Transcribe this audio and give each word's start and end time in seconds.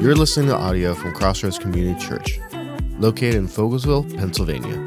You're 0.00 0.14
listening 0.14 0.46
to 0.46 0.54
audio 0.54 0.94
from 0.94 1.12
Crossroads 1.12 1.58
Community 1.58 1.98
Church, 1.98 2.38
located 3.00 3.34
in 3.34 3.48
Fogelsville, 3.48 4.16
Pennsylvania. 4.16 4.86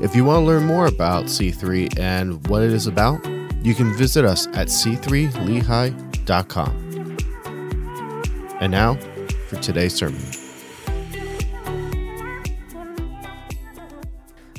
If 0.00 0.14
you 0.14 0.24
want 0.24 0.42
to 0.42 0.46
learn 0.46 0.64
more 0.64 0.86
about 0.86 1.24
C3 1.24 1.98
and 1.98 2.46
what 2.46 2.62
it 2.62 2.72
is 2.72 2.86
about, 2.86 3.26
you 3.64 3.74
can 3.74 3.92
visit 3.94 4.24
us 4.24 4.46
at 4.48 4.68
c3lehigh.com. 4.68 7.16
And 8.60 8.70
now 8.70 8.94
for 9.48 9.56
today's 9.56 9.94
sermon. 9.94 10.22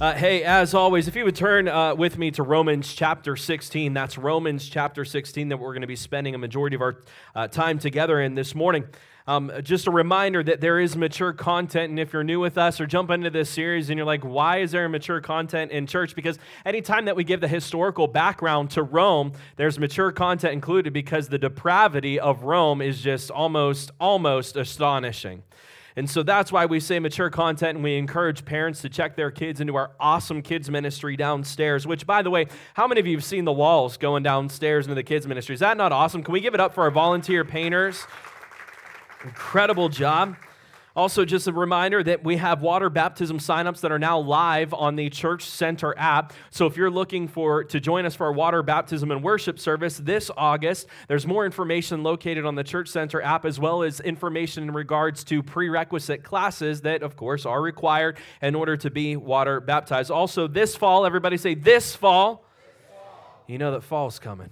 Uh, 0.02 0.14
hey, 0.14 0.44
as 0.44 0.74
always, 0.74 1.08
if 1.08 1.16
you 1.16 1.24
would 1.24 1.36
turn 1.36 1.70
uh, 1.70 1.96
with 1.96 2.18
me 2.18 2.32
to 2.32 2.44
Romans 2.44 2.94
chapter 2.94 3.38
16, 3.38 3.94
that's 3.94 4.18
Romans 4.18 4.68
chapter 4.68 5.06
16 5.06 5.48
that 5.50 5.58
we're 5.58 5.74
going 5.74 5.82
to 5.82 5.88
be 5.88 5.96
spending 5.96 6.36
a 6.36 6.38
majority 6.38 6.76
of 6.76 6.82
our 6.82 7.02
uh, 7.36 7.48
time 7.48 7.80
together 7.80 8.22
in 8.22 8.36
this 8.36 8.56
morning. 8.56 8.86
Um, 9.30 9.52
just 9.62 9.86
a 9.86 9.92
reminder 9.92 10.42
that 10.42 10.60
there 10.60 10.80
is 10.80 10.96
mature 10.96 11.34
content, 11.34 11.92
and 11.92 12.00
if 12.00 12.14
you're 12.14 12.24
new 12.24 12.40
with 12.40 12.58
us 12.58 12.82
or 12.82 12.88
jump 12.88 13.12
into 13.12 13.30
this 13.30 13.48
series 13.48 13.92
and 13.92 13.96
you're 13.96 14.08
like, 14.08 14.26
why 14.26 14.58
is 14.58 14.72
there 14.72 14.90
mature 14.90 15.22
content 15.22 15.72
in 15.72 15.86
church? 15.86 16.16
Because 16.16 16.40
anytime 16.66 17.06
that 17.06 17.16
we 17.16 17.24
give 17.24 17.40
the 17.40 17.48
historical 17.48 18.08
background 18.08 18.72
to 18.72 18.82
Rome, 18.82 19.34
there's 19.56 19.78
mature 19.78 20.12
content 20.12 20.54
included 20.54 20.94
because 20.94 21.30
the 21.30 21.38
depravity 21.38 22.20
of 22.20 22.42
Rome 22.42 22.82
is 22.82 23.02
just 23.02 23.30
almost, 23.30 23.92
almost 24.00 24.58
astonishing. 24.58 25.44
And 25.96 26.10
so 26.10 26.24
that's 26.24 26.52
why 26.52 26.66
we 26.66 26.80
say 26.80 26.98
mature 26.98 27.30
content 27.30 27.76
and 27.76 27.84
we 27.84 27.98
encourage 27.98 28.46
parents 28.46 28.82
to 28.82 28.90
check 28.90 29.16
their 29.16 29.30
kids 29.30 29.62
into 29.62 29.76
our 29.76 29.92
awesome 30.00 30.42
kids 30.42 30.72
ministry 30.72 31.16
downstairs, 31.16 31.86
which, 31.86 32.08
by 32.08 32.24
the 32.24 32.32
way, 32.32 32.48
how 32.74 32.88
many 32.88 33.00
of 33.00 33.06
you 33.06 33.18
have 33.18 33.24
seen 33.24 33.46
the 33.46 33.52
walls 33.52 33.96
going 33.98 34.24
downstairs 34.24 34.88
into 34.88 34.96
the 34.96 35.04
kids 35.04 35.28
ministry? 35.28 35.54
Is 35.54 35.60
that 35.60 35.78
not 35.78 35.92
awesome? 35.92 36.24
Can 36.24 36.32
we 36.32 36.40
give 36.40 36.56
it 36.56 36.60
up 36.60 36.74
for 36.74 36.82
our 36.82 36.92
volunteer 36.92 37.46
painters? 37.46 38.08
Incredible 39.30 39.90
job. 39.90 40.38
Also, 40.96 41.24
just 41.24 41.48
a 41.48 41.54
reminder 41.54 42.02
that 42.04 42.24
we 42.24 42.38
have 42.38 42.64
water 42.64 42.90
baptism 42.90 43.38
signups 43.38 43.80
that 43.82 43.92
are 43.92 44.00
now 44.00 44.18
live 44.18 44.74
on 44.74 44.96
the 44.96 45.08
Church 45.12 45.46
Center 45.46 45.94
app. 46.00 46.34
So 46.50 46.66
if 46.66 46.76
you're 46.76 46.90
looking 46.90 47.28
for 47.28 47.64
to 47.64 47.80
join 47.80 48.08
us 48.08 48.16
for 48.16 48.26
our 48.26 48.34
water 48.34 48.64
baptism 48.64 49.12
and 49.12 49.24
worship 49.24 49.60
service 49.60 49.98
this 49.98 50.32
August, 50.36 50.88
there's 51.08 51.28
more 51.28 51.46
information 51.46 52.02
located 52.02 52.44
on 52.44 52.56
the 52.56 52.64
Church 52.64 52.90
Center 52.90 53.22
app 53.22 53.46
as 53.46 53.60
well 53.60 53.84
as 53.84 54.00
information 54.00 54.64
in 54.64 54.72
regards 54.72 55.24
to 55.26 55.44
prerequisite 55.44 56.24
classes 56.24 56.82
that 56.82 57.04
of 57.04 57.16
course 57.16 57.46
are 57.46 57.62
required 57.62 58.18
in 58.42 58.56
order 58.56 58.76
to 58.78 58.90
be 58.90 59.16
water 59.16 59.62
baptized. 59.62 60.10
Also, 60.10 60.48
this 60.48 60.76
fall, 60.76 61.06
everybody 61.06 61.38
say 61.38 61.54
this 61.54 61.96
fall. 61.96 62.44
This 62.66 62.74
fall. 62.90 63.44
You 63.48 63.60
know 63.60 63.72
that 63.74 63.84
fall's 63.84 64.18
coming. 64.18 64.50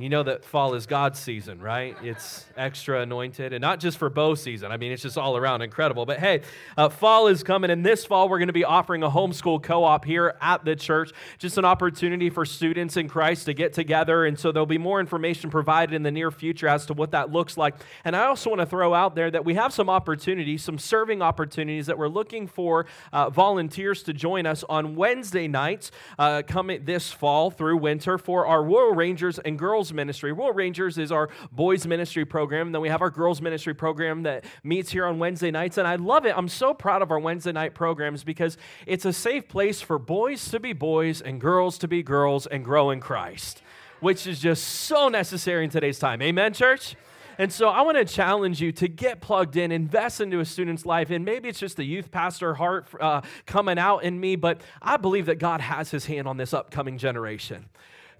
You 0.00 0.08
know 0.08 0.22
that 0.22 0.44
fall 0.44 0.74
is 0.74 0.86
God's 0.86 1.18
season, 1.18 1.60
right? 1.60 1.96
It's 2.04 2.46
extra 2.56 3.00
anointed, 3.00 3.52
and 3.52 3.60
not 3.60 3.80
just 3.80 3.98
for 3.98 4.08
bow 4.08 4.36
season. 4.36 4.70
I 4.70 4.76
mean, 4.76 4.92
it's 4.92 5.02
just 5.02 5.18
all 5.18 5.36
around 5.36 5.62
incredible. 5.62 6.06
But 6.06 6.20
hey, 6.20 6.42
uh, 6.76 6.88
fall 6.88 7.26
is 7.26 7.42
coming, 7.42 7.68
and 7.72 7.84
this 7.84 8.04
fall 8.04 8.28
we're 8.28 8.38
going 8.38 8.46
to 8.46 8.52
be 8.52 8.64
offering 8.64 9.02
a 9.02 9.10
homeschool 9.10 9.60
co 9.60 9.82
op 9.82 10.04
here 10.04 10.36
at 10.40 10.64
the 10.64 10.76
church. 10.76 11.10
Just 11.38 11.58
an 11.58 11.64
opportunity 11.64 12.30
for 12.30 12.44
students 12.44 12.96
in 12.96 13.08
Christ 13.08 13.46
to 13.46 13.54
get 13.54 13.72
together. 13.72 14.24
And 14.24 14.38
so 14.38 14.52
there'll 14.52 14.66
be 14.66 14.78
more 14.78 15.00
information 15.00 15.50
provided 15.50 15.96
in 15.96 16.04
the 16.04 16.12
near 16.12 16.30
future 16.30 16.68
as 16.68 16.86
to 16.86 16.94
what 16.94 17.10
that 17.10 17.32
looks 17.32 17.56
like. 17.56 17.74
And 18.04 18.14
I 18.14 18.26
also 18.26 18.50
want 18.50 18.60
to 18.60 18.66
throw 18.66 18.94
out 18.94 19.16
there 19.16 19.32
that 19.32 19.44
we 19.44 19.54
have 19.54 19.72
some 19.72 19.90
opportunities, 19.90 20.62
some 20.62 20.78
serving 20.78 21.22
opportunities 21.22 21.86
that 21.86 21.98
we're 21.98 22.06
looking 22.06 22.46
for 22.46 22.86
uh, 23.12 23.30
volunteers 23.30 24.04
to 24.04 24.12
join 24.12 24.46
us 24.46 24.62
on 24.68 24.94
Wednesday 24.94 25.48
nights 25.48 25.90
uh, 26.20 26.42
coming 26.46 26.84
this 26.84 27.10
fall 27.10 27.50
through 27.50 27.78
winter 27.78 28.16
for 28.16 28.46
our 28.46 28.62
Royal 28.62 28.94
Rangers 28.94 29.40
and 29.40 29.58
Girls 29.58 29.87
Ministry. 29.92 30.32
Royal 30.32 30.52
Rangers 30.52 30.98
is 30.98 31.12
our 31.12 31.28
boys 31.52 31.86
ministry 31.86 32.24
program. 32.24 32.68
And 32.68 32.74
Then 32.74 32.82
we 32.82 32.88
have 32.88 33.02
our 33.02 33.10
girls 33.10 33.40
ministry 33.40 33.74
program 33.74 34.22
that 34.24 34.44
meets 34.62 34.90
here 34.90 35.06
on 35.06 35.18
Wednesday 35.18 35.50
nights. 35.50 35.78
And 35.78 35.86
I 35.86 35.96
love 35.96 36.26
it. 36.26 36.34
I'm 36.36 36.48
so 36.48 36.74
proud 36.74 37.02
of 37.02 37.10
our 37.10 37.18
Wednesday 37.18 37.52
night 37.52 37.74
programs 37.74 38.24
because 38.24 38.56
it's 38.86 39.04
a 39.04 39.12
safe 39.12 39.48
place 39.48 39.80
for 39.80 39.98
boys 39.98 40.50
to 40.50 40.60
be 40.60 40.72
boys 40.72 41.20
and 41.20 41.40
girls 41.40 41.78
to 41.78 41.88
be 41.88 42.02
girls 42.02 42.46
and 42.46 42.64
grow 42.64 42.90
in 42.90 43.00
Christ, 43.00 43.62
which 44.00 44.26
is 44.26 44.40
just 44.40 44.64
so 44.64 45.08
necessary 45.08 45.64
in 45.64 45.70
today's 45.70 45.98
time. 45.98 46.22
Amen, 46.22 46.52
church? 46.52 46.96
And 47.38 47.52
so 47.52 47.68
I 47.68 47.82
want 47.82 47.96
to 47.96 48.04
challenge 48.04 48.60
you 48.60 48.72
to 48.72 48.88
get 48.88 49.20
plugged 49.20 49.56
in, 49.56 49.70
invest 49.70 50.20
into 50.20 50.40
a 50.40 50.44
student's 50.44 50.84
life. 50.84 51.10
And 51.10 51.24
maybe 51.24 51.48
it's 51.48 51.60
just 51.60 51.76
the 51.76 51.84
youth 51.84 52.10
pastor 52.10 52.54
heart 52.54 52.88
uh, 53.00 53.20
coming 53.46 53.78
out 53.78 54.02
in 54.02 54.18
me, 54.18 54.34
but 54.34 54.60
I 54.82 54.96
believe 54.96 55.26
that 55.26 55.38
God 55.38 55.60
has 55.60 55.92
his 55.92 56.06
hand 56.06 56.26
on 56.26 56.36
this 56.36 56.52
upcoming 56.52 56.98
generation 56.98 57.68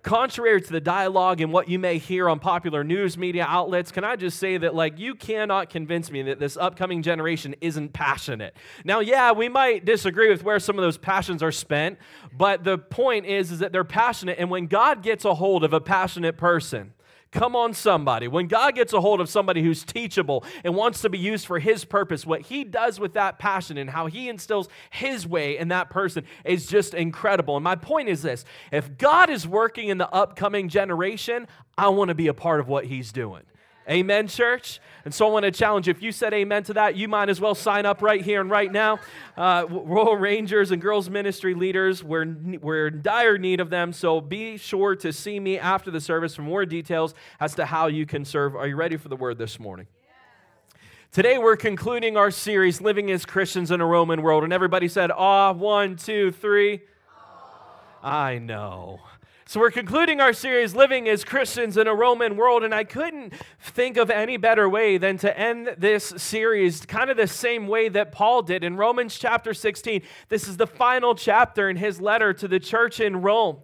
contrary 0.02 0.60
to 0.60 0.72
the 0.72 0.80
dialogue 0.80 1.40
and 1.40 1.52
what 1.52 1.68
you 1.68 1.78
may 1.78 1.98
hear 1.98 2.28
on 2.28 2.38
popular 2.38 2.84
news 2.84 3.18
media 3.18 3.44
outlets, 3.46 3.90
can 3.92 4.04
I 4.04 4.16
just 4.16 4.38
say 4.38 4.56
that, 4.58 4.74
like, 4.74 4.98
you 4.98 5.14
cannot 5.14 5.70
convince 5.70 6.10
me 6.10 6.22
that 6.22 6.38
this 6.38 6.56
upcoming 6.56 7.02
generation 7.02 7.54
isn't 7.60 7.92
passionate? 7.92 8.56
Now, 8.84 9.00
yeah, 9.00 9.32
we 9.32 9.48
might 9.48 9.84
disagree 9.84 10.28
with 10.28 10.42
where 10.42 10.58
some 10.58 10.78
of 10.78 10.82
those 10.82 10.98
passions 10.98 11.42
are 11.42 11.52
spent, 11.52 11.98
but 12.36 12.64
the 12.64 12.78
point 12.78 13.26
is, 13.26 13.50
is 13.50 13.58
that 13.58 13.72
they're 13.72 13.84
passionate, 13.84 14.38
and 14.38 14.50
when 14.50 14.66
God 14.66 15.02
gets 15.02 15.24
a 15.24 15.34
hold 15.34 15.64
of 15.64 15.72
a 15.72 15.80
passionate 15.80 16.36
person, 16.36 16.92
Come 17.30 17.54
on, 17.54 17.74
somebody. 17.74 18.26
When 18.26 18.46
God 18.46 18.74
gets 18.74 18.94
a 18.94 19.00
hold 19.00 19.20
of 19.20 19.28
somebody 19.28 19.62
who's 19.62 19.84
teachable 19.84 20.44
and 20.64 20.74
wants 20.74 21.02
to 21.02 21.10
be 21.10 21.18
used 21.18 21.46
for 21.46 21.58
His 21.58 21.84
purpose, 21.84 22.24
what 22.24 22.42
He 22.42 22.64
does 22.64 22.98
with 22.98 23.12
that 23.14 23.38
passion 23.38 23.76
and 23.76 23.90
how 23.90 24.06
He 24.06 24.28
instills 24.30 24.68
His 24.90 25.26
way 25.26 25.58
in 25.58 25.68
that 25.68 25.90
person 25.90 26.24
is 26.44 26.66
just 26.66 26.94
incredible. 26.94 27.56
And 27.56 27.64
my 27.64 27.76
point 27.76 28.08
is 28.08 28.22
this 28.22 28.46
if 28.72 28.96
God 28.96 29.28
is 29.28 29.46
working 29.46 29.88
in 29.88 29.98
the 29.98 30.10
upcoming 30.10 30.70
generation, 30.70 31.46
I 31.76 31.88
want 31.88 32.08
to 32.08 32.14
be 32.14 32.28
a 32.28 32.34
part 32.34 32.60
of 32.60 32.68
what 32.68 32.86
He's 32.86 33.12
doing. 33.12 33.42
Amen, 33.88 34.28
church? 34.28 34.80
And 35.06 35.14
so 35.14 35.26
I 35.26 35.30
want 35.30 35.44
to 35.44 35.50
challenge 35.50 35.86
you. 35.86 35.92
If 35.92 36.02
you 36.02 36.12
said 36.12 36.34
amen 36.34 36.64
to 36.64 36.74
that, 36.74 36.94
you 36.94 37.08
might 37.08 37.30
as 37.30 37.40
well 37.40 37.54
sign 37.54 37.86
up 37.86 38.02
right 38.02 38.20
here 38.20 38.42
and 38.42 38.50
right 38.50 38.70
now. 38.70 38.98
Uh, 39.34 39.64
Royal 39.66 40.16
Rangers 40.16 40.70
and 40.70 40.82
Girls 40.82 41.08
Ministry 41.08 41.54
leaders, 41.54 42.04
we're, 42.04 42.26
we're 42.60 42.88
in 42.88 43.00
dire 43.00 43.38
need 43.38 43.60
of 43.60 43.70
them. 43.70 43.94
So 43.94 44.20
be 44.20 44.58
sure 44.58 44.94
to 44.96 45.10
see 45.10 45.40
me 45.40 45.58
after 45.58 45.90
the 45.90 46.02
service 46.02 46.34
for 46.34 46.42
more 46.42 46.66
details 46.66 47.14
as 47.40 47.54
to 47.54 47.64
how 47.64 47.86
you 47.86 48.04
can 48.04 48.26
serve. 48.26 48.54
Are 48.54 48.66
you 48.66 48.76
ready 48.76 48.98
for 48.98 49.08
the 49.08 49.16
word 49.16 49.38
this 49.38 49.58
morning? 49.58 49.86
Today 51.10 51.38
we're 51.38 51.56
concluding 51.56 52.18
our 52.18 52.30
series, 52.30 52.82
Living 52.82 53.10
as 53.10 53.24
Christians 53.24 53.70
in 53.70 53.80
a 53.80 53.86
Roman 53.86 54.20
World. 54.20 54.44
And 54.44 54.52
everybody 54.52 54.88
said, 54.88 55.10
ah, 55.10 55.52
one, 55.52 55.96
two, 55.96 56.32
three. 56.32 56.82
I 58.02 58.36
know. 58.36 59.00
So, 59.48 59.60
we're 59.60 59.70
concluding 59.70 60.20
our 60.20 60.34
series, 60.34 60.74
Living 60.74 61.08
as 61.08 61.24
Christians 61.24 61.78
in 61.78 61.86
a 61.86 61.94
Roman 61.94 62.36
World, 62.36 62.64
and 62.64 62.74
I 62.74 62.84
couldn't 62.84 63.32
think 63.58 63.96
of 63.96 64.10
any 64.10 64.36
better 64.36 64.68
way 64.68 64.98
than 64.98 65.16
to 65.16 65.38
end 65.38 65.74
this 65.78 66.04
series 66.18 66.84
kind 66.84 67.08
of 67.08 67.16
the 67.16 67.26
same 67.26 67.66
way 67.66 67.88
that 67.88 68.12
Paul 68.12 68.42
did 68.42 68.62
in 68.62 68.76
Romans 68.76 69.18
chapter 69.18 69.54
16. 69.54 70.02
This 70.28 70.48
is 70.48 70.58
the 70.58 70.66
final 70.66 71.14
chapter 71.14 71.70
in 71.70 71.78
his 71.78 71.98
letter 71.98 72.34
to 72.34 72.46
the 72.46 72.60
church 72.60 73.00
in 73.00 73.22
Rome. 73.22 73.56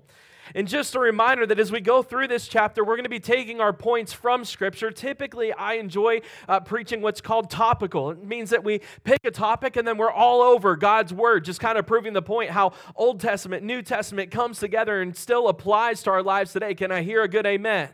And 0.55 0.69
just 0.69 0.95
a 0.95 1.01
reminder 1.01 1.47
that 1.47 1.59
as 1.59 1.73
we 1.73 1.81
go 1.81 2.03
through 2.03 2.29
this 2.29 2.47
chapter, 2.47 2.85
we're 2.85 2.95
going 2.95 3.05
to 3.05 3.11
be 3.11 3.19
taking 3.19 3.61
our 3.61 3.73
points 3.73 4.13
from 4.13 4.45
Scripture. 4.45 4.93
Typically, 4.93 5.53
I 5.53 5.75
enjoy 5.75 6.21
uh, 6.49 6.61
preaching 6.61 7.03
what's 7.03 7.21
called 7.21 7.51
topical. 7.51 8.11
It 8.11 8.23
means 8.23 8.51
that 8.51 8.63
we 8.63 8.81
pick 9.03 9.19
a 9.25 9.33
topic 9.33 9.77
and 9.77 9.87
then 9.87 9.99
we're 9.99 10.13
all 10.13 10.43
over 10.43 10.77
God's 10.77 11.13
Word, 11.13 11.45
just 11.45 11.59
kind 11.59 11.77
of 11.77 11.87
proving 11.87 12.13
the 12.13 12.23
point 12.23 12.51
how 12.51 12.73
Old 12.95 13.19
Testament, 13.19 13.65
New 13.65 13.83
Testament 13.83 14.31
comes 14.31 14.61
together 14.61 15.03
and 15.03 15.17
still 15.17 15.49
applies 15.49 16.05
to 16.05 16.11
our 16.11 16.23
lives 16.23 16.53
today. 16.53 16.75
Can 16.75 16.93
I 16.93 17.03
hear 17.03 17.23
a 17.23 17.29
good 17.29 17.47
amen? 17.47 17.89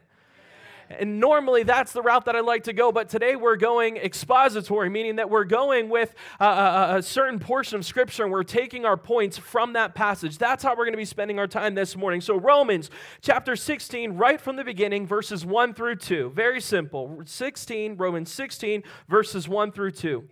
And 0.98 1.20
normally 1.20 1.62
that's 1.62 1.92
the 1.92 2.02
route 2.02 2.24
that 2.24 2.34
I 2.34 2.40
like 2.40 2.64
to 2.64 2.72
go, 2.72 2.90
but 2.90 3.08
today 3.08 3.36
we're 3.36 3.54
going 3.54 3.96
expository, 3.96 4.90
meaning 4.90 5.16
that 5.16 5.30
we're 5.30 5.44
going 5.44 5.88
with 5.88 6.12
a, 6.40 6.44
a, 6.44 6.96
a 6.96 7.02
certain 7.02 7.38
portion 7.38 7.76
of 7.78 7.86
Scripture 7.86 8.24
and 8.24 8.32
we're 8.32 8.42
taking 8.42 8.84
our 8.84 8.96
points 8.96 9.38
from 9.38 9.74
that 9.74 9.94
passage. 9.94 10.36
That's 10.36 10.64
how 10.64 10.70
we're 10.70 10.84
going 10.84 10.94
to 10.94 10.98
be 10.98 11.04
spending 11.04 11.38
our 11.38 11.46
time 11.46 11.76
this 11.76 11.96
morning. 11.96 12.20
So, 12.20 12.36
Romans 12.36 12.90
chapter 13.22 13.54
16, 13.54 14.14
right 14.14 14.40
from 14.40 14.56
the 14.56 14.64
beginning, 14.64 15.06
verses 15.06 15.46
1 15.46 15.74
through 15.74 15.96
2. 15.96 16.30
Very 16.30 16.60
simple. 16.60 17.22
16, 17.24 17.96
Romans 17.96 18.32
16, 18.32 18.82
verses 19.08 19.48
1 19.48 19.70
through 19.70 19.92
2. 19.92 20.28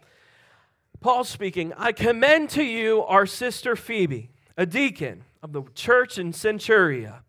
Paul 1.00 1.22
speaking, 1.22 1.72
I 1.76 1.93
commend 1.93 2.50
to 2.50 2.64
you 2.64 3.04
our 3.04 3.26
sister 3.26 3.76
Phoebe, 3.76 4.31
a 4.56 4.66
deacon 4.66 5.22
of 5.40 5.52
the 5.52 5.62
church 5.76 6.19
in 6.19 6.32
Cenchrea 6.32 7.20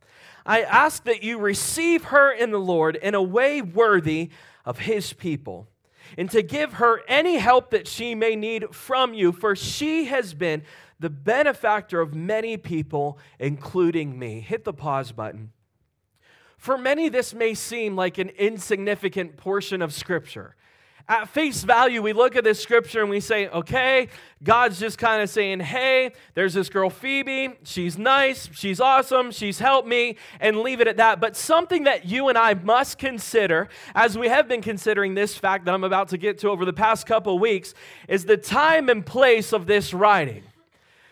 I 0.49 0.63
ask 0.63 1.03
that 1.03 1.21
you 1.21 1.37
receive 1.37 2.05
her 2.05 2.31
in 2.31 2.49
the 2.49 2.59
Lord 2.59 2.95
in 2.95 3.13
a 3.13 3.21
way 3.21 3.61
worthy 3.61 4.31
of 4.65 4.79
his 4.79 5.13
people, 5.13 5.67
and 6.17 6.27
to 6.31 6.41
give 6.41 6.73
her 6.73 7.03
any 7.07 7.37
help 7.37 7.69
that 7.69 7.87
she 7.87 8.15
may 8.15 8.35
need 8.35 8.73
from 8.73 9.13
you, 9.13 9.31
for 9.31 9.55
she 9.55 10.05
has 10.05 10.33
been 10.33 10.63
the 10.99 11.11
benefactor 11.11 12.01
of 12.01 12.15
many 12.15 12.57
people, 12.57 13.19
including 13.37 14.17
me. 14.17 14.39
Hit 14.39 14.63
the 14.63 14.73
pause 14.73 15.11
button. 15.11 15.51
For 16.57 16.79
many, 16.79 17.09
this 17.09 17.31
may 17.31 17.53
seem 17.53 17.95
like 17.95 18.17
an 18.17 18.29
insignificant 18.29 19.37
portion 19.37 19.83
of 19.83 19.93
Scripture 19.93 20.55
at 21.09 21.27
face 21.27 21.63
value, 21.63 22.03
we 22.03 22.13
look 22.13 22.35
at 22.35 22.43
this 22.43 22.61
scripture 22.61 23.01
and 23.01 23.09
we 23.09 23.19
say, 23.19 23.47
okay, 23.49 24.09
God's 24.43 24.79
just 24.79 24.99
kind 24.99 25.23
of 25.23 25.29
saying, 25.29 25.59
hey, 25.59 26.11
there's 26.35 26.53
this 26.53 26.69
girl 26.69 26.91
Phoebe. 26.91 27.49
She's 27.63 27.97
nice. 27.97 28.47
She's 28.53 28.79
awesome. 28.79 29.31
She's 29.31 29.57
helped 29.57 29.87
me, 29.87 30.17
and 30.39 30.59
leave 30.59 30.81
it 30.81 30.87
at 30.87 30.97
that. 30.97 31.19
But 31.19 31.35
something 31.35 31.85
that 31.85 32.05
you 32.05 32.29
and 32.29 32.37
I 32.37 32.53
must 32.53 32.99
consider, 32.99 33.69
as 33.95 34.19
we 34.19 34.27
have 34.27 34.47
been 34.47 34.61
considering 34.61 35.15
this 35.15 35.35
fact 35.35 35.65
that 35.65 35.73
I'm 35.73 35.83
about 35.83 36.09
to 36.09 36.17
get 36.17 36.37
to 36.39 36.49
over 36.49 36.63
the 36.63 36.73
past 36.73 37.07
couple 37.07 37.39
weeks, 37.39 37.73
is 38.07 38.25
the 38.25 38.37
time 38.37 38.87
and 38.87 39.03
place 39.03 39.51
of 39.51 39.65
this 39.65 39.95
writing. 39.95 40.43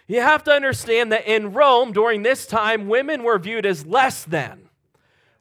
You 0.08 0.22
have 0.22 0.44
to 0.44 0.52
understand 0.52 1.12
that 1.12 1.26
in 1.28 1.54
Rome, 1.54 1.92
during 1.92 2.22
this 2.22 2.46
time, 2.46 2.88
women 2.88 3.24
were 3.24 3.40
viewed 3.40 3.66
as 3.66 3.86
less 3.86 4.24
than. 4.24 4.67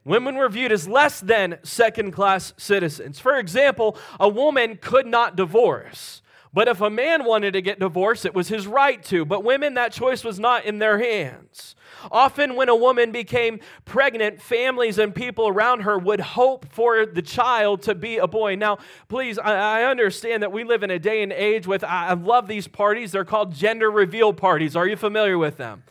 Women 0.06 0.36
were 0.36 0.48
viewed 0.48 0.70
as 0.70 0.86
less 0.86 1.18
than 1.18 1.58
second 1.64 2.12
class 2.12 2.54
citizens. 2.56 3.18
For 3.18 3.36
example, 3.36 3.98
a 4.20 4.28
woman 4.28 4.78
could 4.80 5.04
not 5.04 5.34
divorce. 5.34 6.22
But 6.52 6.68
if 6.68 6.80
a 6.80 6.88
man 6.88 7.24
wanted 7.24 7.54
to 7.54 7.60
get 7.60 7.80
divorced, 7.80 8.24
it 8.24 8.32
was 8.32 8.46
his 8.46 8.68
right 8.68 9.02
to. 9.06 9.24
But 9.24 9.42
women, 9.42 9.74
that 9.74 9.90
choice 9.90 10.22
was 10.22 10.38
not 10.38 10.64
in 10.64 10.78
their 10.78 10.98
hands. 10.98 11.74
Often, 12.12 12.54
when 12.54 12.68
a 12.68 12.76
woman 12.76 13.10
became 13.10 13.58
pregnant, 13.84 14.40
families 14.40 14.98
and 14.98 15.12
people 15.12 15.48
around 15.48 15.80
her 15.80 15.98
would 15.98 16.20
hope 16.20 16.66
for 16.70 17.04
the 17.04 17.20
child 17.20 17.82
to 17.82 17.94
be 17.96 18.18
a 18.18 18.28
boy. 18.28 18.54
Now, 18.54 18.78
please, 19.08 19.40
I, 19.40 19.82
understand 19.82 20.44
that 20.44 20.52
we 20.52 20.62
live 20.62 20.84
in 20.84 20.90
a 20.90 21.00
day 21.00 21.24
and 21.24 21.32
age 21.32 21.66
with, 21.66 21.82
I 21.82 22.12
love 22.12 22.46
these 22.46 22.68
parties. 22.68 23.10
They're 23.10 23.24
called 23.24 23.52
gender 23.52 23.90
reveal 23.90 24.32
parties. 24.32 24.76
Are 24.76 24.86
you 24.86 24.96
familiar 24.96 25.36
with 25.36 25.56
them? 25.56 25.82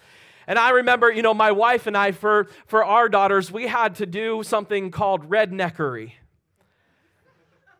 And 0.47 0.59
I 0.59 0.71
remember, 0.71 1.11
you 1.11 1.21
know, 1.21 1.33
my 1.33 1.51
wife 1.51 1.87
and 1.87 1.97
I, 1.97 2.11
for, 2.11 2.47
for 2.67 2.83
our 2.83 3.09
daughters, 3.09 3.51
we 3.51 3.67
had 3.67 3.95
to 3.95 4.05
do 4.05 4.43
something 4.43 4.91
called 4.91 5.29
redneckery. 5.29 6.13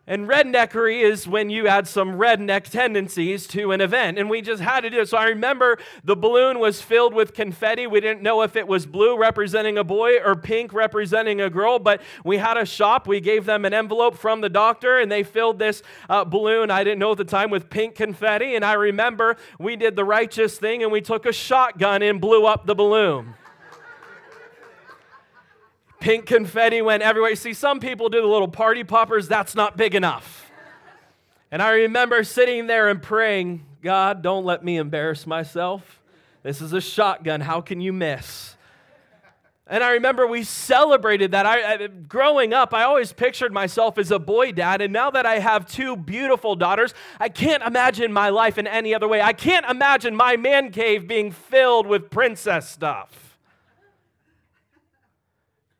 And 0.08 0.28
redneckery 0.28 1.02
is 1.02 1.28
when 1.28 1.50
you 1.50 1.68
add 1.68 1.88
some 1.88 2.20
redneck 2.20 2.70
tendencies 2.70 3.48
to 3.48 3.72
an 3.72 3.82
event. 3.82 4.20
And 4.20 4.30
we 4.30 4.42
just 4.42 4.62
had 4.62 4.82
to 4.82 4.92
do 4.92 5.02
it. 5.02 5.10
So 5.10 5.18
I 5.18 5.30
remember 5.30 5.80
the 6.04 6.16
balloon 6.16 6.60
was 6.60 6.80
filled 6.80 7.16
with 7.16 7.34
confetti. 7.34 7.88
We 7.88 8.02
didn't 8.02 8.22
know 8.22 8.44
if 8.44 8.56
it 8.56 8.68
was 8.68 8.86
blue 8.86 9.18
representing 9.18 9.80
a 9.80 9.84
boy 9.84 10.20
or 10.24 10.36
pink 10.36 10.74
representing 10.74 11.42
a 11.42 11.50
girl, 11.50 11.80
but 11.80 12.02
we 12.24 12.38
had 12.38 12.56
a 12.56 12.68
shop. 12.68 13.08
We 13.08 13.20
gave 13.20 13.46
them 13.46 13.66
an 13.66 13.74
envelope 13.74 14.16
from 14.16 14.42
the 14.42 14.50
doctor 14.50 15.00
and 15.00 15.12
they 15.12 15.24
filled 15.24 15.58
this 15.58 15.82
uh, 16.08 16.24
balloon, 16.24 16.70
I 16.70 16.84
didn't 16.84 17.00
know 17.00 17.14
at 17.14 17.18
the 17.18 17.26
time, 17.26 17.50
with 17.50 17.72
pink 17.72 17.96
confetti. 17.96 18.56
And 18.56 18.64
I 18.64 18.74
remember 18.74 19.38
we 19.60 19.76
did 19.76 19.96
the 19.96 20.06
righteous 20.06 20.60
thing 20.60 20.84
and 20.84 20.92
we 20.92 21.02
took 21.02 21.26
a 21.26 21.34
shotgun 21.34 22.04
and 22.04 22.22
blew 22.22 22.46
up 22.46 22.68
the 22.68 22.76
balloon. 22.76 23.34
Pink 26.06 26.28
confetti 26.28 26.84
went 26.84 27.02
everywhere. 27.02 27.32
You 27.32 27.36
see, 27.36 27.56
some 27.56 27.80
people 27.80 28.10
do 28.10 28.22
the 28.22 28.28
little 28.28 28.48
party 28.48 28.84
poppers, 28.84 29.28
that's 29.28 29.56
not 29.56 29.76
big 29.76 29.96
enough. 29.96 30.52
And 31.50 31.64
I 31.64 31.72
remember 31.72 32.24
sitting 32.24 32.68
there 32.68 32.90
and 32.90 33.02
praying, 33.02 33.66
God, 33.82 34.22
don't 34.22 34.46
let 34.46 34.64
me 34.64 34.78
embarrass 34.78 35.26
myself. 35.26 36.00
This 36.44 36.62
is 36.62 36.74
a 36.74 36.80
shotgun. 36.80 37.42
How 37.42 37.60
can 37.60 37.82
you 37.82 37.92
miss? 37.92 38.56
And 39.66 39.84
I 39.84 39.94
remember 39.94 40.28
we 40.28 40.44
celebrated 40.44 41.32
that. 41.32 41.48
I, 41.48 41.74
I, 41.74 41.88
growing 41.88 42.54
up, 42.54 42.72
I 42.72 42.84
always 42.84 43.12
pictured 43.12 43.52
myself 43.52 43.98
as 43.98 44.12
a 44.12 44.20
boy 44.20 44.52
dad. 44.52 44.82
And 44.84 44.94
now 44.94 45.10
that 45.10 45.26
I 45.26 45.40
have 45.40 45.66
two 45.66 45.96
beautiful 45.96 46.56
daughters, 46.56 46.94
I 47.20 47.30
can't 47.30 47.64
imagine 47.64 48.14
my 48.14 48.30
life 48.30 48.60
in 48.60 48.68
any 48.68 48.94
other 48.94 49.08
way. 49.08 49.24
I 49.24 49.34
can't 49.34 49.66
imagine 49.66 50.16
my 50.16 50.38
man 50.38 50.72
cave 50.72 51.08
being 51.08 51.32
filled 51.32 51.88
with 51.88 52.12
princess 52.12 52.70
stuff. 52.70 53.25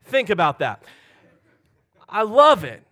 Think 0.06 0.30
about 0.30 0.60
that. 0.60 0.84
I 2.08 2.22
love 2.22 2.64
it. 2.64 2.84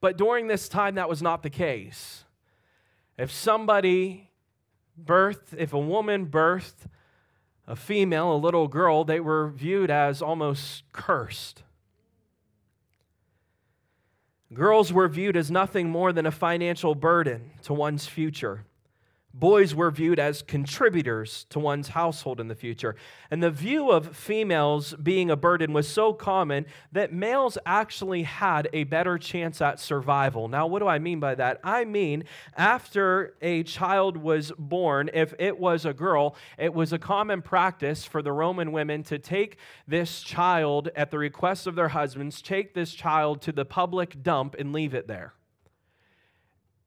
But 0.00 0.16
during 0.16 0.48
this 0.48 0.68
time, 0.68 0.96
that 0.96 1.08
was 1.08 1.22
not 1.22 1.42
the 1.42 1.50
case. 1.50 2.24
If 3.18 3.30
somebody 3.30 4.30
birthed, 5.02 5.54
if 5.56 5.72
a 5.72 5.78
woman 5.78 6.26
birthed 6.26 6.88
a 7.66 7.76
female, 7.76 8.34
a 8.34 8.36
little 8.36 8.68
girl, 8.68 9.04
they 9.04 9.20
were 9.20 9.48
viewed 9.48 9.90
as 9.90 10.20
almost 10.20 10.84
cursed. 10.92 11.62
Girls 14.52 14.92
were 14.92 15.08
viewed 15.08 15.36
as 15.36 15.50
nothing 15.50 15.88
more 15.88 16.12
than 16.12 16.26
a 16.26 16.30
financial 16.30 16.94
burden 16.94 17.52
to 17.62 17.72
one's 17.72 18.06
future. 18.06 18.64
Boys 19.34 19.74
were 19.74 19.90
viewed 19.90 20.18
as 20.18 20.42
contributors 20.42 21.46
to 21.48 21.58
one's 21.58 21.88
household 21.88 22.38
in 22.38 22.48
the 22.48 22.54
future. 22.54 22.94
And 23.30 23.42
the 23.42 23.50
view 23.50 23.90
of 23.90 24.14
females 24.14 24.94
being 25.02 25.30
a 25.30 25.36
burden 25.36 25.72
was 25.72 25.88
so 25.88 26.12
common 26.12 26.66
that 26.92 27.14
males 27.14 27.56
actually 27.64 28.24
had 28.24 28.68
a 28.74 28.84
better 28.84 29.16
chance 29.16 29.62
at 29.62 29.80
survival. 29.80 30.48
Now, 30.48 30.66
what 30.66 30.80
do 30.80 30.88
I 30.88 30.98
mean 30.98 31.18
by 31.18 31.34
that? 31.36 31.60
I 31.64 31.86
mean, 31.86 32.24
after 32.56 33.34
a 33.40 33.62
child 33.62 34.18
was 34.18 34.52
born, 34.58 35.08
if 35.14 35.32
it 35.38 35.58
was 35.58 35.86
a 35.86 35.94
girl, 35.94 36.36
it 36.58 36.74
was 36.74 36.92
a 36.92 36.98
common 36.98 37.40
practice 37.40 38.04
for 38.04 38.20
the 38.20 38.32
Roman 38.32 38.70
women 38.70 39.02
to 39.04 39.18
take 39.18 39.56
this 39.88 40.20
child 40.20 40.90
at 40.94 41.10
the 41.10 41.18
request 41.18 41.66
of 41.66 41.74
their 41.74 41.88
husbands, 41.88 42.42
take 42.42 42.74
this 42.74 42.92
child 42.92 43.40
to 43.42 43.52
the 43.52 43.64
public 43.64 44.22
dump 44.22 44.56
and 44.58 44.74
leave 44.74 44.92
it 44.92 45.08
there 45.08 45.32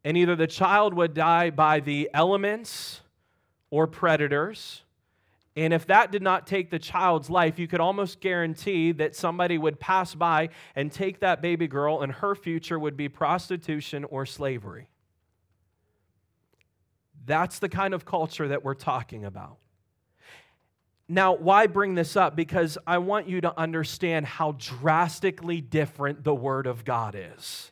and 0.05 0.15
either 0.15 0.35
the 0.35 0.47
child 0.47 0.93
would 0.93 1.15
die 1.15 1.49
by 1.49 1.79
the 1.79 2.09
elements 2.13 3.01
or 3.71 3.87
predators. 3.87 4.83
And 5.57 5.73
if 5.73 5.87
that 5.87 6.11
did 6.11 6.21
not 6.21 6.45
take 6.45 6.69
the 6.69 6.77
child's 6.77 7.29
life, 7.29 7.57
you 7.57 7.67
could 7.67 7.79
almost 7.79 8.19
guarantee 8.19 8.91
that 8.93 9.15
somebody 9.15 9.57
would 9.57 9.79
pass 9.79 10.13
by 10.13 10.49
and 10.75 10.91
take 10.91 11.21
that 11.21 11.41
baby 11.41 11.67
girl, 11.67 12.01
and 12.03 12.11
her 12.11 12.35
future 12.35 12.77
would 12.77 12.95
be 12.95 13.09
prostitution 13.09 14.03
or 14.03 14.27
slavery. 14.27 14.89
That's 17.25 17.57
the 17.57 17.69
kind 17.69 17.95
of 17.95 18.05
culture 18.05 18.47
that 18.49 18.63
we're 18.63 18.75
talking 18.75 19.25
about. 19.25 19.57
Now, 21.07 21.35
why 21.35 21.65
bring 21.65 21.95
this 21.95 22.15
up? 22.15 22.35
Because 22.35 22.77
I 22.85 22.99
want 22.99 23.27
you 23.27 23.41
to 23.41 23.59
understand 23.59 24.27
how 24.27 24.55
drastically 24.59 25.61
different 25.61 26.23
the 26.23 26.35
Word 26.35 26.67
of 26.67 26.85
God 26.85 27.15
is. 27.17 27.71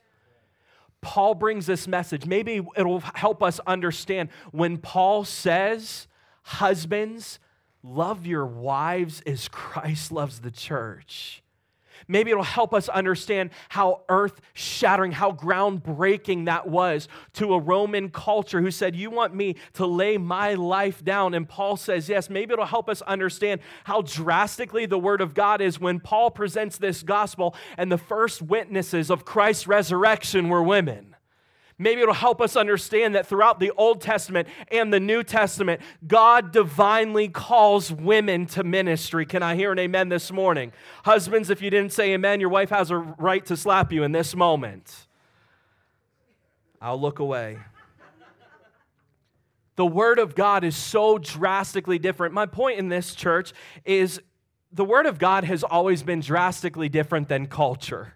Paul 1.03 1.35
brings 1.35 1.67
this 1.67 1.87
message. 1.87 2.25
Maybe 2.25 2.65
it'll 2.75 3.01
help 3.13 3.43
us 3.43 3.59
understand 3.67 4.29
when 4.51 4.77
Paul 4.77 5.25
says, 5.25 6.07
Husbands, 6.43 7.39
love 7.83 8.25
your 8.25 8.45
wives 8.45 9.21
as 9.27 9.47
Christ 9.47 10.11
loves 10.11 10.39
the 10.39 10.51
church. 10.51 11.42
Maybe 12.07 12.31
it'll 12.31 12.43
help 12.43 12.73
us 12.73 12.89
understand 12.89 13.51
how 13.69 14.01
earth 14.09 14.41
shattering, 14.53 15.11
how 15.11 15.31
groundbreaking 15.31 16.45
that 16.45 16.67
was 16.67 17.07
to 17.33 17.53
a 17.53 17.59
Roman 17.59 18.09
culture 18.09 18.61
who 18.61 18.71
said, 18.71 18.95
You 18.95 19.09
want 19.09 19.35
me 19.35 19.55
to 19.73 19.85
lay 19.85 20.17
my 20.17 20.53
life 20.53 21.03
down? 21.03 21.33
And 21.33 21.47
Paul 21.47 21.77
says, 21.77 22.09
Yes. 22.09 22.29
Maybe 22.29 22.53
it'll 22.53 22.65
help 22.65 22.89
us 22.89 23.01
understand 23.03 23.61
how 23.83 24.01
drastically 24.01 24.85
the 24.85 24.99
word 24.99 25.21
of 25.21 25.33
God 25.33 25.61
is 25.61 25.79
when 25.79 25.99
Paul 25.99 26.31
presents 26.31 26.77
this 26.77 27.03
gospel 27.03 27.55
and 27.77 27.91
the 27.91 27.97
first 27.97 28.41
witnesses 28.41 29.09
of 29.09 29.25
Christ's 29.25 29.67
resurrection 29.67 30.49
were 30.49 30.63
women. 30.63 31.12
Maybe 31.77 32.01
it'll 32.01 32.13
help 32.13 32.39
us 32.39 32.55
understand 32.55 33.15
that 33.15 33.25
throughout 33.27 33.59
the 33.59 33.71
Old 33.71 33.99
Testament 33.99 34.47
and 34.71 34.93
the 34.93 34.99
New 34.99 35.23
Testament, 35.23 35.81
God 36.07 36.51
divinely 36.51 37.27
calls 37.27 37.91
women 37.91 38.45
to 38.47 38.63
ministry. 38.63 39.25
Can 39.25 39.41
I 39.41 39.55
hear 39.55 39.71
an 39.71 39.79
amen 39.79 40.09
this 40.09 40.31
morning? 40.31 40.71
Husbands, 41.03 41.49
if 41.49 41.61
you 41.61 41.69
didn't 41.69 41.91
say 41.91 42.13
amen, 42.13 42.39
your 42.39 42.49
wife 42.49 42.69
has 42.69 42.91
a 42.91 42.97
right 42.97 43.45
to 43.47 43.57
slap 43.57 43.91
you 43.91 44.03
in 44.03 44.11
this 44.11 44.35
moment. 44.35 45.07
I'll 46.81 46.99
look 46.99 47.19
away. 47.19 47.57
The 49.75 49.85
Word 49.85 50.19
of 50.19 50.35
God 50.35 50.63
is 50.63 50.75
so 50.75 51.17
drastically 51.17 51.97
different. 51.97 52.33
My 52.33 52.45
point 52.45 52.77
in 52.77 52.89
this 52.89 53.15
church 53.15 53.53
is 53.83 54.21
the 54.71 54.85
Word 54.85 55.05
of 55.05 55.17
God 55.17 55.43
has 55.45 55.63
always 55.63 56.03
been 56.03 56.19
drastically 56.19 56.89
different 56.89 57.27
than 57.27 57.47
culture. 57.47 58.13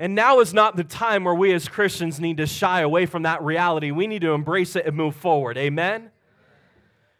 And 0.00 0.14
now 0.14 0.40
is 0.40 0.54
not 0.54 0.76
the 0.76 0.82
time 0.82 1.24
where 1.24 1.34
we 1.34 1.52
as 1.52 1.68
Christians 1.68 2.18
need 2.18 2.38
to 2.38 2.46
shy 2.46 2.80
away 2.80 3.04
from 3.04 3.24
that 3.24 3.42
reality. 3.42 3.90
We 3.90 4.06
need 4.06 4.22
to 4.22 4.32
embrace 4.32 4.74
it 4.74 4.86
and 4.86 4.96
move 4.96 5.14
forward. 5.14 5.58
Amen? 5.58 6.10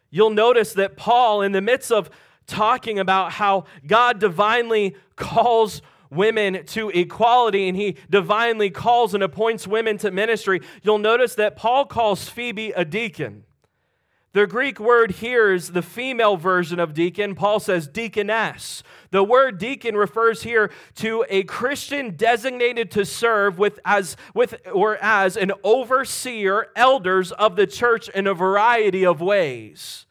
You'll 0.09 0.31
notice 0.31 0.73
that 0.73 0.97
Paul, 0.97 1.43
in 1.43 1.51
the 1.51 1.61
midst 1.61 1.91
of 1.91 2.09
talking 2.47 2.97
about 2.97 3.33
how 3.33 3.65
God 3.85 4.17
divinely 4.19 4.95
calls 5.15 5.83
women 6.09 6.65
to 6.65 6.89
equality 6.89 7.69
and 7.69 7.77
he 7.77 7.97
divinely 8.09 8.71
calls 8.71 9.13
and 9.13 9.21
appoints 9.21 9.67
women 9.67 9.99
to 9.99 10.09
ministry, 10.09 10.59
you'll 10.81 10.97
notice 10.97 11.35
that 11.35 11.55
Paul 11.55 11.85
calls 11.85 12.29
Phoebe 12.29 12.71
a 12.71 12.83
deacon. 12.83 13.43
The 14.33 14.47
Greek 14.47 14.79
word 14.79 15.11
here 15.11 15.51
is 15.51 15.71
the 15.71 15.81
female 15.81 16.37
version 16.37 16.79
of 16.79 16.93
deacon. 16.93 17.35
Paul 17.35 17.59
says 17.59 17.85
deaconess. 17.85 18.81
The 19.09 19.25
word 19.25 19.57
deacon 19.57 19.97
refers 19.97 20.43
here 20.43 20.71
to 20.95 21.25
a 21.27 21.43
Christian 21.43 22.15
designated 22.15 22.91
to 22.91 23.05
serve 23.05 23.59
with 23.59 23.79
as 23.83 24.15
with 24.33 24.55
or 24.73 24.95
as 25.01 25.35
an 25.35 25.51
overseer, 25.65 26.67
elders 26.77 27.33
of 27.33 27.57
the 27.57 27.67
church 27.67 28.07
in 28.07 28.25
a 28.25 28.33
variety 28.33 29.05
of 29.05 29.19
ways. 29.19 30.05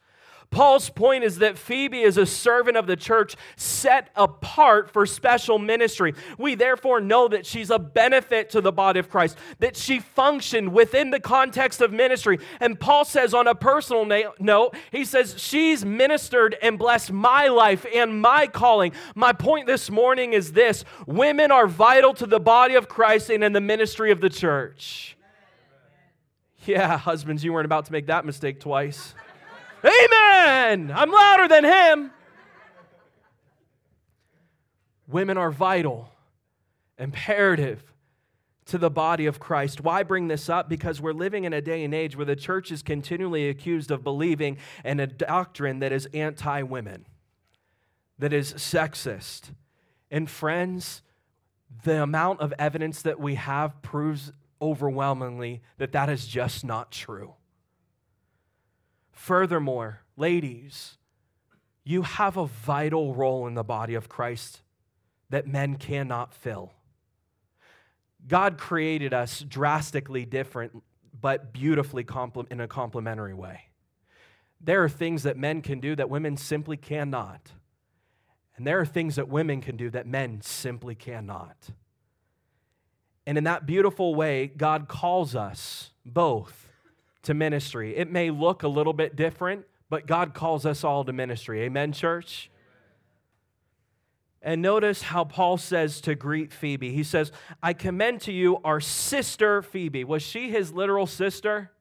Paul's 0.51 0.89
point 0.89 1.23
is 1.23 1.37
that 1.37 1.57
Phoebe 1.57 2.01
is 2.01 2.17
a 2.17 2.25
servant 2.25 2.75
of 2.75 2.85
the 2.85 2.97
church 2.97 3.37
set 3.55 4.09
apart 4.17 4.91
for 4.91 5.05
special 5.05 5.57
ministry. 5.57 6.13
We 6.37 6.55
therefore 6.55 6.99
know 6.99 7.29
that 7.29 7.45
she's 7.45 7.69
a 7.69 7.79
benefit 7.79 8.49
to 8.49 8.59
the 8.59 8.73
body 8.73 8.99
of 8.99 9.09
Christ, 9.09 9.37
that 9.59 9.77
she 9.77 9.99
functioned 9.99 10.73
within 10.73 11.09
the 11.09 11.21
context 11.21 11.79
of 11.79 11.93
ministry. 11.93 12.37
And 12.59 12.77
Paul 12.77 13.05
says, 13.05 13.33
on 13.33 13.47
a 13.47 13.55
personal 13.55 14.03
na- 14.03 14.31
note, 14.39 14.75
he 14.91 15.05
says, 15.05 15.35
She's 15.37 15.85
ministered 15.85 16.57
and 16.61 16.77
blessed 16.77 17.13
my 17.13 17.47
life 17.47 17.85
and 17.95 18.21
my 18.21 18.45
calling. 18.45 18.91
My 19.15 19.31
point 19.31 19.67
this 19.67 19.89
morning 19.89 20.33
is 20.33 20.51
this 20.51 20.83
women 21.07 21.51
are 21.51 21.65
vital 21.65 22.13
to 22.15 22.25
the 22.25 22.41
body 22.41 22.75
of 22.75 22.89
Christ 22.89 23.29
and 23.29 23.41
in 23.41 23.53
the 23.53 23.61
ministry 23.61 24.11
of 24.11 24.19
the 24.19 24.29
church. 24.29 25.15
Yeah, 26.65 26.97
husbands, 26.97 27.41
you 27.41 27.53
weren't 27.53 27.65
about 27.65 27.85
to 27.85 27.93
make 27.93 28.07
that 28.07 28.25
mistake 28.25 28.59
twice. 28.59 29.15
Amen. 29.83 30.91
I'm 30.91 31.11
louder 31.11 31.47
than 31.47 31.63
him. 31.63 32.11
Women 35.07 35.37
are 35.37 35.51
vital, 35.51 36.11
imperative 36.97 37.83
to 38.67 38.77
the 38.77 38.89
body 38.89 39.25
of 39.25 39.39
Christ. 39.39 39.81
Why 39.81 40.03
bring 40.03 40.27
this 40.27 40.47
up? 40.47 40.69
Because 40.69 41.01
we're 41.01 41.13
living 41.13 41.43
in 41.43 41.51
a 41.51 41.61
day 41.61 41.83
and 41.83 41.93
age 41.93 42.15
where 42.15 42.25
the 42.25 42.35
church 42.35 42.71
is 42.71 42.81
continually 42.81 43.49
accused 43.49 43.91
of 43.91 44.03
believing 44.03 44.57
in 44.85 44.99
a 44.99 45.07
doctrine 45.07 45.79
that 45.79 45.91
is 45.91 46.07
anti 46.13 46.61
women, 46.61 47.05
that 48.19 48.31
is 48.31 48.53
sexist. 48.53 49.51
And 50.09 50.29
friends, 50.29 51.01
the 51.83 52.01
amount 52.01 52.39
of 52.39 52.53
evidence 52.57 53.01
that 53.01 53.19
we 53.19 53.35
have 53.35 53.81
proves 53.81 54.31
overwhelmingly 54.61 55.61
that 55.77 55.91
that 55.91 56.09
is 56.09 56.27
just 56.27 56.63
not 56.63 56.91
true. 56.91 57.33
Furthermore, 59.21 60.01
ladies, 60.17 60.97
you 61.83 62.01
have 62.01 62.37
a 62.37 62.47
vital 62.47 63.13
role 63.13 63.45
in 63.45 63.53
the 63.53 63.63
body 63.63 63.93
of 63.93 64.09
Christ 64.09 64.61
that 65.29 65.45
men 65.45 65.75
cannot 65.75 66.33
fill. 66.33 66.73
God 68.27 68.57
created 68.57 69.13
us 69.13 69.41
drastically 69.41 70.25
different, 70.25 70.81
but 71.13 71.53
beautifully 71.53 72.03
in 72.49 72.59
a 72.59 72.67
complementary 72.67 73.35
way. 73.35 73.65
There 74.59 74.83
are 74.83 74.89
things 74.89 75.21
that 75.21 75.37
men 75.37 75.61
can 75.61 75.79
do 75.79 75.95
that 75.97 76.09
women 76.09 76.35
simply 76.35 76.75
cannot. 76.75 77.51
And 78.57 78.65
there 78.65 78.79
are 78.79 78.87
things 78.87 79.17
that 79.17 79.29
women 79.29 79.61
can 79.61 79.77
do 79.77 79.91
that 79.91 80.07
men 80.07 80.41
simply 80.41 80.95
cannot. 80.95 81.69
And 83.27 83.37
in 83.37 83.43
that 83.43 83.67
beautiful 83.67 84.15
way, 84.15 84.47
God 84.47 84.87
calls 84.87 85.35
us 85.35 85.91
both 86.03 86.70
to 87.23 87.33
ministry. 87.33 87.95
It 87.95 88.11
may 88.11 88.29
look 88.29 88.63
a 88.63 88.67
little 88.67 88.93
bit 88.93 89.15
different, 89.15 89.65
but 89.89 90.07
God 90.07 90.33
calls 90.33 90.65
us 90.65 90.83
all 90.83 91.03
to 91.03 91.13
ministry. 91.13 91.61
Amen, 91.61 91.91
church? 91.91 92.49
And 94.41 94.61
notice 94.61 95.03
how 95.03 95.23
Paul 95.23 95.57
says 95.57 96.01
to 96.01 96.15
greet 96.15 96.51
Phoebe. 96.51 96.91
He 96.91 97.03
says, 97.03 97.31
I 97.61 97.73
commend 97.73 98.21
to 98.21 98.31
you 98.31 98.57
our 98.63 98.79
sister 98.79 99.61
Phoebe. 99.61 100.03
Was 100.03 100.23
she 100.23 100.49
his 100.49 100.73
literal 100.73 101.05
sister? 101.05 101.71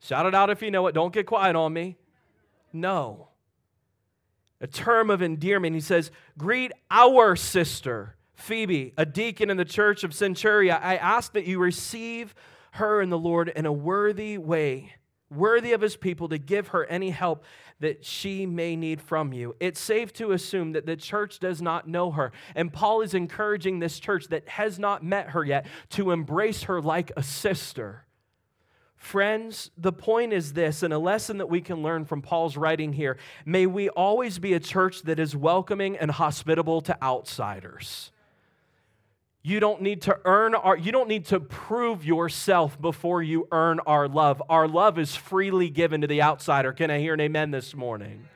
Shout 0.00 0.26
it 0.26 0.34
out 0.34 0.50
if 0.50 0.60
you 0.60 0.70
know 0.70 0.86
it. 0.88 0.92
Don't 0.92 1.12
get 1.12 1.26
quiet 1.26 1.54
on 1.54 1.72
me. 1.72 1.96
No. 2.72 3.28
A 4.60 4.66
term 4.66 5.08
of 5.08 5.22
endearment. 5.22 5.74
He 5.74 5.80
says, 5.80 6.10
Greet 6.36 6.72
our 6.90 7.36
sister 7.36 8.16
Phoebe, 8.34 8.92
a 8.96 9.04
deacon 9.04 9.50
in 9.50 9.56
the 9.56 9.64
church 9.64 10.04
of 10.04 10.12
Cenchrea. 10.12 10.80
I 10.80 10.96
ask 10.96 11.32
that 11.32 11.44
you 11.44 11.58
receive 11.58 12.34
her 12.72 13.00
and 13.00 13.10
the 13.10 13.18
Lord 13.18 13.48
in 13.48 13.66
a 13.66 13.72
worthy 13.72 14.38
way, 14.38 14.94
worthy 15.30 15.72
of 15.72 15.80
his 15.80 15.96
people, 15.96 16.28
to 16.28 16.38
give 16.38 16.68
her 16.68 16.84
any 16.86 17.10
help 17.10 17.44
that 17.80 18.04
she 18.04 18.46
may 18.46 18.76
need 18.76 19.00
from 19.00 19.32
you. 19.32 19.54
It's 19.60 19.80
safe 19.80 20.12
to 20.14 20.32
assume 20.32 20.72
that 20.72 20.86
the 20.86 20.96
church 20.96 21.38
does 21.38 21.62
not 21.62 21.88
know 21.88 22.10
her. 22.10 22.32
And 22.54 22.72
Paul 22.72 23.02
is 23.02 23.14
encouraging 23.14 23.78
this 23.78 24.00
church 24.00 24.28
that 24.28 24.48
has 24.48 24.78
not 24.78 25.04
met 25.04 25.30
her 25.30 25.44
yet 25.44 25.66
to 25.90 26.10
embrace 26.10 26.64
her 26.64 26.80
like 26.82 27.12
a 27.16 27.22
sister. 27.22 28.04
Friends, 28.98 29.70
the 29.78 29.92
point 29.92 30.32
is 30.32 30.54
this, 30.54 30.82
and 30.82 30.92
a 30.92 30.98
lesson 30.98 31.38
that 31.38 31.48
we 31.48 31.60
can 31.60 31.84
learn 31.84 32.04
from 32.04 32.20
Paul's 32.20 32.56
writing 32.56 32.92
here 32.92 33.16
may 33.46 33.64
we 33.64 33.88
always 33.90 34.40
be 34.40 34.54
a 34.54 34.60
church 34.60 35.02
that 35.02 35.20
is 35.20 35.36
welcoming 35.36 35.96
and 35.96 36.10
hospitable 36.10 36.80
to 36.80 37.00
outsiders. 37.02 38.10
You 39.48 39.60
don't 39.60 39.80
need 39.80 40.02
to 40.02 40.18
earn 40.26 40.54
our, 40.54 40.76
you 40.76 40.92
don't 40.92 41.08
need 41.08 41.24
to 41.26 41.40
prove 41.40 42.04
yourself 42.04 42.78
before 42.78 43.22
you 43.22 43.48
earn 43.50 43.80
our 43.86 44.06
love. 44.06 44.42
Our 44.50 44.68
love 44.68 44.98
is 44.98 45.16
freely 45.16 45.70
given 45.70 46.02
to 46.02 46.06
the 46.06 46.20
outsider. 46.20 46.74
Can 46.74 46.90
I 46.90 46.98
hear 46.98 47.14
an 47.14 47.20
amen 47.20 47.50
this 47.50 47.74
morning? 47.74 48.28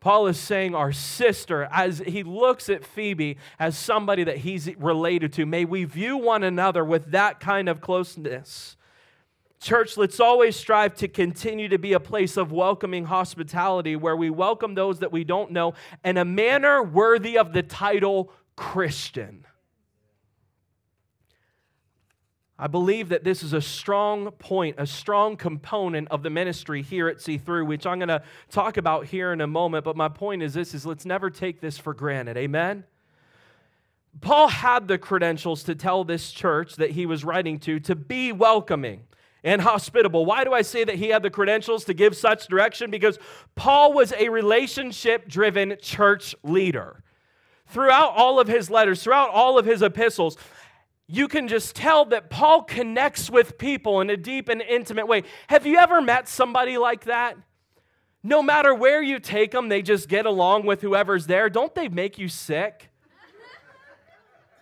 Paul 0.00 0.28
is 0.28 0.38
saying 0.38 0.74
our 0.74 0.92
sister, 0.92 1.68
as 1.70 1.98
he 1.98 2.22
looks 2.22 2.70
at 2.70 2.86
Phoebe 2.86 3.36
as 3.58 3.76
somebody 3.76 4.24
that 4.24 4.38
he's 4.38 4.74
related 4.76 5.34
to, 5.34 5.44
may 5.44 5.66
we 5.66 5.84
view 5.84 6.16
one 6.16 6.42
another 6.42 6.86
with 6.86 7.10
that 7.10 7.38
kind 7.38 7.68
of 7.68 7.82
closeness. 7.82 8.78
Church, 9.60 9.98
let's 9.98 10.20
always 10.20 10.56
strive 10.56 10.94
to 10.96 11.06
continue 11.06 11.68
to 11.68 11.78
be 11.78 11.92
a 11.92 12.00
place 12.00 12.38
of 12.38 12.50
welcoming 12.50 13.04
hospitality 13.04 13.94
where 13.94 14.16
we 14.16 14.30
welcome 14.30 14.74
those 14.74 15.00
that 15.00 15.12
we 15.12 15.22
don't 15.22 15.50
know 15.50 15.74
in 16.02 16.16
a 16.16 16.24
manner 16.24 16.82
worthy 16.82 17.36
of 17.36 17.52
the 17.52 17.62
title 17.62 18.32
Christian. 18.56 19.44
I 22.62 22.68
believe 22.68 23.08
that 23.08 23.24
this 23.24 23.42
is 23.42 23.54
a 23.54 23.60
strong 23.60 24.30
point, 24.30 24.76
a 24.78 24.86
strong 24.86 25.36
component 25.36 26.06
of 26.12 26.22
the 26.22 26.30
ministry 26.30 26.80
here 26.80 27.08
at 27.08 27.16
C3, 27.16 27.66
which 27.66 27.86
I'm 27.86 27.98
going 27.98 28.08
to 28.08 28.22
talk 28.50 28.76
about 28.76 29.06
here 29.06 29.32
in 29.32 29.40
a 29.40 29.48
moment. 29.48 29.84
But 29.84 29.96
my 29.96 30.08
point 30.08 30.44
is 30.44 30.54
this 30.54 30.72
is 30.72 30.86
let's 30.86 31.04
never 31.04 31.28
take 31.28 31.60
this 31.60 31.76
for 31.76 31.92
granted. 31.92 32.36
Amen. 32.36 32.84
Paul 34.20 34.46
had 34.46 34.86
the 34.86 34.96
credentials 34.96 35.64
to 35.64 35.74
tell 35.74 36.04
this 36.04 36.30
church 36.30 36.76
that 36.76 36.92
he 36.92 37.04
was 37.04 37.24
writing 37.24 37.58
to 37.60 37.80
to 37.80 37.96
be 37.96 38.30
welcoming 38.30 39.00
and 39.42 39.60
hospitable. 39.60 40.24
Why 40.24 40.44
do 40.44 40.52
I 40.52 40.62
say 40.62 40.84
that 40.84 40.94
he 40.94 41.08
had 41.08 41.24
the 41.24 41.30
credentials 41.30 41.84
to 41.86 41.94
give 41.94 42.16
such 42.16 42.46
direction? 42.46 42.92
Because 42.92 43.18
Paul 43.56 43.92
was 43.92 44.12
a 44.12 44.28
relationship 44.28 45.26
driven 45.26 45.78
church 45.82 46.32
leader. 46.44 47.02
Throughout 47.66 48.12
all 48.14 48.38
of 48.38 48.46
his 48.46 48.70
letters, 48.70 49.02
throughout 49.02 49.30
all 49.30 49.58
of 49.58 49.64
his 49.64 49.82
epistles, 49.82 50.36
you 51.08 51.28
can 51.28 51.48
just 51.48 51.76
tell 51.76 52.04
that 52.06 52.30
Paul 52.30 52.62
connects 52.62 53.28
with 53.28 53.58
people 53.58 54.00
in 54.00 54.10
a 54.10 54.16
deep 54.16 54.48
and 54.48 54.62
intimate 54.62 55.06
way. 55.06 55.24
Have 55.48 55.66
you 55.66 55.76
ever 55.76 56.00
met 56.00 56.28
somebody 56.28 56.78
like 56.78 57.04
that? 57.04 57.36
No 58.22 58.42
matter 58.42 58.74
where 58.74 59.02
you 59.02 59.18
take 59.18 59.50
them, 59.50 59.68
they 59.68 59.82
just 59.82 60.08
get 60.08 60.26
along 60.26 60.64
with 60.64 60.80
whoever's 60.80 61.26
there. 61.26 61.50
Don't 61.50 61.74
they 61.74 61.88
make 61.88 62.18
you 62.18 62.28
sick? 62.28 62.88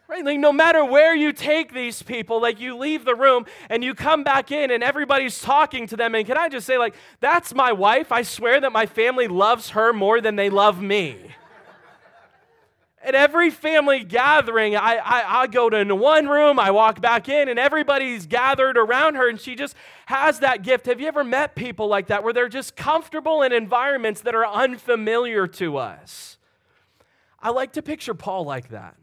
Right? 0.08 0.24
Like, 0.24 0.40
no 0.40 0.52
matter 0.52 0.84
where 0.84 1.14
you 1.14 1.32
take 1.32 1.72
these 1.72 2.02
people, 2.02 2.42
like 2.42 2.58
you 2.58 2.76
leave 2.76 3.04
the 3.04 3.14
room 3.14 3.46
and 3.68 3.84
you 3.84 3.94
come 3.94 4.24
back 4.24 4.50
in 4.50 4.72
and 4.72 4.82
everybody's 4.82 5.40
talking 5.40 5.86
to 5.86 5.96
them. 5.96 6.16
And 6.16 6.26
can 6.26 6.36
I 6.36 6.48
just 6.48 6.66
say, 6.66 6.78
like, 6.78 6.96
that's 7.20 7.54
my 7.54 7.70
wife. 7.70 8.10
I 8.10 8.22
swear 8.22 8.60
that 8.60 8.72
my 8.72 8.86
family 8.86 9.28
loves 9.28 9.70
her 9.70 9.92
more 9.92 10.20
than 10.20 10.34
they 10.34 10.50
love 10.50 10.82
me. 10.82 11.16
At 13.10 13.16
every 13.16 13.50
family 13.50 14.04
gathering, 14.04 14.76
I, 14.76 14.98
I, 14.98 15.40
I 15.40 15.46
go 15.48 15.68
to 15.68 15.84
one 15.96 16.28
room, 16.28 16.60
I 16.60 16.70
walk 16.70 17.00
back 17.00 17.28
in, 17.28 17.48
and 17.48 17.58
everybody's 17.58 18.24
gathered 18.24 18.78
around 18.78 19.16
her, 19.16 19.28
and 19.28 19.40
she 19.40 19.56
just 19.56 19.74
has 20.06 20.38
that 20.38 20.62
gift. 20.62 20.86
Have 20.86 21.00
you 21.00 21.08
ever 21.08 21.24
met 21.24 21.56
people 21.56 21.88
like 21.88 22.06
that 22.06 22.22
where 22.22 22.32
they're 22.32 22.48
just 22.48 22.76
comfortable 22.76 23.42
in 23.42 23.52
environments 23.52 24.20
that 24.20 24.36
are 24.36 24.46
unfamiliar 24.46 25.48
to 25.48 25.76
us? 25.76 26.38
I 27.40 27.50
like 27.50 27.72
to 27.72 27.82
picture 27.82 28.14
Paul 28.14 28.44
like 28.44 28.68
that 28.68 28.94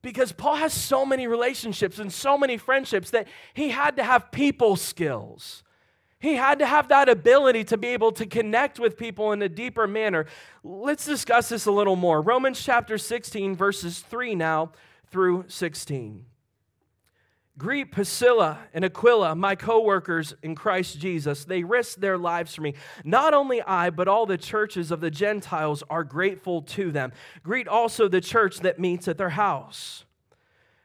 because 0.00 0.30
Paul 0.30 0.54
has 0.54 0.72
so 0.72 1.04
many 1.04 1.26
relationships 1.26 1.98
and 1.98 2.12
so 2.12 2.38
many 2.38 2.58
friendships 2.58 3.10
that 3.10 3.26
he 3.54 3.70
had 3.70 3.96
to 3.96 4.04
have 4.04 4.30
people 4.30 4.76
skills. 4.76 5.64
He 6.20 6.34
had 6.34 6.58
to 6.58 6.66
have 6.66 6.88
that 6.88 7.08
ability 7.08 7.64
to 7.64 7.76
be 7.76 7.88
able 7.88 8.10
to 8.12 8.26
connect 8.26 8.80
with 8.80 8.96
people 8.96 9.32
in 9.32 9.40
a 9.40 9.48
deeper 9.48 9.86
manner. 9.86 10.26
Let's 10.64 11.04
discuss 11.04 11.48
this 11.48 11.66
a 11.66 11.70
little 11.72 11.94
more. 11.94 12.20
Romans 12.20 12.60
chapter 12.62 12.98
16, 12.98 13.54
verses 13.54 14.00
3 14.00 14.34
now 14.34 14.72
through 15.10 15.44
16. 15.46 16.24
Greet 17.56 17.90
Priscilla 17.90 18.58
and 18.72 18.84
Aquila, 18.84 19.34
my 19.34 19.56
co 19.56 19.80
workers 19.80 20.34
in 20.42 20.54
Christ 20.54 21.00
Jesus. 21.00 21.44
They 21.44 21.64
risked 21.64 22.00
their 22.00 22.16
lives 22.16 22.54
for 22.54 22.62
me. 22.62 22.74
Not 23.04 23.34
only 23.34 23.60
I, 23.62 23.90
but 23.90 24.06
all 24.06 24.26
the 24.26 24.38
churches 24.38 24.92
of 24.92 25.00
the 25.00 25.10
Gentiles 25.10 25.82
are 25.90 26.04
grateful 26.04 26.62
to 26.62 26.92
them. 26.92 27.12
Greet 27.42 27.66
also 27.66 28.06
the 28.06 28.20
church 28.20 28.60
that 28.60 28.78
meets 28.78 29.08
at 29.08 29.18
their 29.18 29.30
house. 29.30 30.04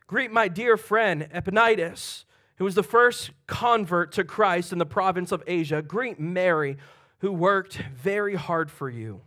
Greet 0.08 0.32
my 0.32 0.48
dear 0.48 0.76
friend 0.76 1.28
Epaenetus 1.32 2.24
who 2.64 2.66
was 2.66 2.76
the 2.76 2.82
first 2.82 3.32
convert 3.46 4.14
to 4.14 4.24
Christ 4.24 4.72
in 4.72 4.78
the 4.78 4.86
province 4.86 5.34
of 5.34 5.44
Asia, 5.46 5.82
greet 5.82 6.18
Mary, 6.18 6.78
who 7.18 7.30
worked 7.30 7.76
very 7.94 8.36
hard 8.36 8.72
for 8.72 8.90
you. 8.90 9.20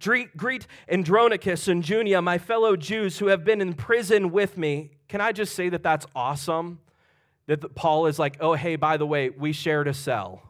Greet 0.00 0.66
Andronicus 0.88 1.68
and 1.68 1.86
Junia, 1.86 2.22
my 2.22 2.38
fellow 2.38 2.74
Jews 2.74 3.18
who 3.18 3.26
have 3.26 3.44
been 3.44 3.60
in 3.60 3.74
prison 3.74 4.32
with 4.32 4.56
me. 4.56 4.92
Can 5.08 5.20
I 5.20 5.32
just 5.32 5.54
say 5.54 5.68
that 5.68 5.82
that's 5.82 6.06
awesome? 6.16 6.80
That 7.48 7.74
Paul 7.74 8.06
is 8.06 8.18
like, 8.18 8.38
oh, 8.40 8.54
hey, 8.54 8.76
by 8.76 8.96
the 8.96 9.06
way, 9.06 9.28
we 9.28 9.52
shared 9.52 9.86
a 9.86 9.92
cell. 9.92 10.42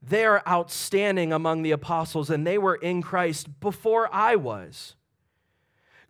they 0.00 0.24
are 0.24 0.44
outstanding 0.46 1.32
among 1.32 1.62
the 1.62 1.72
apostles, 1.72 2.30
and 2.30 2.46
they 2.46 2.56
were 2.56 2.76
in 2.76 3.02
Christ 3.02 3.58
before 3.58 4.08
I 4.14 4.36
was. 4.36 4.94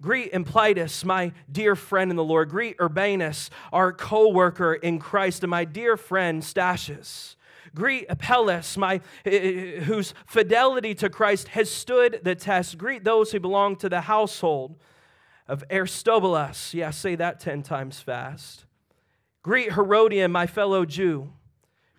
Greet 0.02 0.32
Ampliatus, 0.34 1.04
my 1.04 1.30
dear 1.50 1.76
friend 1.76 2.10
in 2.10 2.16
the 2.16 2.24
Lord. 2.24 2.50
Greet 2.50 2.76
Urbanus, 2.80 3.50
our 3.72 3.92
co 3.92 4.28
worker 4.28 4.74
in 4.74 4.98
Christ, 4.98 5.44
and 5.44 5.50
my 5.50 5.64
dear 5.64 5.96
friend 5.96 6.42
Stachys. 6.42 7.36
Greet 7.72 8.06
Apelles, 8.10 8.76
my, 8.76 8.96
eh, 9.24 9.30
eh, 9.30 9.32
eh, 9.32 9.80
whose 9.82 10.12
fidelity 10.26 10.92
to 10.96 11.08
Christ 11.08 11.48
has 11.48 11.70
stood 11.70 12.20
the 12.24 12.34
test. 12.34 12.76
Greet 12.76 13.04
those 13.04 13.30
who 13.30 13.38
belong 13.38 13.76
to 13.76 13.88
the 13.88 14.02
household 14.02 14.76
of 15.46 15.62
Aristobulus. 15.70 16.74
Yeah, 16.74 16.90
say 16.90 17.14
that 17.14 17.38
10 17.38 17.62
times 17.62 18.00
fast. 18.00 18.64
Greet 19.44 19.72
Herodion, 19.72 20.32
my 20.32 20.48
fellow 20.48 20.84
Jew. 20.84 21.32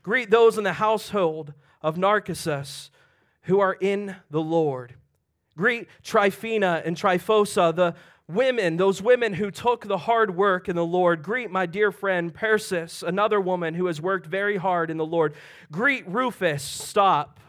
Greet 0.04 0.30
those 0.30 0.58
in 0.58 0.66
the 0.66 0.74
household 0.74 1.54
of 1.82 1.98
Narcissus 1.98 2.92
who 3.44 3.62
are 3.62 3.78
in 3.80 4.18
the 4.30 4.42
Lord. 4.42 4.96
Greet 5.58 5.88
Tryphena 6.04 6.82
and 6.86 6.98
Tryphosa, 6.98 7.76
the 7.76 7.96
women, 8.28 8.78
those 8.78 9.02
women 9.02 9.34
who 9.34 9.52
took 9.52 9.88
the 9.88 9.98
hard 9.98 10.36
work 10.36 10.70
in 10.70 10.76
the 10.76 10.86
Lord. 10.86 11.24
Greet 11.24 11.52
my 11.52 11.66
dear 11.66 11.92
friend 11.92 12.34
Persis, 12.34 13.04
another 13.04 13.40
woman 13.40 13.74
who 13.74 13.88
has 13.88 14.02
worked 14.02 14.26
very 14.26 14.58
hard 14.58 14.90
in 14.90 14.98
the 14.98 15.06
Lord. 15.06 15.34
Greet 15.72 16.08
Rufus. 16.08 16.64
Stop. 16.64 17.40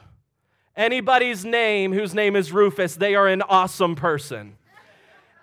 Anybody's 0.77 1.45
name 1.45 1.93
whose 1.93 2.15
name 2.15 2.35
is 2.35 2.53
Rufus, 2.53 2.97
they 2.97 3.15
are 3.15 3.29
an 3.29 3.43
awesome 3.43 3.95
person 3.95 4.57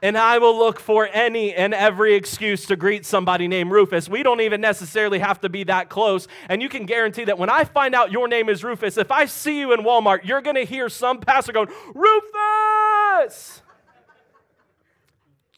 and 0.02 0.18
I 0.18 0.40
will 0.40 0.58
look 0.58 0.80
for 0.80 1.08
any 1.12 1.54
and 1.54 1.74
every 1.74 2.16
excuse 2.16 2.66
to 2.66 2.76
greet 2.76 3.06
somebody 3.06 3.48
named 3.48 3.72
Rufus. 3.72 4.10
We 4.10 4.24
don't 4.24 4.42
even 4.42 4.60
necessarily 4.60 5.20
have 5.20 5.40
to 5.42 5.50
be 5.50 5.64
that 5.66 5.90
close. 5.90 6.28
And 6.50 6.62
you 6.62 6.70
can 6.70 6.86
guarantee 6.88 7.26
that 7.26 7.38
when 7.38 7.50
I 7.50 7.66
find 7.66 7.94
out 7.94 8.12
your 8.12 8.28
name 8.28 8.50
is 8.50 8.64
Rufus, 8.64 8.98
if 8.98 9.12
I 9.12 9.26
see 9.26 9.60
you 9.60 9.74
in 9.74 9.82
Walmart, 9.82 10.26
you're 10.26 10.42
going 10.42 10.56
to 10.56 10.66
hear 10.66 10.90
some 10.90 11.20
pastor 11.20 11.52
going, 11.52 11.70
Rufus! 11.94 13.62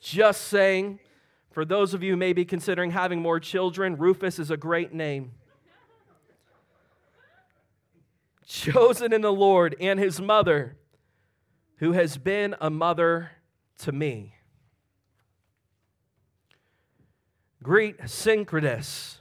Just 0.01 0.41
saying, 0.41 0.99
for 1.51 1.63
those 1.63 1.93
of 1.93 2.03
you 2.03 2.17
maybe 2.17 2.43
considering 2.43 2.91
having 2.91 3.21
more 3.21 3.39
children, 3.39 3.95
Rufus 3.95 4.39
is 4.39 4.51
a 4.51 4.57
great 4.57 4.93
name. 4.93 5.31
Chosen 8.45 9.13
in 9.13 9.21
the 9.21 9.31
Lord 9.31 9.73
and 9.79 9.97
his 9.97 10.19
mother, 10.19 10.75
who 11.77 11.93
has 11.93 12.17
been 12.17 12.55
a 12.59 12.69
mother 12.69 13.31
to 13.79 13.91
me. 13.91 14.35
Greet 17.61 17.97
Syncritus, 17.99 19.19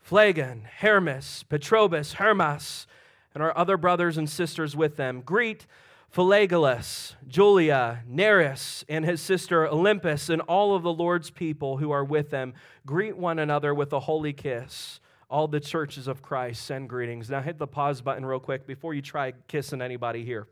Phlegon, 0.00 0.66
Hermas, 0.80 1.44
Patrobas, 1.48 2.14
Hermas, 2.14 2.86
and 3.32 3.42
our 3.42 3.56
other 3.56 3.76
brothers 3.76 4.18
and 4.18 4.28
sisters 4.28 4.74
with 4.74 4.96
them. 4.96 5.20
Greet 5.20 5.66
Philologus, 6.12 7.14
Julia, 7.28 8.02
Nereus, 8.08 8.84
and 8.88 9.04
his 9.04 9.20
sister 9.20 9.66
Olympas, 9.66 10.30
and 10.30 10.42
all 10.42 10.74
of 10.74 10.82
the 10.82 10.92
Lord's 10.92 11.30
people 11.30 11.76
who 11.76 11.90
are 11.90 12.04
with 12.04 12.30
them. 12.30 12.54
Greet 12.84 13.16
one 13.16 13.38
another 13.38 13.74
with 13.74 13.92
a 13.92 14.00
holy 14.00 14.32
kiss. 14.32 14.98
All 15.28 15.46
the 15.46 15.60
churches 15.60 16.08
of 16.08 16.22
Christ 16.22 16.64
send 16.64 16.88
greetings. 16.88 17.28
Now 17.28 17.40
hit 17.40 17.58
the 17.58 17.66
pause 17.66 18.00
button 18.00 18.24
real 18.24 18.40
quick 18.40 18.66
before 18.66 18.94
you 18.94 19.02
try 19.02 19.32
kissing 19.48 19.82
anybody 19.82 20.24
here 20.24 20.46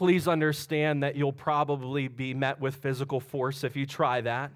please 0.00 0.26
understand 0.26 1.02
that 1.02 1.14
you'll 1.14 1.30
probably 1.30 2.08
be 2.08 2.32
met 2.32 2.58
with 2.58 2.74
physical 2.76 3.20
force 3.20 3.64
if 3.64 3.76
you 3.76 3.84
try 3.84 4.22
that. 4.22 4.50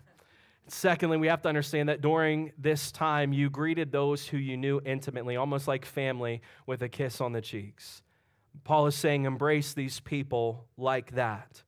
Secondly, 0.68 1.18
we 1.18 1.26
have 1.26 1.42
to 1.42 1.50
understand 1.50 1.90
that 1.90 2.00
during 2.00 2.50
this 2.56 2.90
time, 2.90 3.30
you 3.34 3.50
greeted 3.50 3.92
those 3.92 4.26
who 4.26 4.38
you 4.38 4.56
knew 4.56 4.80
intimately, 4.86 5.36
almost 5.36 5.68
like 5.68 5.84
family, 5.84 6.40
with 6.64 6.80
a 6.80 6.88
kiss 6.88 7.20
on 7.20 7.32
the 7.32 7.42
cheeks. 7.42 8.00
Paul 8.64 8.86
is 8.86 8.94
saying, 8.94 9.26
embrace 9.26 9.74
these 9.74 10.00
people 10.00 10.64
like 10.78 11.14
that. 11.14 11.62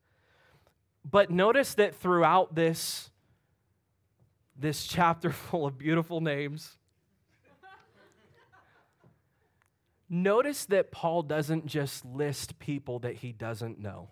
But 1.05 1.29
notice 1.29 1.75
that 1.75 1.95
throughout 1.95 2.55
this, 2.55 3.11
this 4.57 4.87
chapter 4.87 5.29
full 5.51 5.67
of 5.67 5.77
beautiful 5.77 6.19
names, 6.19 6.76
Notice 10.09 10.65
that 10.65 10.91
Paul 10.91 11.23
doesn't 11.23 11.65
just 11.65 12.05
list 12.05 12.59
people 12.59 12.99
that 12.99 13.15
he 13.15 13.31
doesn't 13.31 13.79
know. 13.79 14.09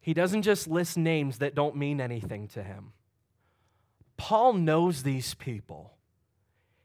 He 0.00 0.14
doesn't 0.14 0.42
just 0.42 0.68
list 0.68 0.96
names 0.96 1.38
that 1.38 1.54
don't 1.54 1.76
mean 1.76 2.00
anything 2.00 2.46
to 2.48 2.62
him. 2.62 2.92
Paul 4.16 4.52
knows 4.52 5.02
these 5.02 5.34
people. 5.34 5.96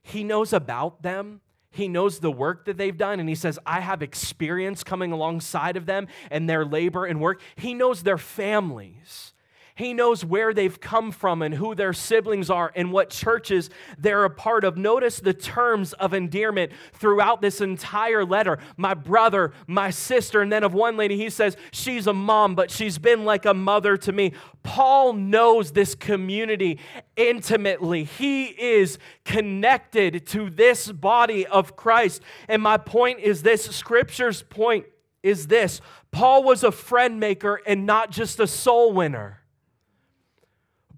He 0.02 0.24
knows 0.24 0.54
about 0.54 1.04
them. 1.04 1.42
He 1.70 1.88
knows 1.88 2.20
the 2.20 2.32
work 2.32 2.66
that 2.66 2.78
they've 2.78 2.98
done, 2.98 3.20
and 3.20 3.30
he 3.30 3.36
says, 3.36 3.60
I 3.66 3.80
have 3.80 4.02
experience 4.02 4.84
coming 4.84 5.12
alongside 5.12 5.78
of 5.78 5.86
them 5.86 6.08
and 6.30 6.50
their 6.50 6.66
labor 6.66 7.06
and 7.06 7.22
work. 7.22 7.42
He 7.56 7.74
knows 7.74 8.04
their 8.04 8.18
families. 8.18 9.34
He 9.76 9.94
knows 9.94 10.26
where 10.26 10.54
they've 10.54 10.80
come 10.80 11.12
from 11.12 11.42
and 11.42 11.56
who 11.56 11.76
their 11.76 11.94
siblings 11.94 12.50
are 12.50 12.72
and 12.76 12.92
what 12.92 13.10
churches 13.10 13.70
they're 13.98 14.26
a 14.26 14.30
part 14.30 14.64
of. 14.64 14.78
Notice 14.78 15.20
the 15.20 15.34
terms 15.34 15.94
of 15.94 16.14
endearment 16.14 16.72
throughout 16.94 17.42
this 17.42 17.62
entire 17.62 18.26
letter. 18.26 18.60
My 18.78 18.94
brother, 18.94 19.54
my 19.68 19.90
sister, 19.90 20.42
and 20.42 20.52
then 20.52 20.64
of 20.64 20.74
one 20.74 20.98
lady, 20.98 21.18
he 21.18 21.30
says, 21.30 21.58
She's 21.72 22.08
a 22.08 22.14
mom, 22.14 22.56
but 22.56 22.72
she's 22.72 22.98
been 22.98 23.26
like 23.26 23.46
a 23.46 23.54
mother 23.54 23.98
to 23.98 24.12
me. 24.12 24.34
Paul 24.64 25.14
knows 25.14 25.72
this 25.72 25.96
community 25.96 26.80
intimately. 27.16 28.04
He 28.04 28.46
is 28.46 29.00
connected 29.26 30.26
to 30.28 30.50
this 30.50 30.92
body 30.92 31.48
of 31.48 31.76
Christ. 31.76 32.22
And 32.48 32.62
my 32.62 32.78
point 32.78 33.20
is 33.20 33.44
this 33.44 33.66
scripture's 33.66 34.44
point 34.44 34.86
is 35.24 35.48
this 35.48 35.82
Paul 36.12 36.44
was 36.44 36.64
a 36.64 36.72
friend 36.72 37.20
maker 37.20 37.62
and 37.66 37.86
not 37.86 38.12
just 38.12 38.40
a 38.40 38.48
soul 38.48 38.94
winner. 38.94 39.41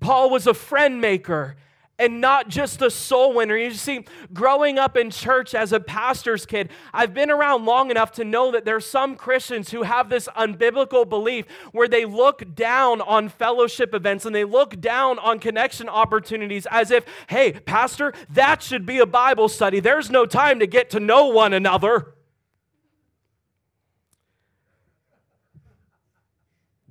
Paul 0.04 0.30
was 0.30 0.48
a 0.48 0.54
friend 0.54 1.00
maker 1.00 1.56
and 1.98 2.20
not 2.20 2.50
just 2.50 2.82
a 2.82 2.92
soul 2.92 3.34
winner. 3.34 3.56
You 3.56 3.72
see, 3.72 4.04
growing 4.34 4.78
up 4.78 4.98
in 4.98 5.10
church 5.10 5.56
as 5.56 5.72
a 5.72 5.80
pastor's 5.80 6.46
kid, 6.46 6.72
I've 6.94 7.14
been 7.14 7.32
around 7.32 7.64
long 7.64 7.90
enough 7.90 8.12
to 8.14 8.26
know 8.26 8.52
that 8.52 8.66
there's 8.66 8.86
some 8.86 9.16
Christians 9.16 9.72
who 9.72 9.84
have 9.84 10.10
this 10.10 10.28
unbiblical 10.36 11.08
belief 11.08 11.46
where 11.72 11.88
they 11.88 12.04
look 12.04 12.54
down 12.54 13.00
on 13.00 13.30
fellowship 13.30 13.94
events 13.94 14.26
and 14.26 14.36
they 14.36 14.44
look 14.44 14.82
down 14.82 15.20
on 15.20 15.40
connection 15.40 15.88
opportunities 15.88 16.68
as 16.70 16.92
if, 16.92 17.06
hey, 17.28 17.54
pastor, 17.54 18.12
that 18.32 18.62
should 18.62 18.86
be 18.86 18.98
a 18.98 19.06
Bible 19.06 19.48
study. 19.48 19.80
There's 19.80 20.10
no 20.10 20.26
time 20.26 20.60
to 20.60 20.68
get 20.68 20.90
to 20.90 21.00
know 21.00 21.28
one 21.28 21.54
another. 21.54 22.13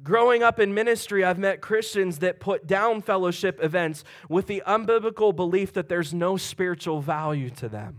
Growing 0.03 0.43
up 0.43 0.59
in 0.59 0.75
ministry, 0.75 1.25
I've 1.25 1.39
met 1.39 1.61
Christians 1.61 2.19
that 2.19 2.41
put 2.41 2.67
down 2.67 3.03
fellowship 3.03 3.63
events 3.63 4.03
with 4.29 4.47
the 4.47 4.63
unbiblical 4.67 5.35
belief 5.35 5.73
that 5.75 5.89
there's 5.89 6.13
no 6.13 6.37
spiritual 6.37 7.01
value 7.01 7.51
to 7.51 7.69
them. 7.69 7.99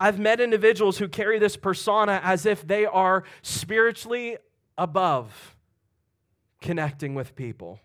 I've 0.00 0.18
met 0.18 0.40
individuals 0.40 0.98
who 0.98 1.08
carry 1.08 1.38
this 1.38 1.56
persona 1.56 2.20
as 2.22 2.46
if 2.46 2.66
they 2.66 2.84
are 2.84 3.24
spiritually 3.42 4.38
above 4.76 5.56
connecting 6.60 7.14
with 7.14 7.36
people. 7.36 7.80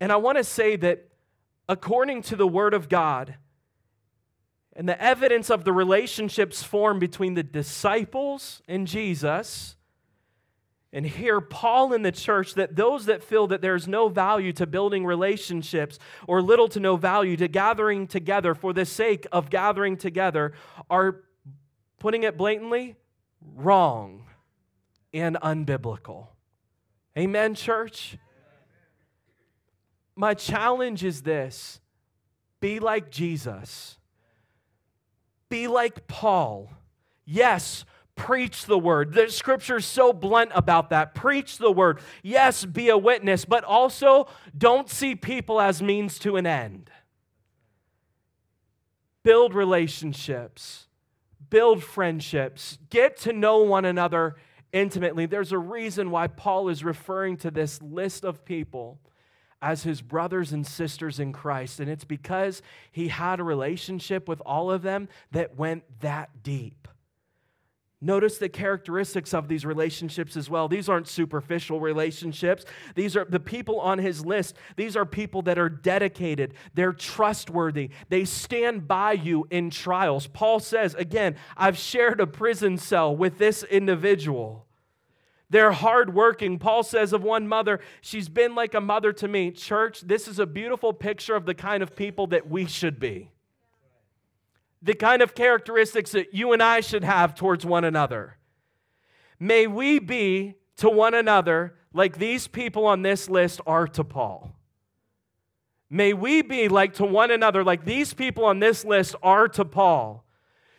And 0.00 0.12
I 0.12 0.16
want 0.16 0.38
to 0.38 0.44
say 0.44 0.76
that 0.76 1.08
according 1.68 2.22
to 2.22 2.36
the 2.36 2.46
Word 2.46 2.74
of 2.74 2.88
God 2.88 3.36
and 4.74 4.88
the 4.88 5.00
evidence 5.02 5.48
of 5.50 5.64
the 5.64 5.72
relationships 5.72 6.62
formed 6.62 7.00
between 7.00 7.34
the 7.34 7.42
disciples 7.42 8.62
and 8.68 8.86
Jesus, 8.86 9.75
and 10.96 11.04
hear 11.04 11.42
Paul 11.42 11.92
in 11.92 12.00
the 12.00 12.10
church 12.10 12.54
that 12.54 12.74
those 12.74 13.04
that 13.04 13.22
feel 13.22 13.48
that 13.48 13.60
there's 13.60 13.86
no 13.86 14.08
value 14.08 14.50
to 14.54 14.66
building 14.66 15.04
relationships 15.04 15.98
or 16.26 16.40
little 16.40 16.68
to 16.68 16.80
no 16.80 16.96
value 16.96 17.36
to 17.36 17.48
gathering 17.48 18.06
together 18.06 18.54
for 18.54 18.72
the 18.72 18.86
sake 18.86 19.26
of 19.30 19.50
gathering 19.50 19.98
together 19.98 20.54
are 20.88 21.20
putting 21.98 22.22
it 22.22 22.38
blatantly 22.38 22.96
wrong 23.56 24.24
and 25.12 25.36
unbiblical. 25.42 26.28
Amen, 27.18 27.54
church? 27.54 28.16
My 30.14 30.32
challenge 30.32 31.04
is 31.04 31.20
this 31.20 31.78
be 32.58 32.80
like 32.80 33.10
Jesus, 33.10 33.98
be 35.50 35.68
like 35.68 36.06
Paul. 36.06 36.70
Yes, 37.26 37.84
Preach 38.16 38.64
the 38.64 38.78
word. 38.78 39.12
The 39.12 39.30
scripture 39.30 39.76
is 39.76 39.86
so 39.86 40.12
blunt 40.12 40.50
about 40.54 40.90
that. 40.90 41.14
Preach 41.14 41.58
the 41.58 41.70
word. 41.70 42.00
Yes, 42.22 42.64
be 42.64 42.88
a 42.88 42.98
witness, 42.98 43.44
but 43.44 43.62
also 43.62 44.26
don't 44.56 44.88
see 44.88 45.14
people 45.14 45.60
as 45.60 45.82
means 45.82 46.18
to 46.20 46.36
an 46.36 46.46
end. 46.46 46.90
Build 49.22 49.54
relationships, 49.54 50.88
build 51.50 51.82
friendships, 51.82 52.78
get 52.90 53.18
to 53.18 53.32
know 53.32 53.58
one 53.58 53.84
another 53.84 54.36
intimately. 54.72 55.26
There's 55.26 55.52
a 55.52 55.58
reason 55.58 56.10
why 56.10 56.26
Paul 56.26 56.68
is 56.68 56.82
referring 56.82 57.36
to 57.38 57.50
this 57.50 57.82
list 57.82 58.24
of 58.24 58.44
people 58.44 58.98
as 59.60 59.82
his 59.82 60.00
brothers 60.00 60.52
and 60.52 60.66
sisters 60.66 61.18
in 61.18 61.32
Christ. 61.32 61.80
And 61.80 61.90
it's 61.90 62.04
because 62.04 62.62
he 62.90 63.08
had 63.08 63.40
a 63.40 63.44
relationship 63.44 64.28
with 64.28 64.40
all 64.46 64.70
of 64.70 64.82
them 64.82 65.08
that 65.32 65.56
went 65.56 65.84
that 66.00 66.42
deep. 66.42 66.88
Notice 68.02 68.36
the 68.36 68.50
characteristics 68.50 69.32
of 69.32 69.48
these 69.48 69.64
relationships 69.64 70.36
as 70.36 70.50
well. 70.50 70.68
These 70.68 70.88
aren't 70.88 71.08
superficial 71.08 71.80
relationships. 71.80 72.66
These 72.94 73.16
are 73.16 73.24
the 73.24 73.40
people 73.40 73.80
on 73.80 73.98
his 73.98 74.24
list. 74.24 74.56
These 74.76 74.96
are 74.96 75.06
people 75.06 75.40
that 75.42 75.58
are 75.58 75.70
dedicated, 75.70 76.54
they're 76.74 76.92
trustworthy, 76.92 77.90
they 78.10 78.24
stand 78.26 78.86
by 78.86 79.12
you 79.12 79.46
in 79.50 79.70
trials. 79.70 80.26
Paul 80.26 80.60
says, 80.60 80.94
again, 80.94 81.36
I've 81.56 81.78
shared 81.78 82.20
a 82.20 82.26
prison 82.26 82.76
cell 82.76 83.16
with 83.16 83.38
this 83.38 83.62
individual. 83.64 84.66
They're 85.48 85.72
hardworking. 85.72 86.58
Paul 86.58 86.82
says 86.82 87.12
of 87.12 87.22
one 87.22 87.46
mother, 87.48 87.80
she's 88.00 88.28
been 88.28 88.54
like 88.54 88.74
a 88.74 88.80
mother 88.80 89.12
to 89.14 89.28
me. 89.28 89.52
Church, 89.52 90.00
this 90.00 90.26
is 90.26 90.38
a 90.38 90.46
beautiful 90.46 90.92
picture 90.92 91.36
of 91.36 91.46
the 91.46 91.54
kind 91.54 91.82
of 91.82 91.94
people 91.94 92.26
that 92.26 92.50
we 92.50 92.66
should 92.66 92.98
be 92.98 93.30
the 94.86 94.94
kind 94.94 95.20
of 95.20 95.34
characteristics 95.34 96.12
that 96.12 96.32
you 96.32 96.52
and 96.52 96.62
I 96.62 96.80
should 96.80 97.02
have 97.02 97.34
towards 97.34 97.66
one 97.66 97.84
another. 97.84 98.38
May 99.40 99.66
we 99.66 99.98
be 99.98 100.54
to 100.76 100.88
one 100.88 101.12
another 101.12 101.74
like 101.92 102.18
these 102.18 102.46
people 102.46 102.86
on 102.86 103.02
this 103.02 103.28
list 103.28 103.60
are 103.66 103.88
to 103.88 104.04
Paul. 104.04 104.54
May 105.90 106.12
we 106.12 106.40
be 106.40 106.68
like 106.68 106.94
to 106.94 107.04
one 107.04 107.32
another 107.32 107.64
like 107.64 107.84
these 107.84 108.14
people 108.14 108.44
on 108.44 108.60
this 108.60 108.84
list 108.84 109.16
are 109.24 109.48
to 109.48 109.64
Paul. 109.64 110.24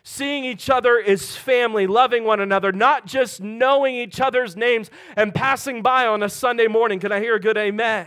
Seeing 0.02 0.42
each 0.46 0.70
other 0.70 0.98
as 0.98 1.36
family, 1.36 1.86
loving 1.86 2.24
one 2.24 2.40
another, 2.40 2.72
not 2.72 3.04
just 3.04 3.42
knowing 3.42 3.94
each 3.94 4.20
other's 4.22 4.56
names 4.56 4.90
and 5.16 5.34
passing 5.34 5.82
by 5.82 6.06
on 6.06 6.22
a 6.22 6.30
Sunday 6.30 6.66
morning. 6.66 6.98
Can 6.98 7.12
I 7.12 7.20
hear 7.20 7.34
a 7.34 7.40
good 7.40 7.58
amen? 7.58 8.06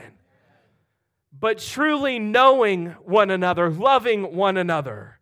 But 1.31 1.59
truly 1.59 2.17
knowing 2.17 2.87
one 3.03 3.29
another, 3.29 3.69
loving 3.69 4.35
one 4.35 4.57
another. 4.57 5.19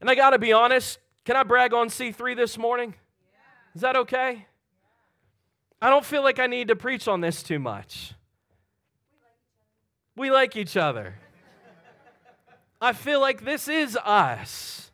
And 0.00 0.08
I 0.08 0.14
got 0.14 0.30
to 0.30 0.38
be 0.38 0.52
honest, 0.52 0.98
can 1.24 1.36
I 1.36 1.42
brag 1.42 1.74
on 1.74 1.88
C3 1.88 2.36
this 2.36 2.56
morning? 2.56 2.94
Is 3.74 3.82
that 3.82 3.96
okay? 3.96 4.46
I 5.80 5.90
don't 5.90 6.04
feel 6.04 6.22
like 6.22 6.38
I 6.38 6.46
need 6.46 6.68
to 6.68 6.76
preach 6.76 7.06
on 7.06 7.20
this 7.20 7.42
too 7.42 7.58
much. 7.58 8.14
We 10.16 10.30
like 10.30 10.56
each 10.56 10.76
other. 10.76 11.16
I 12.80 12.92
feel 12.92 13.20
like 13.20 13.44
this 13.44 13.68
is 13.68 13.96
us. 14.04 14.90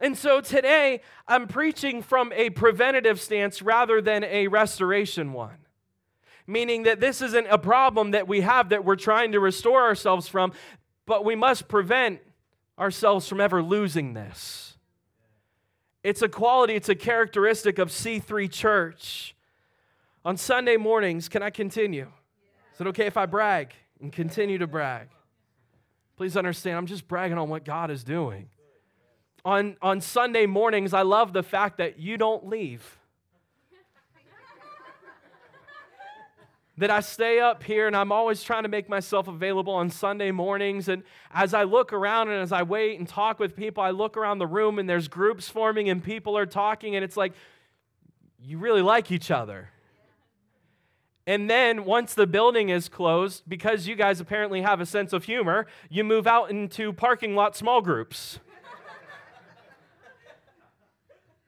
And 0.00 0.18
so 0.18 0.40
today, 0.40 1.00
I'm 1.28 1.46
preaching 1.46 2.02
from 2.02 2.32
a 2.32 2.50
preventative 2.50 3.20
stance 3.20 3.62
rather 3.62 4.00
than 4.00 4.24
a 4.24 4.48
restoration 4.48 5.32
one. 5.32 5.58
Meaning 6.46 6.82
that 6.84 6.98
this 6.98 7.22
isn't 7.22 7.46
a 7.48 7.58
problem 7.58 8.10
that 8.10 8.26
we 8.26 8.40
have 8.40 8.70
that 8.70 8.84
we're 8.84 8.96
trying 8.96 9.32
to 9.32 9.40
restore 9.40 9.82
ourselves 9.82 10.26
from, 10.26 10.52
but 11.06 11.24
we 11.24 11.36
must 11.36 11.68
prevent 11.68 12.20
ourselves 12.82 13.28
from 13.28 13.40
ever 13.40 13.62
losing 13.62 14.12
this. 14.12 14.76
It's 16.02 16.20
a 16.20 16.28
quality, 16.28 16.74
it's 16.74 16.88
a 16.88 16.96
characteristic 16.96 17.78
of 17.78 17.90
C3 17.90 18.50
Church. 18.50 19.36
On 20.24 20.36
Sunday 20.36 20.76
mornings, 20.76 21.28
can 21.28 21.44
I 21.44 21.50
continue? 21.50 22.08
Is 22.74 22.80
it 22.80 22.88
okay 22.88 23.06
if 23.06 23.16
I 23.16 23.26
brag 23.26 23.72
and 24.00 24.12
continue 24.12 24.58
to 24.58 24.66
brag? 24.66 25.08
Please 26.16 26.36
understand, 26.36 26.76
I'm 26.76 26.86
just 26.86 27.06
bragging 27.06 27.38
on 27.38 27.48
what 27.48 27.64
God 27.64 27.90
is 27.90 28.02
doing. 28.02 28.48
On, 29.44 29.76
on 29.80 30.00
Sunday 30.00 30.46
mornings, 30.46 30.92
I 30.92 31.02
love 31.02 31.32
the 31.32 31.42
fact 31.44 31.78
that 31.78 32.00
you 32.00 32.16
don't 32.16 32.48
leave. 32.48 32.98
That 36.82 36.90
I 36.90 36.98
stay 36.98 37.38
up 37.38 37.62
here 37.62 37.86
and 37.86 37.94
I'm 37.94 38.10
always 38.10 38.42
trying 38.42 38.64
to 38.64 38.68
make 38.68 38.88
myself 38.88 39.28
available 39.28 39.72
on 39.72 39.88
Sunday 39.88 40.32
mornings. 40.32 40.88
And 40.88 41.04
as 41.32 41.54
I 41.54 41.62
look 41.62 41.92
around 41.92 42.30
and 42.30 42.42
as 42.42 42.50
I 42.50 42.64
wait 42.64 42.98
and 42.98 43.06
talk 43.06 43.38
with 43.38 43.54
people, 43.54 43.84
I 43.84 43.90
look 43.90 44.16
around 44.16 44.40
the 44.40 44.48
room 44.48 44.80
and 44.80 44.90
there's 44.90 45.06
groups 45.06 45.48
forming 45.48 45.88
and 45.88 46.02
people 46.02 46.36
are 46.36 46.44
talking, 46.44 46.96
and 46.96 47.04
it's 47.04 47.16
like, 47.16 47.34
you 48.40 48.58
really 48.58 48.82
like 48.82 49.12
each 49.12 49.30
other. 49.30 49.68
And 51.24 51.48
then 51.48 51.84
once 51.84 52.14
the 52.14 52.26
building 52.26 52.68
is 52.68 52.88
closed, 52.88 53.44
because 53.46 53.86
you 53.86 53.94
guys 53.94 54.18
apparently 54.18 54.62
have 54.62 54.80
a 54.80 54.86
sense 54.86 55.12
of 55.12 55.22
humor, 55.22 55.68
you 55.88 56.02
move 56.02 56.26
out 56.26 56.50
into 56.50 56.92
parking 56.92 57.36
lot 57.36 57.54
small 57.54 57.80
groups. 57.80 58.40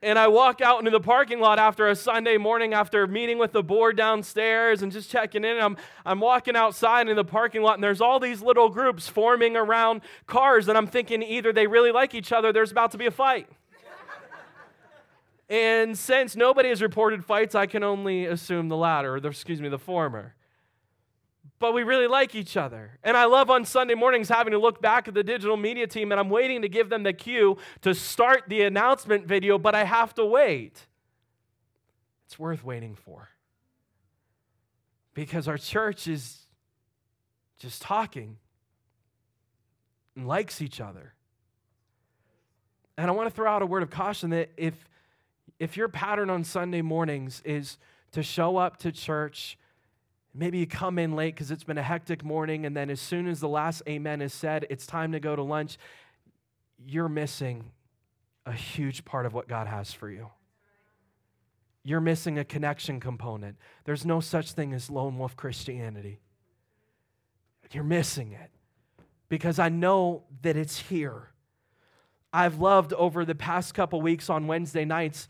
And 0.05 0.19
I 0.19 0.29
walk 0.29 0.61
out 0.61 0.81
into 0.81 0.91
the 0.91 1.01
parking 1.01 1.41
lot 1.41 1.59
after 1.59 1.89
a 1.89 1.97
Sunday 1.97 2.37
morning 2.37 2.75
after 2.75 3.07
meeting 3.07 3.39
with 3.39 3.53
the 3.53 3.63
board 3.63 3.97
downstairs 3.97 4.83
and 4.83 4.93
just 4.93 5.11
checking 5.11 5.45
in. 5.45 5.59
I'm, 5.59 5.79
I'm 6.05 6.21
walking 6.21 6.55
outside 6.55 7.09
in 7.09 7.17
the 7.17 7.25
parking 7.25 7.63
lot, 7.63 7.77
and 7.77 7.83
there's 7.83 8.03
all 8.03 8.21
these 8.21 8.43
little 8.43 8.69
groups 8.69 9.09
forming 9.09 9.57
around 9.57 10.03
cars, 10.27 10.69
and 10.69 10.77
I'm 10.77 10.87
thinking 10.87 11.23
either 11.23 11.55
they 11.55 11.67
really 11.67 11.91
like 11.91 12.15
each 12.15 12.33
other, 12.33 12.53
there's 12.53 12.71
about 12.71 12.93
to 12.93 12.99
be 12.99 13.07
a 13.07 13.11
fight. 13.11 13.49
and 15.49 15.97
since 15.97 16.37
nobody 16.37 16.69
has 16.69 16.83
reported 16.83 17.25
fights, 17.25 17.55
I 17.55 17.65
can 17.65 17.83
only 17.83 18.27
assume 18.27 18.69
the 18.69 18.77
latter, 18.77 19.15
or 19.15 19.21
the, 19.21 19.29
excuse 19.29 19.63
me, 19.63 19.71
the 19.71 19.79
former 19.79 20.35
but 21.65 21.73
we 21.73 21.83
really 21.83 22.07
like 22.07 22.35
each 22.35 22.59
other. 22.59 22.99
And 23.03 23.17
I 23.17 23.25
love 23.25 23.49
on 23.49 23.65
Sunday 23.65 23.95
mornings 23.95 24.29
having 24.29 24.51
to 24.51 24.59
look 24.59 24.83
back 24.83 25.09
at 25.09 25.15
the 25.15 25.25
digital 25.25 25.57
media 25.57 25.87
team 25.87 26.13
and 26.13 26.21
I'm 26.21 26.29
waiting 26.29 26.61
to 26.61 26.69
give 26.69 26.91
them 26.91 27.05
the 27.05 27.15
cue 27.15 27.57
to 27.81 27.95
start 27.95 28.43
the 28.49 28.61
announcement 28.65 29.27
video, 29.27 29.57
but 29.57 29.75
I 29.75 29.85
have 29.85 30.13
to 30.17 30.27
wait. 30.27 30.87
It's 32.27 32.39
worth 32.39 32.63
waiting 32.65 32.95
for. 32.95 33.31
Because 35.15 35.49
our 35.49 35.57
church 35.57 36.07
is 36.07 36.41
just 37.59 37.81
talking 37.81 38.37
and 40.15 40.29
likes 40.29 40.61
each 40.61 40.83
other. 40.83 41.15
And 42.99 43.09
I 43.09 43.15
want 43.15 43.31
to 43.31 43.35
throw 43.35 43.51
out 43.51 43.63
a 43.63 43.67
word 43.67 43.83
of 43.83 43.89
caution 43.89 44.29
that 44.31 44.51
if 44.59 44.75
if 45.59 45.79
your 45.79 45.89
pattern 45.89 46.29
on 46.29 46.45
Sunday 46.45 46.83
mornings 46.83 47.41
is 47.43 47.79
to 48.13 48.23
show 48.23 48.59
up 48.59 48.77
to 48.81 48.93
church 48.93 49.57
Maybe 50.35 50.59
you 50.59 50.67
come 50.67 50.99
in 50.99 51.15
late 51.15 51.35
because 51.35 51.53
it's 51.53 51.63
been 51.63 51.79
a 51.79 51.83
hectic 51.83 52.25
morning, 52.25 52.67
and 52.67 52.77
then 52.77 52.91
as 52.91 53.01
soon 53.01 53.29
as 53.29 53.39
the 53.39 53.49
last 53.49 53.83
amen 53.89 54.21
is 54.21 54.33
said, 54.33 54.67
it's 54.69 54.87
time 54.87 55.13
to 55.13 55.21
go 55.21 55.37
to 55.37 55.43
lunch. 55.43 55.79
You're 56.85 57.09
missing 57.09 57.71
a 58.45 58.53
huge 58.53 59.05
part 59.05 59.27
of 59.27 59.33
what 59.33 59.47
God 59.47 59.69
has 59.69 59.93
for 59.93 60.11
you. 60.11 60.31
You're 61.85 62.01
missing 62.01 62.39
a 62.39 62.45
connection 62.45 62.99
component. 62.99 63.57
There's 63.85 64.05
no 64.05 64.21
such 64.21 64.53
thing 64.53 64.73
as 64.73 64.91
lone 64.91 65.19
wolf 65.19 65.37
Christianity. 65.37 66.19
You're 67.71 67.85
missing 67.85 68.33
it 68.33 68.51
because 69.29 69.59
I 69.59 69.69
know 69.69 70.25
that 70.43 70.57
it's 70.57 70.79
here. 70.79 71.31
I've 72.33 72.61
loved 72.61 72.93
over 72.93 73.25
the 73.25 73.35
past 73.35 73.75
couple 73.75 74.01
weeks 74.01 74.31
on 74.31 74.47
Wednesday 74.47 74.85
nights 74.85 75.29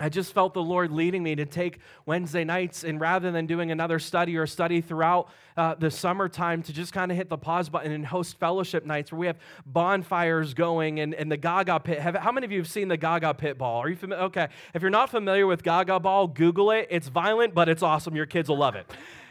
I 0.00 0.08
just 0.08 0.32
felt 0.32 0.54
the 0.54 0.62
Lord 0.62 0.90
leading 0.90 1.22
me 1.22 1.36
to 1.36 1.44
take 1.44 1.78
Wednesday 2.06 2.44
nights 2.44 2.82
and 2.82 3.00
rather 3.00 3.30
than 3.30 3.46
doing 3.46 3.70
another 3.70 3.98
study 3.98 4.36
or 4.36 4.46
study 4.46 4.80
throughout 4.80 5.28
uh, 5.56 5.74
the 5.74 5.90
summertime, 5.90 6.62
to 6.62 6.72
just 6.72 6.92
kind 6.92 7.12
of 7.12 7.16
hit 7.16 7.28
the 7.28 7.36
pause 7.36 7.68
button 7.68 7.92
and 7.92 8.06
host 8.06 8.38
fellowship 8.38 8.86
nights 8.86 9.12
where 9.12 9.18
we 9.18 9.26
have 9.26 9.36
bonfires 9.66 10.54
going 10.54 10.98
and, 10.98 11.14
and 11.14 11.30
the 11.30 11.36
Gaga 11.36 11.80
pit. 11.80 12.00
Have, 12.00 12.16
how 12.16 12.32
many 12.32 12.46
of 12.46 12.50
you 12.50 12.58
have 12.58 12.68
seen 12.68 12.88
the 12.88 12.96
Gaga 12.96 13.34
pit 13.34 13.58
ball? 13.58 13.80
Are 13.82 13.88
you 13.88 13.94
familiar? 13.94 14.24
Okay. 14.24 14.48
If 14.74 14.82
you're 14.82 14.90
not 14.90 15.10
familiar 15.10 15.46
with 15.46 15.62
Gaga 15.62 16.00
ball, 16.00 16.26
Google 16.26 16.70
it. 16.70 16.88
It's 16.90 17.08
violent, 17.08 17.54
but 17.54 17.68
it's 17.68 17.82
awesome. 17.82 18.16
Your 18.16 18.26
kids 18.26 18.48
will 18.48 18.58
love 18.58 18.74
it. 18.74 18.90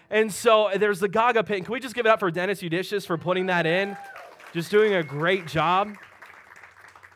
And 0.10 0.32
so 0.32 0.69
there's 0.78 1.00
the 1.00 1.10
Gaga 1.10 1.43
pit. 1.43 1.58
And 1.58 1.65
can 1.65 1.74
we 1.74 1.80
just 1.80 1.95
give 1.95 2.06
it 2.06 2.10
up 2.10 2.19
for 2.19 2.30
Dennis 2.30 2.62
Udicious 2.62 3.06
for 3.06 3.17
putting 3.17 3.47
that 3.47 3.65
in? 3.65 3.97
Just 4.54 4.69
doing 4.69 4.93
a 4.93 5.04
great 5.04 5.47
job 5.47 5.97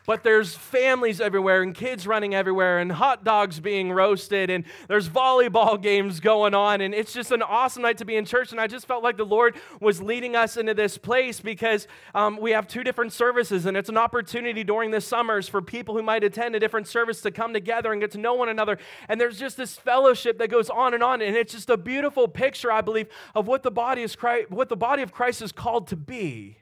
but 0.06 0.22
there's 0.22 0.54
families 0.54 1.20
everywhere 1.20 1.62
and 1.62 1.74
kids 1.74 2.06
running 2.06 2.34
everywhere 2.34 2.78
and 2.78 2.92
hot 2.92 3.24
dogs 3.24 3.60
being 3.60 3.92
roasted 3.92 4.48
and 4.50 4.64
there's 4.88 5.08
volleyball 5.08 5.80
games 5.86 6.20
going 6.20 6.54
on. 6.54 6.80
And 6.80 6.94
it's 6.94 7.12
just 7.12 7.32
an 7.32 7.42
awesome 7.42 7.82
night 7.82 7.98
to 7.98 8.04
be 8.04 8.16
in 8.16 8.24
church. 8.24 8.52
And 8.52 8.60
i 8.60 8.66
just 8.66 8.86
felt 8.86 9.02
like 9.02 9.16
the 9.16 9.24
lord 9.24 9.56
was 9.80 10.00
leading 10.00 10.36
us 10.36 10.56
into 10.56 10.74
this 10.74 10.96
place 10.96 11.40
because 11.40 11.88
um, 12.14 12.38
we 12.40 12.52
have 12.52 12.68
two 12.68 12.84
different 12.84 13.12
services 13.12 13.66
and 13.66 13.76
it's 13.76 13.88
an 13.88 13.98
opportunity 13.98 14.64
during 14.64 14.90
the 14.90 15.00
summers 15.00 15.48
for 15.48 15.60
people 15.60 15.96
who 15.96 16.02
might 16.02 16.22
attend 16.24 16.54
a 16.54 16.60
different 16.60 16.86
service 16.86 17.20
to 17.22 17.30
come 17.30 17.52
together 17.52 17.92
and 17.92 18.00
get 18.00 18.12
to 18.12 18.18
know 18.18 18.34
one 18.34 18.48
another. 18.48 18.78
And 19.08 19.20
there's 19.20 19.38
just 19.38 19.56
this 19.56 19.76
fellowship 19.76 20.38
that 20.38 20.48
goes 20.48 20.70
on 20.70 20.94
and 20.94 21.02
on. 21.02 21.20
And 21.20 21.36
it's 21.36 21.52
just 21.52 21.68
a 21.68 21.76
beautiful 21.76 22.28
picture 22.28 22.70
i 22.70 22.80
believe 22.80 23.08
of 23.34 23.46
what 23.46 23.62
the 23.62 23.70
body 23.70 24.02
is 24.02 24.14
christ, 24.14 24.50
what 24.50 24.68
the 24.68 24.76
body 24.76 25.02
of 25.02 25.12
christ 25.12 25.42
is 25.42 25.52
called 25.52 25.88
to 25.88 25.96
be 25.96 26.58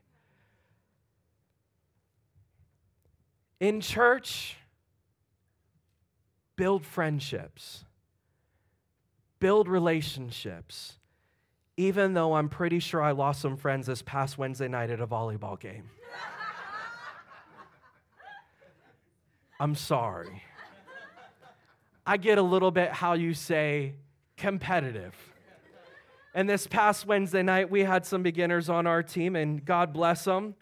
In 3.64 3.80
church, 3.80 4.58
build 6.54 6.84
friendships, 6.84 7.86
build 9.40 9.68
relationships, 9.68 10.98
even 11.78 12.12
though 12.12 12.34
I'm 12.34 12.50
pretty 12.50 12.78
sure 12.78 13.00
I 13.00 13.12
lost 13.12 13.40
some 13.40 13.56
friends 13.56 13.86
this 13.86 14.02
past 14.02 14.36
Wednesday 14.36 14.68
night 14.68 14.90
at 14.90 15.00
a 15.00 15.06
volleyball 15.06 15.58
game. 15.58 15.88
I'm 19.58 19.74
sorry. 19.74 20.42
I 22.06 22.18
get 22.18 22.36
a 22.36 22.42
little 22.42 22.70
bit 22.70 22.90
how 22.90 23.14
you 23.14 23.32
say 23.32 23.94
competitive. 24.36 25.14
And 26.34 26.50
this 26.50 26.66
past 26.66 27.06
Wednesday 27.06 27.42
night, 27.42 27.70
we 27.70 27.84
had 27.84 28.04
some 28.04 28.22
beginners 28.22 28.68
on 28.68 28.86
our 28.86 29.02
team, 29.02 29.34
and 29.34 29.64
God 29.64 29.94
bless 29.94 30.24
them. 30.24 30.54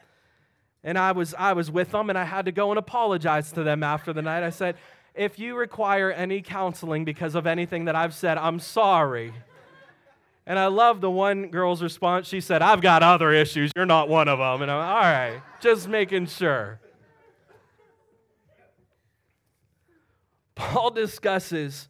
And 0.84 0.98
I 0.98 1.12
was, 1.12 1.34
I 1.38 1.52
was 1.52 1.70
with 1.70 1.92
them, 1.92 2.10
and 2.10 2.18
I 2.18 2.24
had 2.24 2.46
to 2.46 2.52
go 2.52 2.70
and 2.70 2.78
apologize 2.78 3.52
to 3.52 3.62
them 3.62 3.82
after 3.82 4.12
the 4.12 4.22
night. 4.22 4.42
I 4.42 4.50
said, 4.50 4.76
If 5.14 5.38
you 5.38 5.56
require 5.56 6.10
any 6.10 6.42
counseling 6.42 7.04
because 7.04 7.34
of 7.34 7.46
anything 7.46 7.84
that 7.84 7.94
I've 7.94 8.14
said, 8.14 8.38
I'm 8.38 8.58
sorry. 8.58 9.32
And 10.44 10.58
I 10.58 10.66
love 10.66 11.00
the 11.00 11.10
one 11.10 11.48
girl's 11.48 11.82
response. 11.82 12.26
She 12.26 12.40
said, 12.40 12.62
I've 12.62 12.80
got 12.80 13.04
other 13.04 13.30
issues. 13.30 13.70
You're 13.76 13.86
not 13.86 14.08
one 14.08 14.26
of 14.26 14.40
them. 14.40 14.62
And 14.62 14.70
I'm 14.70 14.78
all 14.78 15.00
right, 15.00 15.40
just 15.60 15.88
making 15.88 16.26
sure. 16.26 16.80
Paul 20.54 20.90
discusses 20.90 21.88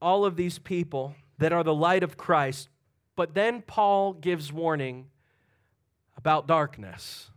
all 0.00 0.24
of 0.24 0.36
these 0.36 0.58
people 0.58 1.14
that 1.38 1.52
are 1.52 1.64
the 1.64 1.74
light 1.74 2.02
of 2.02 2.16
Christ, 2.16 2.68
but 3.16 3.34
then 3.34 3.62
Paul 3.62 4.12
gives 4.12 4.52
warning 4.52 5.06
about 6.16 6.46
darkness. 6.46 7.29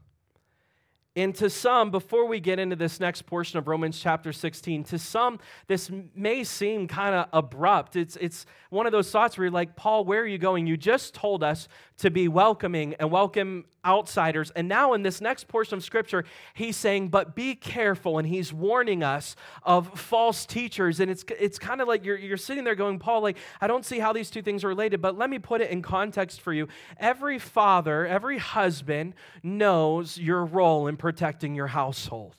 And 1.15 1.36
to 1.36 1.49
some, 1.49 1.91
before 1.91 2.26
we 2.26 2.39
get 2.39 2.58
into 2.58 2.76
this 2.76 2.99
next 2.99 3.28
portion 3.28 3.60
of 3.60 3.67
Romans 3.67 3.99
chapter 3.99 4.34
16, 4.34 4.84
to 4.86 4.97
some, 4.97 5.39
this 5.67 5.91
may 6.15 6.43
seem 6.43 6.88
kind 6.88 7.13
of 7.13 7.28
abrupt. 7.32 7.95
It's, 7.95 8.15
it's 8.15 8.47
one 8.71 8.88
of 8.88 8.91
those 8.91 9.12
thoughts 9.12 9.38
where 9.38 9.45
you're 9.45 9.52
like, 9.52 9.76
Paul, 9.76 10.06
where 10.06 10.21
are 10.21 10.28
you 10.28 10.39
going? 10.39 10.65
You 10.65 10.76
just 10.76 11.13
told 11.13 11.43
us 11.43 11.67
to 12.04 12.12
be 12.12 12.28
welcoming 12.28 12.94
and 13.00 13.10
welcome 13.10 13.63
outsiders. 13.86 14.52
And 14.58 14.68
now, 14.68 14.92
in 14.92 15.04
this 15.04 15.22
next 15.22 15.48
portion 15.48 15.78
of 15.78 15.86
scripture, 15.86 16.26
he's 16.54 16.76
saying, 16.76 17.08
but 17.08 17.34
be 17.34 17.56
careful. 17.56 18.18
And 18.18 18.28
he's 18.28 18.52
warning 18.52 19.04
us 19.04 19.38
of 19.63 19.98
false 19.98 20.46
teachers. 20.46 21.00
And 21.00 21.10
it's, 21.10 21.24
it's 21.39 21.58
kind 21.58 21.80
of 21.80 21.88
like 21.88 22.04
you're, 22.04 22.18
you're 22.18 22.36
sitting 22.36 22.66
there 22.66 22.76
going, 22.76 23.00
Paul, 23.00 23.22
like, 23.22 23.38
I 23.62 23.68
don't 23.68 23.86
see 23.86 24.00
how 24.00 24.12
these 24.12 24.30
two 24.30 24.42
things 24.42 24.66
are 24.66 24.68
related, 24.68 25.02
but 25.02 25.18
let 25.18 25.30
me 25.30 25.39
put 25.39 25.62
it 25.62 25.72
in 25.72 25.82
context 25.82 26.42
for 26.42 26.52
you. 26.52 26.68
Every 27.00 27.39
father, 27.39 28.06
every 28.06 28.38
husband 28.38 29.13
knows 29.42 30.18
your 30.18 30.44
role 30.44 30.88
in 30.88 30.98
protecting 30.98 31.56
your 31.56 31.68
household. 31.68 32.36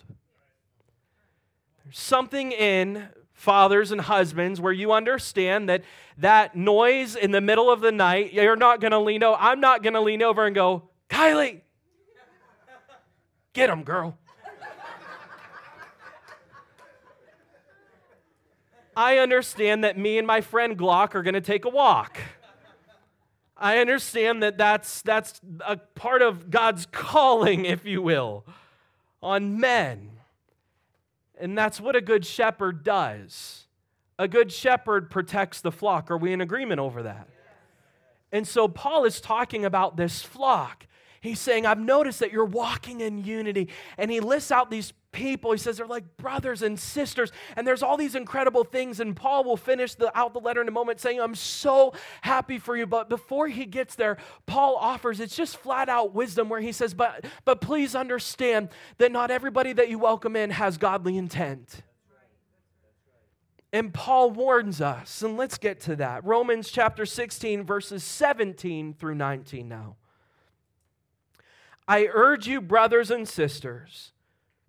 There's 1.85 1.99
something 1.99 2.53
in 2.53 3.09
fathers 3.35 3.93
and 3.93 4.01
husbands 4.01 4.61
where 4.61 4.73
you 4.73 4.93
understand 4.93 5.69
that 5.69 5.83
that 6.17 6.57
noise 6.57 7.15
in 7.17 7.33
the 7.33 7.41
middle 7.41 7.71
of 7.71 7.81
the 7.81 7.93
night 7.93 8.33
you're 8.33 8.57
not 8.57 8.81
going 8.81 8.93
to 8.93 8.99
lean 8.99 9.23
over 9.23 9.37
i'm 9.41 9.61
not 9.61 9.83
going 9.83 9.95
to 9.95 10.01
lean 10.01 10.23
over 10.23 10.47
and 10.47 10.55
go 10.55 10.89
Kylie, 11.15 11.61
get 13.53 13.71
him, 13.71 13.85
girl. 13.85 14.19
I 18.97 19.19
understand 19.19 19.83
that 19.85 19.99
me 19.99 20.19
and 20.19 20.27
my 20.27 20.41
friend 20.41 20.79
Glock 20.79 21.15
are 21.15 21.23
going 21.23 21.35
to 21.35 21.41
take 21.41 21.65
a 21.65 21.69
walk. 21.69 22.19
I 23.57 23.79
understand 23.79 24.43
that 24.43 24.59
that's, 24.59 25.03
that's 25.03 25.41
a 25.67 25.77
part 25.77 26.23
of 26.23 26.51
God's 26.51 26.87
calling, 26.87 27.65
if 27.65 27.85
you 27.85 28.03
will, 28.03 28.45
on 29.23 29.59
men. 29.59 30.11
And 31.39 31.57
that's 31.57 31.81
what 31.81 31.97
a 31.97 32.01
good 32.01 32.25
shepherd 32.25 32.85
does. 32.85 33.67
A 34.19 34.29
good 34.29 34.53
shepherd 34.53 35.11
protects 35.11 35.61
the 35.61 35.73
flock. 35.73 36.11
Are 36.11 36.17
we 36.17 36.33
in 36.33 36.41
agreement 36.41 36.81
over 36.81 37.03
that? 37.03 37.29
And 38.31 38.47
so 38.47 38.69
Paul 38.69 39.05
is 39.05 39.21
talking 39.21 39.65
about 39.65 39.97
this 39.97 40.23
flock. 40.23 40.87
He's 41.21 41.41
saying, 41.41 41.67
I've 41.67 41.79
noticed 41.79 42.21
that 42.21 42.33
you're 42.33 42.45
walking 42.45 43.01
in 43.01 43.25
unity. 43.25 43.69
And 43.97 44.11
he 44.11 44.21
lists 44.21 44.53
out 44.53 44.71
these 44.71 44.93
people. 45.15 45.53
He 45.53 45.59
says 45.59 45.79
they're 45.79 45.87
like 45.87 46.19
brothers 46.19 46.61
and 46.61 46.79
sisters. 46.79 47.33
And 47.57 47.67
there's 47.67 47.83
all 47.83 47.97
these 47.97 48.15
incredible 48.15 48.65
things. 48.65 49.01
And 49.01 49.17
Paul 49.17 49.45
will 49.45 49.57
finish 49.57 49.95
the, 49.95 50.17
out 50.19 50.35
the 50.35 50.41
letter 50.41 50.61
in 50.61 50.69
a 50.69 50.73
moment 50.73 51.01
saying, 51.01 51.21
I'm 51.21 51.35
so 51.35 51.95
happy 52.21 52.59
for 52.59 52.77
you. 52.77 52.87
But 52.87 53.09
before 53.09 53.49
he 53.49 53.65
gets 53.65 53.95
there, 53.95 54.19
Paul 54.45 54.77
offers, 54.77 55.21
it's 55.21 55.35
just 55.35 55.57
flat 55.57 55.89
out 55.89 56.13
wisdom 56.15 56.51
where 56.51 56.61
he 56.61 56.73
says, 56.73 56.93
but, 56.93 57.25
but 57.47 57.63
please 57.63 57.95
understand 57.95 58.69
that 58.99 59.11
not 59.11 59.31
everybody 59.31 59.73
that 59.73 59.89
you 59.89 59.99
welcome 59.99 60.37
in 60.37 60.51
has 60.51 60.77
godly 60.77 61.17
intent. 61.17 61.83
And 63.73 63.93
Paul 63.93 64.31
warns 64.31 64.81
us, 64.81 65.23
and 65.23 65.37
let's 65.37 65.59
get 65.59 65.81
to 65.81 65.97
that. 65.97 66.25
Romans 66.25 66.71
chapter 66.71 67.05
16, 67.05 67.65
verses 67.65 68.05
17 68.05 68.95
through 68.95 69.17
19 69.17 69.67
now. 69.69 69.97
I 71.87 72.09
urge 72.13 72.47
you, 72.47 72.61
brothers 72.61 73.11
and 73.11 73.29
sisters, 73.29 74.13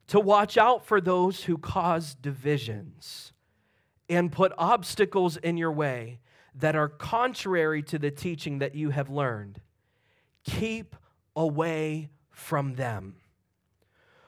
to 0.07 0.19
watch 0.19 0.57
out 0.57 0.85
for 0.85 1.01
those 1.01 1.43
who 1.43 1.57
cause 1.57 2.15
divisions 2.15 3.33
and 4.07 4.31
put 4.31 4.53
obstacles 4.57 5.37
in 5.37 5.57
your 5.57 5.71
way 5.71 6.19
that 6.53 6.75
are 6.75 6.87
contrary 6.89 7.81
to 7.83 7.99
the 7.99 8.11
teaching 8.11 8.59
that 8.59 8.75
you 8.75 8.91
have 8.91 9.09
learned. 9.09 9.59
Keep 10.43 10.95
away 11.35 12.09
from 12.29 12.75
them. 12.75 13.15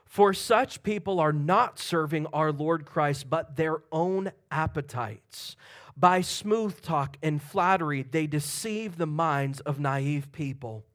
For 0.05 0.33
such 0.33 0.83
people 0.83 1.19
are 1.19 1.33
not 1.33 1.79
serving 1.79 2.27
our 2.27 2.51
Lord 2.51 2.85
Christ, 2.85 3.29
but 3.29 3.55
their 3.55 3.77
own 3.91 4.31
appetites. 4.49 5.55
By 5.95 6.21
smooth 6.21 6.81
talk 6.81 7.17
and 7.21 7.41
flattery, 7.41 8.03
they 8.03 8.25
deceive 8.25 8.97
the 8.97 9.07
minds 9.07 9.59
of 9.61 9.79
naive 9.79 10.31
people. 10.31 10.85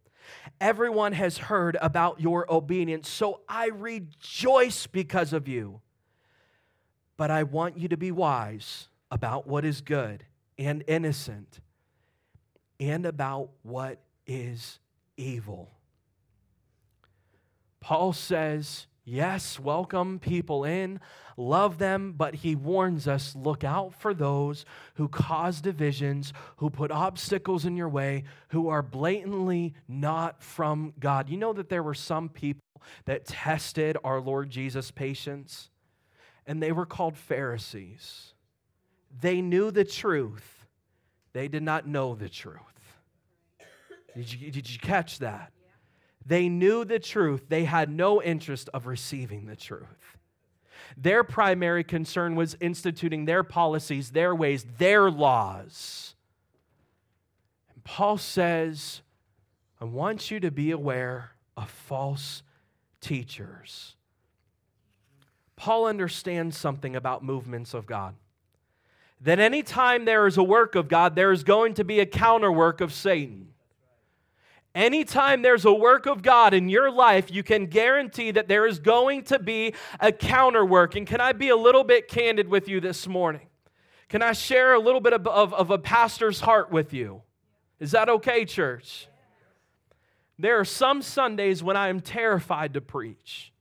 Everyone 0.61 1.13
has 1.13 1.39
heard 1.39 1.77
about 1.81 2.21
your 2.21 2.51
obedience, 2.53 3.09
so 3.09 3.41
I 3.49 3.69
rejoice 3.69 4.87
because 4.87 5.33
of 5.33 5.49
you. 5.49 5.81
But 7.17 7.31
I 7.31 7.43
want 7.43 7.79
you 7.79 7.89
to 7.89 7.97
be 7.97 8.11
wise 8.11 8.89
about 9.11 9.47
what 9.47 9.65
is 9.65 9.81
good 9.81 10.25
and 10.59 10.83
innocent 10.87 11.61
and 12.81 13.07
about 13.07 13.51
what 13.63 14.01
is 14.27 14.79
evil. 15.17 15.71
Paul 17.81 18.13
says, 18.13 18.87
Yes, 19.05 19.59
welcome 19.59 20.21
people 20.21 20.65
in, 20.65 21.01
love 21.37 21.79
them, 21.79 22.15
but 22.17 22.37
he 22.37 22.55
warns 22.55 23.09
us 23.09 23.35
look 23.35 23.65
out 23.65 23.95
for 23.95 24.15
those 24.15 24.65
who 24.95 25.09
cause 25.09 25.61
divisions, 25.61 26.33
who 26.57 26.71
put 26.71 26.93
obstacles 26.93 27.65
in 27.65 27.77
your 27.77 27.89
way, 27.89 28.23
who 28.49 28.69
are 28.69 28.83
blatantly 28.83 29.75
not 29.89 30.41
from 30.41 30.95
God. 31.01 31.29
You 31.29 31.37
know 31.37 31.53
that 31.53 31.69
there 31.69 31.83
were 31.83 31.95
some 31.95 32.29
people 32.29 32.63
that 33.05 33.27
tested 33.27 33.97
our 34.05 34.21
Lord 34.21 34.51
Jesus' 34.51 34.93
patience, 34.93 35.69
and 36.47 36.63
they 36.63 36.71
were 36.71 36.87
called 36.87 37.17
Pharisees. 37.17 38.35
They 39.21 39.41
knew 39.41 39.73
the 39.73 39.85
truth, 39.85 40.65
they 41.33 41.49
did 41.49 41.65
not 41.65 41.89
know 41.89 42.15
the 42.15 42.29
truth. 42.29 42.59
Did 44.15 44.33
you, 44.33 44.51
did 44.53 44.71
you 44.71 44.79
catch 44.79 45.19
that? 45.21 45.53
They 46.25 46.49
knew 46.49 46.85
the 46.85 46.99
truth, 46.99 47.47
they 47.49 47.65
had 47.65 47.91
no 47.91 48.23
interest 48.23 48.69
of 48.73 48.87
receiving 48.87 49.47
the 49.47 49.57
truth. 49.57 50.19
Their 50.97 51.25
primary 51.25 51.85
concern 51.85 52.35
was 52.35 52.57
instituting 52.61 53.25
their 53.25 53.43
policies, 53.43 54.11
their 54.11 54.35
ways, 54.35 54.65
their 54.79 55.11
laws. 55.11 56.15
And 57.73 57.83
Paul 57.83 58.19
says, 58.19 59.01
I 59.81 59.85
want 59.85 60.31
you 60.31 60.39
to 60.41 60.51
be 60.51 60.71
aware 60.71 61.33
of 61.57 61.71
false 61.71 62.43
teachers. 63.01 63.97
Paul 65.57 65.87
understands 65.87 66.57
something 66.57 66.95
about 66.97 67.25
movements 67.25 67.75
of 67.75 67.87
God. 67.87 68.15
That 69.21 69.39
anytime 69.39 70.05
there 70.05 70.27
is 70.27 70.37
a 70.37 70.43
work 70.43 70.75
of 70.75 70.89
God, 70.89 71.15
there 71.15 71.31
is 71.31 71.45
going 71.45 71.75
to 71.75 71.85
be 71.85 72.01
a 72.01 72.07
counterwork 72.07 72.81
of 72.81 72.93
Satan. 72.93 73.52
Anytime 74.75 75.43
there's 75.43 75.67
a 75.67 75.73
work 75.73 76.07
of 76.07 76.23
God 76.23 76.55
in 76.55 76.69
your 76.71 76.91
life, 76.91 77.31
you 77.31 77.43
can 77.43 77.67
guarantee 77.67 78.31
that 78.31 78.49
there 78.49 78.67
is 78.67 78.79
going 78.79 79.25
to 79.25 79.39
be 79.39 79.75
a 80.01 80.11
counterwork. 80.11 80.97
And 80.97 81.07
can 81.07 81.21
I 81.21 81.33
be 81.33 81.51
a 81.51 81.57
little 81.57 81.85
bit 81.85 82.09
candid 82.09 82.49
with 82.49 82.69
you 82.69 82.81
this 82.81 83.07
morning? 83.07 83.49
Can 84.09 84.23
I 84.23 84.33
share 84.33 84.73
a 84.73 84.79
little 84.79 85.01
bit 85.01 85.13
of, 85.13 85.27
of, 85.27 85.53
of 85.53 85.71
a 85.71 85.79
pastor's 85.79 86.41
heart 86.41 86.71
with 86.71 86.95
you? 86.95 87.23
Is 87.81 87.91
that 87.91 88.09
okay, 88.09 88.45
church? 88.47 89.09
There 90.39 90.59
are 90.59 90.65
some 90.65 91.03
Sundays 91.03 91.63
when 91.63 91.77
I 91.77 91.89
am 91.89 92.01
terrified 92.01 92.75
to 92.75 92.81
preach. 92.81 93.53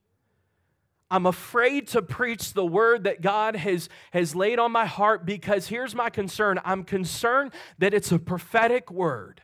I'm 1.10 1.26
afraid 1.26 1.88
to 1.88 2.00
preach 2.00 2.54
the 2.54 2.64
word 2.64 3.04
that 3.04 3.20
God 3.20 3.54
has, 3.54 3.90
has 4.12 4.34
laid 4.34 4.58
on 4.58 4.72
my 4.72 4.86
heart 4.86 5.26
because 5.26 5.68
here's 5.68 5.94
my 5.94 6.08
concern 6.08 6.58
I'm 6.64 6.84
concerned 6.84 7.52
that 7.78 7.92
it's 7.92 8.12
a 8.12 8.18
prophetic 8.18 8.90
word 8.90 9.42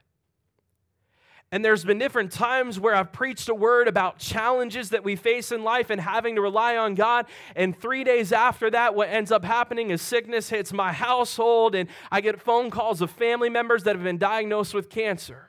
and 1.51 1.65
there's 1.65 1.85
been 1.85 1.99
different 1.99 2.31
times 2.31 2.79
where 2.79 2.95
I've 2.95 3.11
preached 3.11 3.49
a 3.49 3.55
word 3.55 3.89
about 3.89 4.19
challenges 4.19 4.91
that 4.91 5.03
we 5.03 5.17
face 5.17 5.51
in 5.51 5.65
life 5.65 5.89
and 5.89 5.99
having 5.99 6.35
to 6.35 6.43
rely 6.43 6.77
on 6.77 6.95
God. 6.95 7.27
And 7.57 7.79
three 7.79 8.05
days 8.05 8.33
after 8.33 8.71
that, 8.71 8.95
what 8.95 9.09
ends 9.09 9.33
up 9.33 9.45
happening 9.45 9.91
is 9.91 10.03
sickness 10.03 10.51
hits 10.51 10.75
my 10.75 10.93
household, 10.93 11.75
and 11.75 11.89
I 12.11 12.21
get 12.21 12.41
phone 12.41 12.71
calls 12.71 13.01
of 13.01 13.11
family 13.11 13.49
members 13.49 13.85
that 13.85 13.97
have 13.97 14.05
been 14.05 14.19
diagnosed 14.19 14.75
with 14.75 14.91
cancer. 14.91 15.48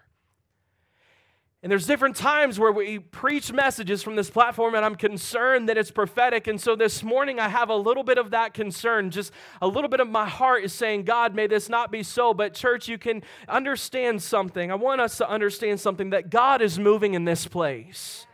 And 1.61 1.69
there's 1.69 1.85
different 1.85 2.15
times 2.15 2.57
where 2.57 2.71
we 2.71 2.99
preach 2.99 3.51
messages 3.51 4.01
from 4.01 4.15
this 4.15 4.29
platform, 4.29 4.75
and 4.75 4.85
I'm 4.85 4.95
concerned 4.95 5.67
that 5.67 5.77
it's 5.77 5.91
prophetic. 5.91 6.47
And 6.47 6.59
so 6.59 6.73
this 6.73 7.03
morning, 7.03 7.37
I 7.37 7.49
have 7.49 7.67
a 7.69 7.75
little 7.75 8.03
bit 8.03 8.17
of 8.17 8.31
that 8.31 8.53
concern. 8.53 9.11
Just 9.11 9.33
a 9.61 9.67
little 9.67 9.89
bit 9.89 9.99
of 9.99 10.07
my 10.07 10.25
heart 10.25 10.63
is 10.63 10.71
saying, 10.71 11.03
God, 11.03 11.35
may 11.35 11.47
this 11.47 11.67
not 11.67 11.91
be 11.91 12.01
so. 12.01 12.33
But, 12.33 12.53
church, 12.53 12.87
you 12.87 12.97
can 12.97 13.23
understand 13.49 14.23
something. 14.23 14.71
I 14.71 14.75
want 14.75 15.01
us 15.01 15.17
to 15.17 15.29
understand 15.29 15.81
something 15.81 16.11
that 16.11 16.29
God 16.29 16.61
is 16.61 16.79
moving 16.79 17.13
in 17.13 17.25
this 17.25 17.45
place. 17.45 18.25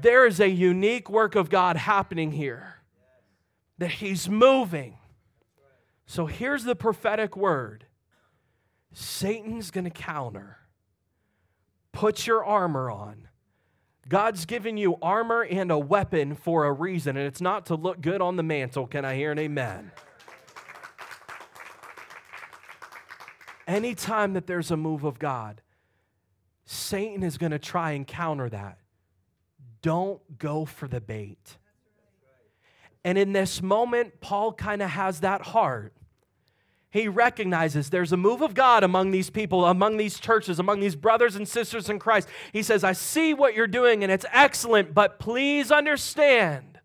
There 0.00 0.26
is 0.26 0.40
a 0.40 0.48
unique 0.48 1.10
work 1.10 1.34
of 1.34 1.50
God 1.50 1.76
happening 1.76 2.32
here, 2.32 2.76
that 3.76 3.90
He's 3.90 4.26
moving. 4.26 4.96
So 6.06 6.24
here's 6.24 6.64
the 6.64 6.74
prophetic 6.74 7.36
word 7.36 7.84
Satan's 8.94 9.70
going 9.70 9.84
to 9.84 9.90
counter. 9.90 10.60
Put 11.94 12.26
your 12.26 12.44
armor 12.44 12.90
on. 12.90 13.28
God's 14.08 14.44
given 14.44 14.76
you 14.76 14.98
armor 15.00 15.42
and 15.42 15.70
a 15.70 15.78
weapon 15.78 16.34
for 16.34 16.66
a 16.66 16.72
reason, 16.72 17.16
and 17.16 17.26
it's 17.26 17.40
not 17.40 17.66
to 17.66 17.76
look 17.76 18.00
good 18.02 18.20
on 18.20 18.36
the 18.36 18.42
mantle. 18.42 18.86
Can 18.86 19.04
I 19.04 19.14
hear 19.14 19.32
an 19.32 19.38
amen? 19.38 19.92
Anytime 23.66 24.34
that 24.34 24.46
there's 24.46 24.70
a 24.70 24.76
move 24.76 25.04
of 25.04 25.18
God, 25.18 25.62
Satan 26.66 27.22
is 27.22 27.38
going 27.38 27.52
to 27.52 27.58
try 27.58 27.92
and 27.92 28.06
counter 28.06 28.50
that. 28.50 28.78
Don't 29.80 30.20
go 30.38 30.64
for 30.64 30.88
the 30.88 31.00
bait. 31.00 31.56
And 33.04 33.16
in 33.16 33.32
this 33.32 33.62
moment, 33.62 34.20
Paul 34.20 34.52
kind 34.52 34.82
of 34.82 34.90
has 34.90 35.20
that 35.20 35.42
heart 35.42 35.94
he 36.94 37.08
recognizes 37.08 37.90
there's 37.90 38.12
a 38.12 38.16
move 38.16 38.40
of 38.40 38.54
God 38.54 38.84
among 38.84 39.10
these 39.10 39.28
people, 39.28 39.64
among 39.64 39.96
these 39.96 40.20
churches, 40.20 40.60
among 40.60 40.78
these 40.78 40.94
brothers 40.94 41.34
and 41.34 41.48
sisters 41.48 41.90
in 41.90 41.98
Christ. 41.98 42.28
He 42.52 42.62
says, 42.62 42.84
I 42.84 42.92
see 42.92 43.34
what 43.34 43.56
you're 43.56 43.66
doing 43.66 44.04
and 44.04 44.12
it's 44.12 44.24
excellent, 44.30 44.94
but 44.94 45.18
please 45.18 45.72
understand 45.72 46.78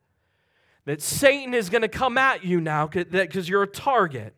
that 0.85 1.03
Satan 1.03 1.53
is 1.53 1.69
going 1.69 1.83
to 1.83 1.87
come 1.87 2.17
at 2.17 2.43
you 2.43 2.59
now 2.59 2.87
because 2.87 3.47
you're 3.47 3.61
a 3.61 3.67
target. 3.67 4.33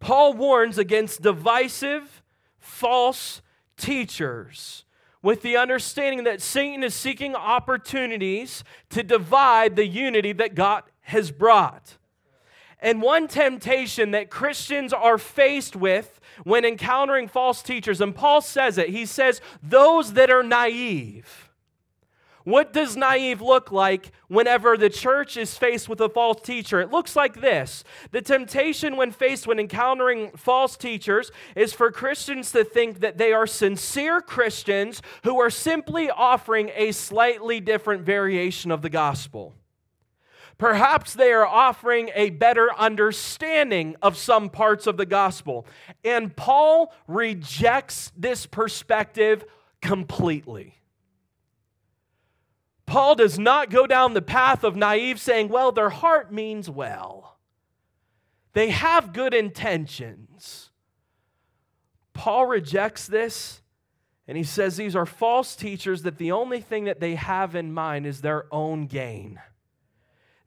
Paul 0.00 0.32
warns 0.32 0.78
against 0.78 1.20
divisive, 1.20 2.22
false 2.58 3.42
teachers 3.76 4.86
with 5.20 5.42
the 5.42 5.58
understanding 5.58 6.24
that 6.24 6.40
Satan 6.40 6.82
is 6.82 6.94
seeking 6.94 7.34
opportunities 7.34 8.64
to 8.88 9.02
divide 9.02 9.76
the 9.76 9.86
unity 9.86 10.32
that 10.32 10.54
God 10.54 10.84
has 11.02 11.30
brought. 11.30 11.98
And 12.80 13.00
one 13.00 13.26
temptation 13.26 14.10
that 14.10 14.30
Christians 14.30 14.92
are 14.92 15.18
faced 15.18 15.74
with 15.74 16.20
when 16.44 16.64
encountering 16.64 17.28
false 17.28 17.62
teachers, 17.62 18.00
and 18.00 18.14
Paul 18.14 18.40
says 18.42 18.76
it, 18.76 18.90
he 18.90 19.06
says, 19.06 19.40
those 19.62 20.12
that 20.12 20.30
are 20.30 20.42
naive. 20.42 21.46
What 22.44 22.72
does 22.72 22.96
naive 22.96 23.40
look 23.40 23.72
like 23.72 24.12
whenever 24.28 24.76
the 24.76 24.88
church 24.88 25.36
is 25.36 25.58
faced 25.58 25.88
with 25.88 26.00
a 26.00 26.08
false 26.08 26.40
teacher? 26.42 26.80
It 26.80 26.92
looks 26.92 27.16
like 27.16 27.40
this. 27.40 27.82
The 28.12 28.22
temptation 28.22 28.96
when 28.96 29.10
faced 29.10 29.48
when 29.48 29.58
encountering 29.58 30.30
false 30.36 30.76
teachers 30.76 31.32
is 31.56 31.72
for 31.72 31.90
Christians 31.90 32.52
to 32.52 32.62
think 32.62 33.00
that 33.00 33.18
they 33.18 33.32
are 33.32 33.48
sincere 33.48 34.20
Christians 34.20 35.02
who 35.24 35.40
are 35.40 35.50
simply 35.50 36.08
offering 36.08 36.70
a 36.76 36.92
slightly 36.92 37.58
different 37.58 38.04
variation 38.04 38.70
of 38.70 38.80
the 38.80 38.90
gospel. 38.90 39.52
Perhaps 40.58 41.14
they 41.14 41.32
are 41.32 41.46
offering 41.46 42.10
a 42.14 42.30
better 42.30 42.74
understanding 42.74 43.94
of 44.00 44.16
some 44.16 44.48
parts 44.48 44.86
of 44.86 44.96
the 44.96 45.04
gospel. 45.04 45.66
And 46.02 46.34
Paul 46.34 46.94
rejects 47.06 48.10
this 48.16 48.46
perspective 48.46 49.44
completely. 49.82 50.80
Paul 52.86 53.16
does 53.16 53.38
not 53.38 53.68
go 53.68 53.86
down 53.86 54.14
the 54.14 54.22
path 54.22 54.64
of 54.64 54.76
naive 54.76 55.20
saying, 55.20 55.48
well, 55.48 55.72
their 55.72 55.90
heart 55.90 56.32
means 56.32 56.70
well. 56.70 57.36
They 58.54 58.70
have 58.70 59.12
good 59.12 59.34
intentions. 59.34 60.70
Paul 62.14 62.46
rejects 62.46 63.06
this 63.06 63.60
and 64.28 64.36
he 64.36 64.44
says 64.44 64.76
these 64.76 64.96
are 64.96 65.06
false 65.06 65.54
teachers 65.54 66.02
that 66.02 66.18
the 66.18 66.32
only 66.32 66.60
thing 66.60 66.84
that 66.84 67.00
they 67.00 67.14
have 67.14 67.54
in 67.54 67.72
mind 67.72 68.06
is 68.06 68.20
their 68.20 68.52
own 68.52 68.86
gain. 68.86 69.40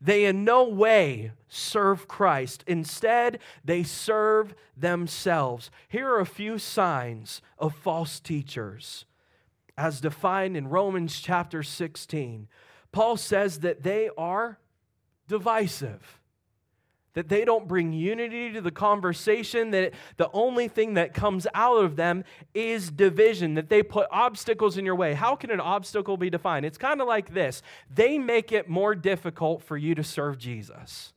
They 0.02 0.26
in 0.26 0.44
no 0.44 0.64
way 0.64 1.32
serve 1.48 2.08
Christ. 2.08 2.64
Instead, 2.68 3.40
they 3.66 3.84
serve 3.84 4.56
themselves. 4.78 5.72
Here 5.88 6.10
are 6.10 6.20
a 6.20 6.26
few 6.26 6.58
signs 6.58 7.42
of 7.58 7.76
false 7.76 8.20
teachers 8.20 9.06
as 9.78 10.02
defined 10.02 10.58
in 10.58 10.68
Romans 10.68 11.20
chapter 11.20 11.64
16. 11.64 12.48
Paul 12.92 13.18
says 13.18 13.60
that 13.60 13.84
they 13.84 14.10
are 14.18 14.60
divisive 15.28 16.19
that 17.20 17.28
they 17.28 17.44
don't 17.44 17.68
bring 17.68 17.92
unity 17.92 18.54
to 18.54 18.62
the 18.62 18.72
conversation, 18.72 19.72
that 19.72 19.94
the 20.16 20.30
only 20.32 20.70
thing 20.70 20.94
that 20.94 21.14
comes 21.14 21.46
out 21.54 21.84
of 21.84 21.98
them 21.98 22.24
is 22.54 22.90
division, 22.90 23.56
that 23.56 23.68
they 23.68 23.84
put 23.84 24.08
obstacles 24.10 24.78
in 24.78 24.86
your 24.86 24.96
way. 24.96 25.14
How 25.14 25.36
can 25.36 25.52
an 25.52 25.60
obstacle 25.60 26.16
be 26.16 26.30
defined? 26.30 26.66
It's 26.66 26.78
kind 26.78 27.02
of 27.02 27.10
like 27.10 27.34
this 27.34 27.62
they 27.94 28.18
make 28.18 28.54
it 28.54 28.70
more 28.70 28.96
difficult 28.96 29.62
for 29.62 29.76
you 29.76 29.96
to 29.96 30.04
serve 30.04 30.38
Jesus. 30.38 31.12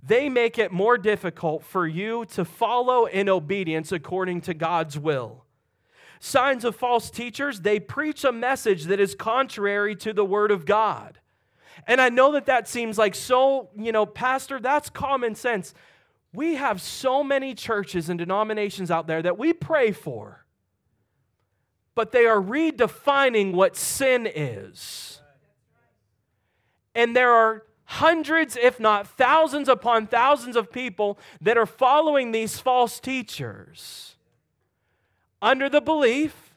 They 0.00 0.28
make 0.28 0.56
it 0.56 0.70
more 0.70 0.96
difficult 0.96 1.64
for 1.64 1.84
you 1.84 2.24
to 2.26 2.44
follow 2.44 3.06
in 3.06 3.28
obedience 3.28 3.90
according 3.90 4.42
to 4.42 4.54
God's 4.54 4.96
will. 4.96 5.46
Signs 6.20 6.64
of 6.64 6.76
false 6.76 7.10
teachers, 7.10 7.62
they 7.62 7.80
preach 7.80 8.22
a 8.22 8.30
message 8.30 8.84
that 8.84 9.00
is 9.00 9.16
contrary 9.16 9.96
to 9.96 10.12
the 10.12 10.24
Word 10.24 10.52
of 10.52 10.64
God. 10.64 11.18
And 11.86 12.00
I 12.00 12.08
know 12.08 12.32
that 12.32 12.46
that 12.46 12.68
seems 12.68 12.98
like 12.98 13.14
so, 13.14 13.70
you 13.76 13.92
know, 13.92 14.06
Pastor, 14.06 14.60
that's 14.60 14.90
common 14.90 15.34
sense. 15.34 15.74
We 16.32 16.56
have 16.56 16.80
so 16.80 17.24
many 17.24 17.54
churches 17.54 18.08
and 18.08 18.18
denominations 18.18 18.90
out 18.90 19.06
there 19.06 19.22
that 19.22 19.38
we 19.38 19.52
pray 19.52 19.92
for, 19.92 20.44
but 21.94 22.12
they 22.12 22.26
are 22.26 22.40
redefining 22.40 23.52
what 23.52 23.76
sin 23.76 24.26
is. 24.26 25.20
And 26.94 27.16
there 27.16 27.32
are 27.32 27.64
hundreds, 27.84 28.56
if 28.56 28.78
not 28.78 29.06
thousands 29.06 29.68
upon 29.68 30.06
thousands 30.06 30.56
of 30.56 30.70
people 30.70 31.18
that 31.40 31.56
are 31.56 31.66
following 31.66 32.32
these 32.32 32.58
false 32.58 33.00
teachers 33.00 34.16
under 35.40 35.70
the 35.70 35.80
belief, 35.80 36.54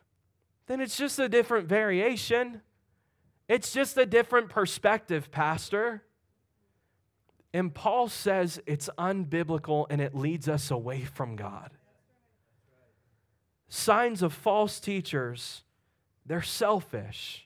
then 0.68 0.82
it's 0.82 0.98
just 0.98 1.20
a 1.20 1.30
different 1.30 1.68
variation. 1.68 2.62
It's 3.52 3.74
just 3.74 3.98
a 3.98 4.06
different 4.06 4.48
perspective, 4.48 5.30
Pastor. 5.30 6.04
And 7.54 7.74
Paul 7.74 8.08
says 8.08 8.62
it's 8.66 8.90
unbiblical 8.98 9.88
and 9.90 10.00
it 10.00 10.16
leads 10.16 10.48
us 10.48 10.72
away 10.72 11.02
from 11.02 11.36
God. 11.36 11.72
Signs 13.68 14.22
of 14.22 14.32
false 14.32 14.80
teachers, 14.80 15.64
they're 16.26 16.42
selfish. 16.42 17.46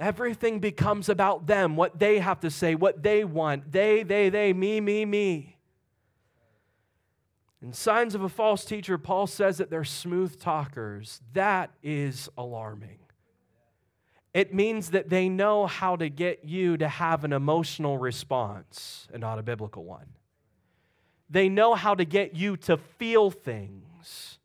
Everything 0.00 0.58
becomes 0.58 1.08
about 1.08 1.46
them, 1.46 1.76
what 1.76 2.00
they 2.00 2.18
have 2.18 2.40
to 2.40 2.50
say, 2.50 2.74
what 2.74 3.04
they 3.04 3.22
want. 3.22 3.70
They, 3.70 4.02
they, 4.02 4.30
they, 4.30 4.52
me, 4.52 4.80
me, 4.80 5.04
me. 5.04 5.58
And 7.62 7.72
signs 7.72 8.16
of 8.16 8.22
a 8.24 8.28
false 8.28 8.64
teacher, 8.64 8.98
Paul 8.98 9.28
says 9.28 9.58
that 9.58 9.70
they're 9.70 9.84
smooth 9.84 10.40
talkers. 10.40 11.20
That 11.34 11.70
is 11.84 12.28
alarming. 12.36 12.98
It 14.34 14.52
means 14.52 14.90
that 14.90 15.08
they 15.08 15.28
know 15.28 15.66
how 15.66 15.94
to 15.94 16.08
get 16.08 16.44
you 16.44 16.76
to 16.78 16.88
have 16.88 17.22
an 17.22 17.32
emotional 17.32 17.96
response 17.96 19.06
and 19.12 19.20
not 19.20 19.38
a 19.38 19.44
biblical 19.44 19.84
one. 19.84 20.06
They 21.30 21.48
know 21.48 21.74
how 21.74 21.94
to 21.94 22.04
get 22.04 22.34
you 22.34 22.56
to 22.58 22.76
feel 22.76 23.30
things. 23.30 24.38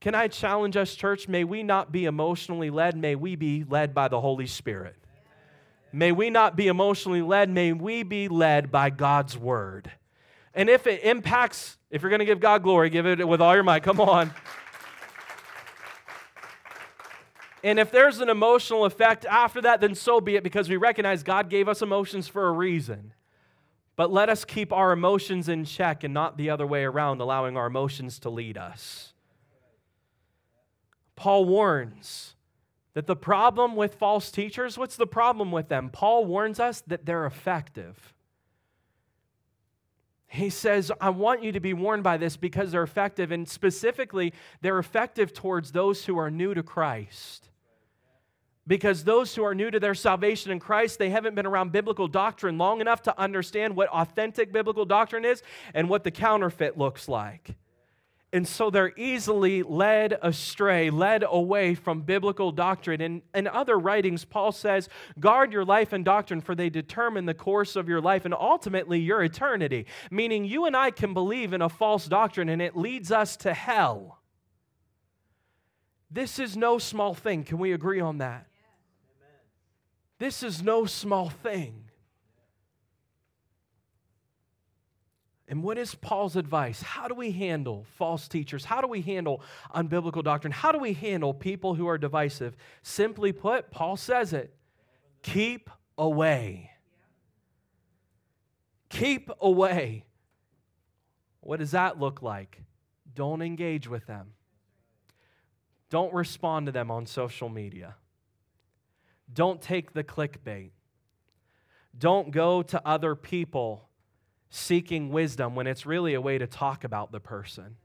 Can 0.00 0.14
I 0.14 0.26
challenge 0.26 0.76
us, 0.76 0.94
church? 0.94 1.28
May 1.28 1.44
we 1.44 1.62
not 1.62 1.92
be 1.92 2.04
emotionally 2.04 2.70
led, 2.70 2.96
may 2.96 3.14
we 3.14 3.36
be 3.36 3.64
led 3.64 3.94
by 3.94 4.08
the 4.08 4.20
Holy 4.20 4.46
Spirit. 4.46 4.96
May 5.92 6.12
we 6.12 6.28
not 6.28 6.56
be 6.56 6.66
emotionally 6.66 7.22
led, 7.22 7.48
may 7.48 7.72
we 7.72 8.02
be 8.02 8.28
led 8.28 8.70
by 8.70 8.90
God's 8.90 9.38
word. 9.38 9.90
And 10.52 10.68
if 10.68 10.86
it 10.86 11.02
impacts, 11.04 11.78
if 11.90 12.02
you're 12.02 12.10
going 12.10 12.20
to 12.20 12.26
give 12.26 12.40
God 12.40 12.62
glory, 12.62 12.90
give 12.90 13.06
it 13.06 13.26
with 13.26 13.40
all 13.40 13.54
your 13.54 13.62
might. 13.62 13.84
Come 13.84 14.00
on. 14.00 14.32
And 17.64 17.78
if 17.78 17.90
there's 17.90 18.20
an 18.20 18.28
emotional 18.28 18.84
effect 18.84 19.24
after 19.24 19.60
that, 19.62 19.80
then 19.80 19.94
so 19.94 20.20
be 20.20 20.36
it 20.36 20.44
because 20.44 20.68
we 20.68 20.76
recognize 20.76 21.22
God 21.22 21.50
gave 21.50 21.68
us 21.68 21.82
emotions 21.82 22.28
for 22.28 22.46
a 22.46 22.52
reason. 22.52 23.12
But 23.96 24.12
let 24.12 24.28
us 24.28 24.44
keep 24.44 24.72
our 24.72 24.92
emotions 24.92 25.48
in 25.48 25.64
check 25.64 26.04
and 26.04 26.14
not 26.14 26.36
the 26.36 26.50
other 26.50 26.66
way 26.66 26.84
around, 26.84 27.20
allowing 27.20 27.56
our 27.56 27.66
emotions 27.66 28.20
to 28.20 28.30
lead 28.30 28.56
us. 28.56 29.12
Paul 31.16 31.46
warns 31.46 32.36
that 32.94 33.08
the 33.08 33.16
problem 33.16 33.74
with 33.74 33.96
false 33.96 34.30
teachers, 34.30 34.78
what's 34.78 34.94
the 34.94 35.06
problem 35.06 35.50
with 35.50 35.68
them? 35.68 35.90
Paul 35.90 36.26
warns 36.26 36.60
us 36.60 36.80
that 36.86 37.06
they're 37.06 37.26
effective. 37.26 38.14
He 40.28 40.50
says, 40.50 40.92
I 41.00 41.10
want 41.10 41.42
you 41.42 41.50
to 41.52 41.60
be 41.60 41.74
warned 41.74 42.04
by 42.04 42.18
this 42.18 42.36
because 42.36 42.70
they're 42.70 42.82
effective, 42.82 43.32
and 43.32 43.48
specifically, 43.48 44.32
they're 44.60 44.78
effective 44.78 45.32
towards 45.32 45.72
those 45.72 46.04
who 46.04 46.18
are 46.18 46.30
new 46.30 46.54
to 46.54 46.62
Christ. 46.62 47.47
Because 48.68 49.02
those 49.02 49.34
who 49.34 49.42
are 49.44 49.54
new 49.54 49.70
to 49.70 49.80
their 49.80 49.94
salvation 49.94 50.52
in 50.52 50.60
Christ, 50.60 50.98
they 50.98 51.08
haven't 51.08 51.34
been 51.34 51.46
around 51.46 51.72
biblical 51.72 52.06
doctrine 52.06 52.58
long 52.58 52.82
enough 52.82 53.02
to 53.02 53.18
understand 53.18 53.74
what 53.74 53.88
authentic 53.88 54.52
biblical 54.52 54.84
doctrine 54.84 55.24
is 55.24 55.42
and 55.72 55.88
what 55.88 56.04
the 56.04 56.10
counterfeit 56.10 56.76
looks 56.76 57.08
like. 57.08 57.56
And 58.30 58.46
so 58.46 58.68
they're 58.68 58.92
easily 58.98 59.62
led 59.62 60.18
astray, 60.20 60.90
led 60.90 61.24
away 61.26 61.74
from 61.74 62.02
biblical 62.02 62.52
doctrine. 62.52 63.00
And 63.00 63.22
in 63.34 63.46
other 63.46 63.78
writings, 63.78 64.26
Paul 64.26 64.52
says, 64.52 64.90
guard 65.18 65.50
your 65.50 65.64
life 65.64 65.94
and 65.94 66.04
doctrine, 66.04 66.42
for 66.42 66.54
they 66.54 66.68
determine 66.68 67.24
the 67.24 67.32
course 67.32 67.74
of 67.74 67.88
your 67.88 68.02
life 68.02 68.26
and 68.26 68.34
ultimately 68.34 69.00
your 69.00 69.22
eternity. 69.22 69.86
Meaning, 70.10 70.44
you 70.44 70.66
and 70.66 70.76
I 70.76 70.90
can 70.90 71.14
believe 71.14 71.54
in 71.54 71.62
a 71.62 71.70
false 71.70 72.06
doctrine 72.06 72.50
and 72.50 72.60
it 72.60 72.76
leads 72.76 73.10
us 73.10 73.34
to 73.38 73.54
hell. 73.54 74.20
This 76.10 76.38
is 76.38 76.54
no 76.54 76.76
small 76.76 77.14
thing. 77.14 77.44
Can 77.44 77.58
we 77.58 77.72
agree 77.72 78.00
on 78.00 78.18
that? 78.18 78.47
This 80.18 80.42
is 80.42 80.62
no 80.62 80.84
small 80.84 81.30
thing. 81.30 81.84
And 85.50 85.62
what 85.62 85.78
is 85.78 85.94
Paul's 85.94 86.36
advice? 86.36 86.82
How 86.82 87.08
do 87.08 87.14
we 87.14 87.30
handle 87.30 87.86
false 87.96 88.28
teachers? 88.28 88.66
How 88.66 88.82
do 88.82 88.86
we 88.86 89.00
handle 89.00 89.42
unbiblical 89.74 90.22
doctrine? 90.22 90.52
How 90.52 90.72
do 90.72 90.78
we 90.78 90.92
handle 90.92 91.32
people 91.32 91.74
who 91.74 91.88
are 91.88 91.96
divisive? 91.96 92.54
Simply 92.82 93.32
put, 93.32 93.70
Paul 93.70 93.96
says 93.96 94.32
it 94.32 94.54
keep 95.22 95.70
away. 95.96 96.70
Keep 98.90 99.30
away. 99.40 100.04
What 101.40 101.60
does 101.60 101.70
that 101.70 101.98
look 101.98 102.20
like? 102.20 102.62
Don't 103.14 103.40
engage 103.40 103.88
with 103.88 104.06
them. 104.06 104.32
Don't 105.90 106.12
respond 106.12 106.66
to 106.66 106.72
them 106.72 106.90
on 106.90 107.06
social 107.06 107.48
media. 107.48 107.96
Don't 109.32 109.60
take 109.60 109.92
the 109.92 110.04
clickbait. 110.04 110.70
Don't 111.96 112.30
go 112.30 112.62
to 112.62 112.80
other 112.86 113.14
people 113.14 113.88
seeking 114.50 115.10
wisdom 115.10 115.54
when 115.54 115.66
it's 115.66 115.84
really 115.84 116.14
a 116.14 116.20
way 116.20 116.38
to 116.38 116.46
talk 116.46 116.84
about 116.84 117.12
the 117.12 117.20
person. 117.20 117.76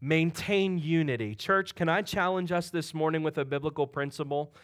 Maintain 0.00 0.78
unity. 0.78 1.34
Church, 1.34 1.74
can 1.74 1.88
I 1.88 2.02
challenge 2.02 2.52
us 2.52 2.70
this 2.70 2.94
morning 2.94 3.22
with 3.22 3.38
a 3.38 3.44
biblical 3.44 3.86
principle? 3.86 4.54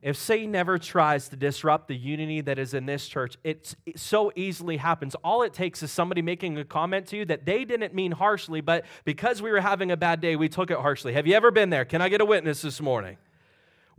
If 0.00 0.16
Satan 0.16 0.54
ever 0.54 0.78
tries 0.78 1.28
to 1.28 1.36
disrupt 1.36 1.86
the 1.88 1.96
unity 1.96 2.40
that 2.42 2.58
is 2.58 2.74
in 2.74 2.86
this 2.86 3.06
church, 3.06 3.36
it 3.44 3.74
so 3.94 4.32
easily 4.34 4.76
happens. 4.76 5.14
All 5.22 5.42
it 5.42 5.54
takes 5.54 5.82
is 5.82 5.92
somebody 5.92 6.22
making 6.22 6.58
a 6.58 6.64
comment 6.64 7.06
to 7.08 7.16
you 7.16 7.24
that 7.26 7.46
they 7.46 7.64
didn't 7.64 7.94
mean 7.94 8.12
harshly, 8.12 8.60
but 8.60 8.84
because 9.04 9.40
we 9.40 9.50
were 9.50 9.60
having 9.60 9.92
a 9.92 9.96
bad 9.96 10.20
day, 10.20 10.34
we 10.34 10.48
took 10.48 10.72
it 10.72 10.78
harshly. 10.78 11.12
Have 11.12 11.26
you 11.26 11.34
ever 11.34 11.52
been 11.52 11.70
there? 11.70 11.84
Can 11.84 12.02
I 12.02 12.08
get 12.08 12.20
a 12.20 12.24
witness 12.24 12.62
this 12.62 12.80
morning? 12.80 13.16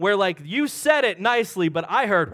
Where, 0.03 0.17
like, 0.17 0.41
you 0.43 0.67
said 0.67 1.05
it 1.05 1.21
nicely, 1.21 1.69
but 1.69 1.85
I 1.87 2.07
heard, 2.07 2.33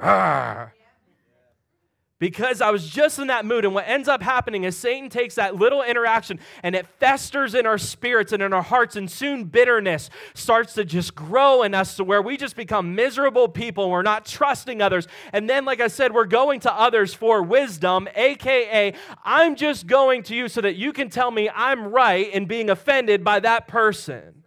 because 2.17 2.61
I 2.61 2.72
was 2.72 2.89
just 2.89 3.20
in 3.20 3.28
that 3.28 3.45
mood. 3.45 3.63
And 3.63 3.76
what 3.76 3.88
ends 3.88 4.07
up 4.07 4.24
happening 4.24 4.63
is 4.63 4.76
Satan 4.76 5.07
takes 5.07 5.36
that 5.36 5.55
little 5.55 5.84
interaction 5.84 6.39
and 6.63 6.74
it 6.74 6.88
festers 6.99 7.53
in 7.53 7.67
our 7.67 7.78
spirits 7.78 8.32
and 8.32 8.41
in 8.41 8.53
our 8.53 8.63
hearts, 8.63 8.95
and 8.95 9.07
soon 9.09 9.43
bitterness 9.43 10.09
starts 10.34 10.74
to 10.74 10.84
just 10.84 11.13
grow 11.13 11.61
in 11.61 11.76
us 11.76 11.95
to 11.97 12.03
where 12.03 12.24
we 12.24 12.38
just 12.38 12.55
become 12.55 12.95
miserable 12.95 13.47
people. 13.47 13.91
We're 13.91 14.01
not 14.01 14.26
trusting 14.26 14.82
others. 14.82 15.07
And 15.32 15.47
then, 15.47 15.63
like 15.63 15.80
I 15.80 15.89
said, 15.89 16.11
we're 16.11 16.26
going 16.26 16.61
to 16.61 16.74
others 16.74 17.13
for 17.13 17.43
wisdom, 17.43 18.07
aka, 18.15 18.95
I'm 19.24 19.55
just 19.55 19.86
going 19.86 20.24
to 20.24 20.36
you 20.36 20.47
so 20.47 20.61
that 20.61 20.76
you 20.76 20.91
can 20.91 21.11
tell 21.11 21.30
me 21.30 21.51
I'm 21.53 21.89
right 21.89 22.34
in 22.34 22.47
being 22.47 22.72
offended 22.72 23.24
by 23.24 23.39
that 23.41 23.67
person. 23.67 24.39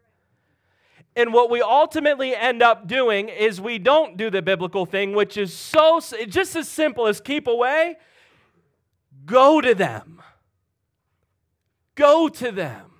And 1.14 1.32
what 1.32 1.50
we 1.50 1.60
ultimately 1.60 2.34
end 2.34 2.62
up 2.62 2.86
doing 2.86 3.28
is 3.28 3.60
we 3.60 3.78
don't 3.78 4.16
do 4.16 4.30
the 4.30 4.40
biblical 4.40 4.86
thing, 4.86 5.14
which 5.14 5.36
is 5.36 5.52
so 5.52 6.00
just 6.26 6.56
as 6.56 6.68
simple 6.68 7.06
as 7.06 7.20
keep 7.20 7.46
away. 7.46 7.96
Go 9.26 9.60
to 9.60 9.74
them. 9.74 10.22
Go 11.94 12.28
to 12.28 12.50
them. 12.50 12.92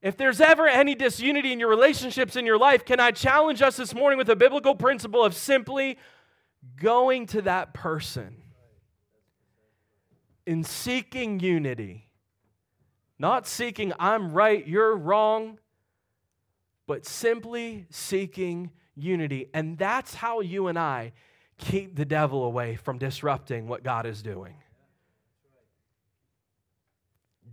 If 0.00 0.16
there's 0.16 0.40
ever 0.40 0.66
any 0.66 0.94
disunity 0.94 1.52
in 1.52 1.60
your 1.60 1.68
relationships 1.68 2.34
in 2.34 2.46
your 2.46 2.58
life, 2.58 2.84
can 2.84 2.98
I 2.98 3.12
challenge 3.12 3.62
us 3.62 3.76
this 3.76 3.94
morning 3.94 4.18
with 4.18 4.28
a 4.30 4.36
biblical 4.36 4.74
principle 4.74 5.22
of 5.22 5.34
simply 5.34 5.98
going 6.80 7.26
to 7.26 7.42
that 7.42 7.74
person 7.74 8.38
in 10.46 10.64
seeking 10.64 11.38
unity? 11.38 12.08
Not 13.18 13.46
seeking, 13.46 13.92
I'm 14.00 14.32
right, 14.32 14.66
you're 14.66 14.96
wrong 14.96 15.58
but 16.86 17.06
simply 17.06 17.86
seeking 17.90 18.70
unity. 18.94 19.48
And 19.54 19.78
that's 19.78 20.14
how 20.14 20.40
you 20.40 20.68
and 20.68 20.78
I 20.78 21.12
keep 21.58 21.96
the 21.96 22.04
devil 22.04 22.44
away 22.44 22.76
from 22.76 22.98
disrupting 22.98 23.68
what 23.68 23.82
God 23.82 24.06
is 24.06 24.22
doing. 24.22 24.54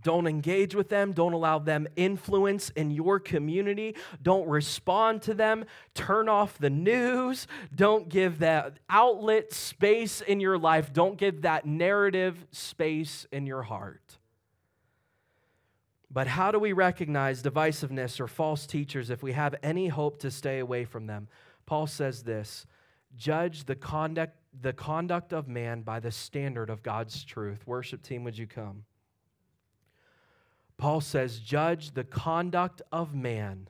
Don't 0.02 0.26
engage 0.26 0.74
with 0.74 0.88
them. 0.88 1.12
Don't 1.12 1.34
allow 1.34 1.58
them 1.58 1.86
influence 1.94 2.70
in 2.70 2.90
your 2.90 3.20
community. 3.20 3.94
Don't 4.22 4.48
respond 4.48 5.22
to 5.22 5.34
them. 5.34 5.66
Turn 5.94 6.28
off 6.28 6.58
the 6.58 6.70
news. 6.70 7.46
Don't 7.74 8.08
give 8.08 8.38
that 8.38 8.78
outlet 8.88 9.52
space 9.52 10.22
in 10.22 10.40
your 10.40 10.56
life. 10.56 10.92
Don't 10.92 11.18
give 11.18 11.42
that 11.42 11.66
narrative 11.66 12.46
space 12.50 13.26
in 13.30 13.46
your 13.46 13.62
heart. 13.62 14.19
But 16.10 16.26
how 16.26 16.50
do 16.50 16.58
we 16.58 16.72
recognize 16.72 17.42
divisiveness 17.42 18.18
or 18.18 18.26
false 18.26 18.66
teachers 18.66 19.10
if 19.10 19.22
we 19.22 19.32
have 19.32 19.54
any 19.62 19.88
hope 19.88 20.18
to 20.20 20.30
stay 20.30 20.58
away 20.58 20.84
from 20.84 21.06
them? 21.06 21.28
Paul 21.66 21.86
says 21.86 22.24
this 22.24 22.66
judge 23.16 23.64
the 23.64 23.76
conduct, 23.76 24.36
the 24.60 24.72
conduct 24.72 25.32
of 25.32 25.46
man 25.48 25.82
by 25.82 26.00
the 26.00 26.10
standard 26.10 26.68
of 26.68 26.82
God's 26.82 27.22
truth. 27.24 27.66
Worship 27.66 28.02
team, 28.02 28.24
would 28.24 28.36
you 28.36 28.46
come? 28.46 28.84
Paul 30.76 31.00
says, 31.00 31.38
judge 31.38 31.92
the 31.92 32.04
conduct 32.04 32.80
of 32.90 33.14
man 33.14 33.68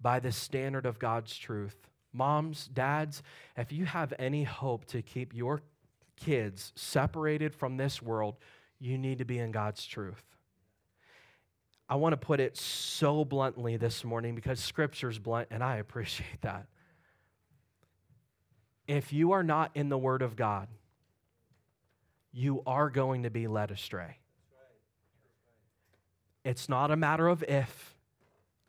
by 0.00 0.20
the 0.20 0.32
standard 0.32 0.86
of 0.86 0.98
God's 0.98 1.36
truth. 1.36 1.76
Moms, 2.12 2.68
dads, 2.72 3.22
if 3.56 3.72
you 3.72 3.84
have 3.84 4.14
any 4.18 4.44
hope 4.44 4.86
to 4.86 5.02
keep 5.02 5.34
your 5.34 5.62
kids 6.16 6.72
separated 6.76 7.54
from 7.54 7.76
this 7.76 8.00
world, 8.00 8.36
you 8.78 8.96
need 8.96 9.18
to 9.18 9.24
be 9.24 9.38
in 9.38 9.50
God's 9.50 9.84
truth. 9.84 10.33
I 11.88 11.96
want 11.96 12.12
to 12.14 12.16
put 12.16 12.40
it 12.40 12.56
so 12.56 13.24
bluntly 13.24 13.76
this 13.76 14.04
morning 14.04 14.34
because 14.34 14.58
scripture's 14.60 15.18
blunt 15.18 15.48
and 15.50 15.62
I 15.62 15.76
appreciate 15.76 16.40
that. 16.42 16.66
If 18.86 19.12
you 19.12 19.32
are 19.32 19.42
not 19.42 19.70
in 19.74 19.88
the 19.88 19.98
Word 19.98 20.22
of 20.22 20.36
God, 20.36 20.68
you 22.32 22.62
are 22.66 22.90
going 22.90 23.22
to 23.22 23.30
be 23.30 23.46
led 23.46 23.70
astray. 23.70 24.18
It's 26.44 26.68
not 26.68 26.90
a 26.90 26.96
matter 26.96 27.28
of 27.28 27.42
if, 27.44 27.94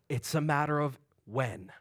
it's 0.08 0.34
a 0.34 0.42
matter 0.42 0.80
of 0.80 0.98
when 1.26 1.72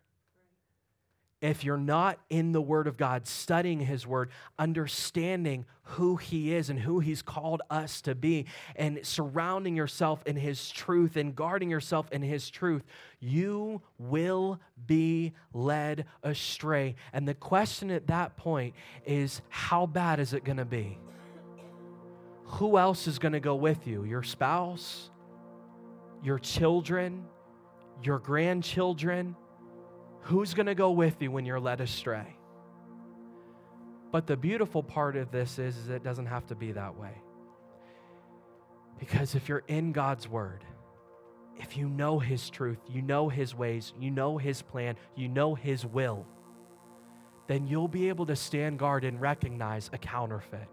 if 1.45 1.63
you're 1.63 1.77
not 1.77 2.19
in 2.31 2.53
the 2.53 2.61
Word 2.63 2.87
of 2.87 2.97
God, 2.97 3.27
studying 3.27 3.79
His 3.79 4.07
Word, 4.07 4.31
understanding 4.59 5.67
who 5.83 6.17
He 6.17 6.55
is 6.55 6.71
and 6.71 6.79
who 6.81 7.01
He's 7.01 7.21
called 7.21 7.61
us 7.69 8.01
to 8.03 8.15
be, 8.15 8.47
and 8.77 9.01
surrounding 9.03 9.77
yourself 9.77 10.23
in 10.25 10.37
His 10.37 10.71
truth 10.71 11.17
and 11.17 11.37
guarding 11.37 11.69
yourself 11.69 12.11
in 12.11 12.23
His 12.23 12.49
truth, 12.49 12.83
you 13.21 13.83
will 13.99 14.59
be 14.87 15.35
led 15.53 16.07
astray. 16.23 16.95
And 17.13 17.29
the 17.29 17.35
question 17.35 17.91
at 17.91 18.07
that 18.07 18.39
point 18.39 18.75
is 19.05 19.43
how 19.51 19.85
bad 19.85 20.21
is 20.21 20.33
it 20.33 20.45
going 20.45 20.57
to 20.57 20.65
be? 20.65 20.99
Who 22.45 22.79
else 22.79 23.07
is 23.07 23.19
going 23.19 23.33
to 23.33 23.41
go 23.41 23.55
with 23.55 23.87
you? 23.87 24.05
Your 24.05 24.23
spouse? 24.23 25.11
Your 26.23 26.39
children? 26.39 27.27
Your 28.03 28.19
grandchildren? 28.19 29.37
Who's 30.25 30.55
going 30.55 30.67
to 30.67 30.75
go 30.75 30.91
with 30.91 31.21
you 31.21 31.31
when 31.31 31.45
you're 31.45 31.61
led 31.61 31.81
astray? 31.81 32.37
But 34.11 34.27
the 34.27 34.37
beautiful 34.37 34.83
part 34.83 35.17
of 35.17 35.31
this 35.31 35.59
is, 35.59 35.77
is 35.77 35.89
it 35.89 36.03
doesn't 36.03 36.27
have 36.27 36.47
to 36.47 36.55
be 36.55 36.73
that 36.73 36.97
way. 36.97 37.21
Because 38.99 39.35
if 39.35 39.49
you're 39.49 39.65
in 39.69 39.93
God's 39.93 40.29
word, 40.29 40.65
if 41.57 41.77
you 41.77 41.89
know 41.89 42.19
His 42.19 42.49
truth, 42.49 42.79
you 42.89 43.03
know 43.03 43.29
His 43.29 43.55
ways, 43.55 43.93
you 43.99 44.11
know 44.11 44.39
His 44.39 44.63
plan, 44.63 44.97
you 45.15 45.29
know 45.29 45.55
His 45.55 45.85
will, 45.85 46.27
then 47.47 47.67
you'll 47.67 47.89
be 47.89 48.09
able 48.09 48.25
to 48.27 48.37
stand 48.37 48.79
guard 48.79 49.05
and 49.05 49.21
recognize 49.21 49.91
a 49.93 49.99
counterfeit. 49.99 50.69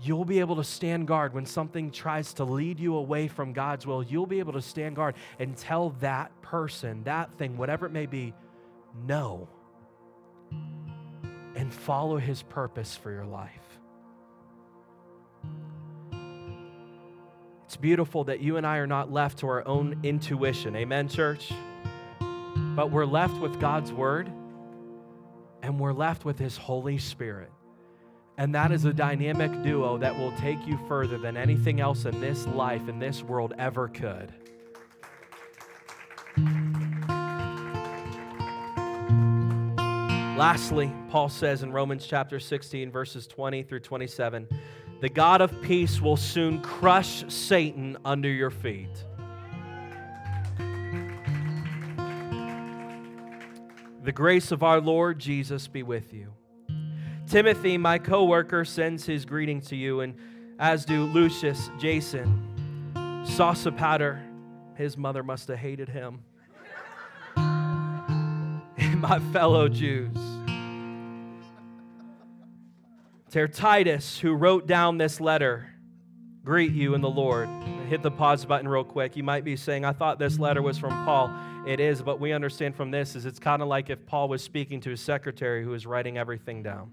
You'll 0.00 0.24
be 0.24 0.40
able 0.40 0.56
to 0.56 0.64
stand 0.64 1.08
guard 1.08 1.34
when 1.34 1.46
something 1.46 1.90
tries 1.90 2.34
to 2.34 2.44
lead 2.44 2.78
you 2.78 2.96
away 2.96 3.26
from 3.26 3.52
God's 3.52 3.86
will. 3.86 4.02
You'll 4.02 4.26
be 4.26 4.38
able 4.38 4.52
to 4.52 4.62
stand 4.62 4.96
guard 4.96 5.14
and 5.38 5.56
tell 5.56 5.90
that 6.00 6.30
person, 6.42 7.02
that 7.04 7.32
thing, 7.38 7.56
whatever 7.56 7.86
it 7.86 7.92
may 7.92 8.06
be, 8.06 8.34
no 8.94 9.48
and 11.54 11.72
follow 11.72 12.16
his 12.16 12.42
purpose 12.42 12.96
for 12.96 13.10
your 13.10 13.24
life. 13.24 13.50
It's 17.64 17.76
beautiful 17.76 18.24
that 18.24 18.40
you 18.40 18.56
and 18.56 18.66
I 18.66 18.76
are 18.76 18.86
not 18.86 19.12
left 19.12 19.38
to 19.38 19.48
our 19.48 19.66
own 19.66 19.98
intuition. 20.04 20.76
Amen, 20.76 21.08
church? 21.08 21.52
But 22.76 22.90
we're 22.90 23.04
left 23.04 23.40
with 23.40 23.60
God's 23.60 23.92
word 23.92 24.30
and 25.64 25.80
we're 25.80 25.92
left 25.92 26.24
with 26.24 26.38
His 26.38 26.56
Holy 26.56 26.98
Spirit. 26.98 27.50
And 28.36 28.54
that 28.54 28.70
is 28.70 28.84
a 28.84 28.92
dynamic 28.92 29.62
duo 29.62 29.96
that 29.98 30.16
will 30.16 30.32
take 30.36 30.64
you 30.66 30.78
further 30.86 31.16
than 31.16 31.36
anything 31.36 31.80
else 31.80 32.04
in 32.04 32.20
this 32.20 32.46
life, 32.46 32.86
in 32.88 32.98
this 32.98 33.22
world, 33.22 33.54
ever 33.58 33.88
could. 33.88 34.32
Lastly, 40.36 40.92
Paul 41.10 41.28
says 41.28 41.62
in 41.62 41.70
Romans 41.70 42.06
chapter 42.06 42.40
16, 42.40 42.90
verses 42.90 43.28
20 43.28 43.62
through 43.62 43.78
27, 43.78 44.48
the 45.00 45.08
God 45.08 45.40
of 45.40 45.62
peace 45.62 46.00
will 46.00 46.16
soon 46.16 46.60
crush 46.60 47.24
Satan 47.32 47.96
under 48.04 48.28
your 48.28 48.50
feet. 48.50 49.04
The 54.02 54.10
grace 54.12 54.50
of 54.50 54.64
our 54.64 54.80
Lord 54.80 55.20
Jesus 55.20 55.68
be 55.68 55.84
with 55.84 56.12
you. 56.12 56.32
Timothy, 57.28 57.78
my 57.78 57.98
co 57.98 58.24
worker, 58.24 58.64
sends 58.64 59.06
his 59.06 59.24
greeting 59.24 59.60
to 59.62 59.76
you, 59.76 60.00
and 60.00 60.16
as 60.58 60.84
do 60.84 61.04
Lucius, 61.04 61.70
Jason, 61.78 62.92
Sosipater, 63.24 64.20
his 64.74 64.96
mother 64.96 65.22
must 65.22 65.46
have 65.46 65.58
hated 65.58 65.88
him, 65.88 66.24
my 69.08 69.18
fellow 69.34 69.68
Jews. 69.68 70.16
Tertitus, 73.30 74.18
who 74.18 74.32
wrote 74.32 74.66
down 74.66 74.96
this 74.96 75.20
letter, 75.20 75.66
greet 76.42 76.72
you 76.72 76.94
in 76.94 77.02
the 77.02 77.10
Lord. 77.10 77.50
Hit 77.90 78.02
the 78.02 78.10
pause 78.10 78.46
button 78.46 78.66
real 78.66 78.82
quick. 78.82 79.14
You 79.14 79.22
might 79.22 79.44
be 79.44 79.56
saying, 79.56 79.84
I 79.84 79.92
thought 79.92 80.18
this 80.18 80.38
letter 80.38 80.62
was 80.62 80.78
from 80.78 81.04
Paul. 81.04 81.30
It 81.66 81.80
is, 81.80 82.00
but 82.00 82.18
we 82.18 82.32
understand 82.32 82.76
from 82.76 82.90
this 82.90 83.14
is 83.14 83.26
it's 83.26 83.38
kind 83.38 83.60
of 83.60 83.68
like 83.68 83.90
if 83.90 84.06
Paul 84.06 84.30
was 84.30 84.42
speaking 84.42 84.80
to 84.80 84.90
his 84.90 85.02
secretary 85.02 85.62
who 85.62 85.74
is 85.74 85.84
writing 85.84 86.16
everything 86.16 86.62
down. 86.62 86.90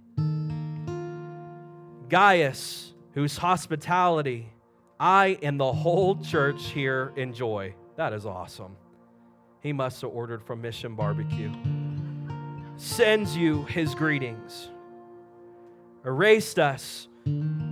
Gaius, 2.10 2.94
whose 3.14 3.38
hospitality 3.38 4.52
I 5.00 5.40
and 5.42 5.58
the 5.58 5.72
whole 5.72 6.22
church 6.22 6.66
here 6.72 7.14
enjoy. 7.16 7.74
That 7.96 8.12
is 8.12 8.26
awesome. 8.26 8.76
He 9.62 9.72
must 9.72 10.02
have 10.02 10.12
ordered 10.12 10.44
from 10.44 10.62
Mission 10.62 10.96
Barbecue. 10.96 11.52
Sends 12.78 13.38
you 13.38 13.64
his 13.66 13.94
greetings. 13.96 14.70
Erastus, 16.06 17.08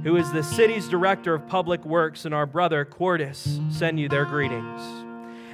who 0.04 0.16
is 0.16 0.32
the 0.32 0.44
city's 0.44 0.88
director 0.88 1.34
of 1.34 1.48
public 1.48 1.84
works, 1.86 2.26
and 2.26 2.36
our 2.36 2.46
brother 2.46 2.86
Quartus 2.86 3.60
send 3.70 4.00
you 4.00 4.08
their 4.08 4.26
greetings. 4.26 5.09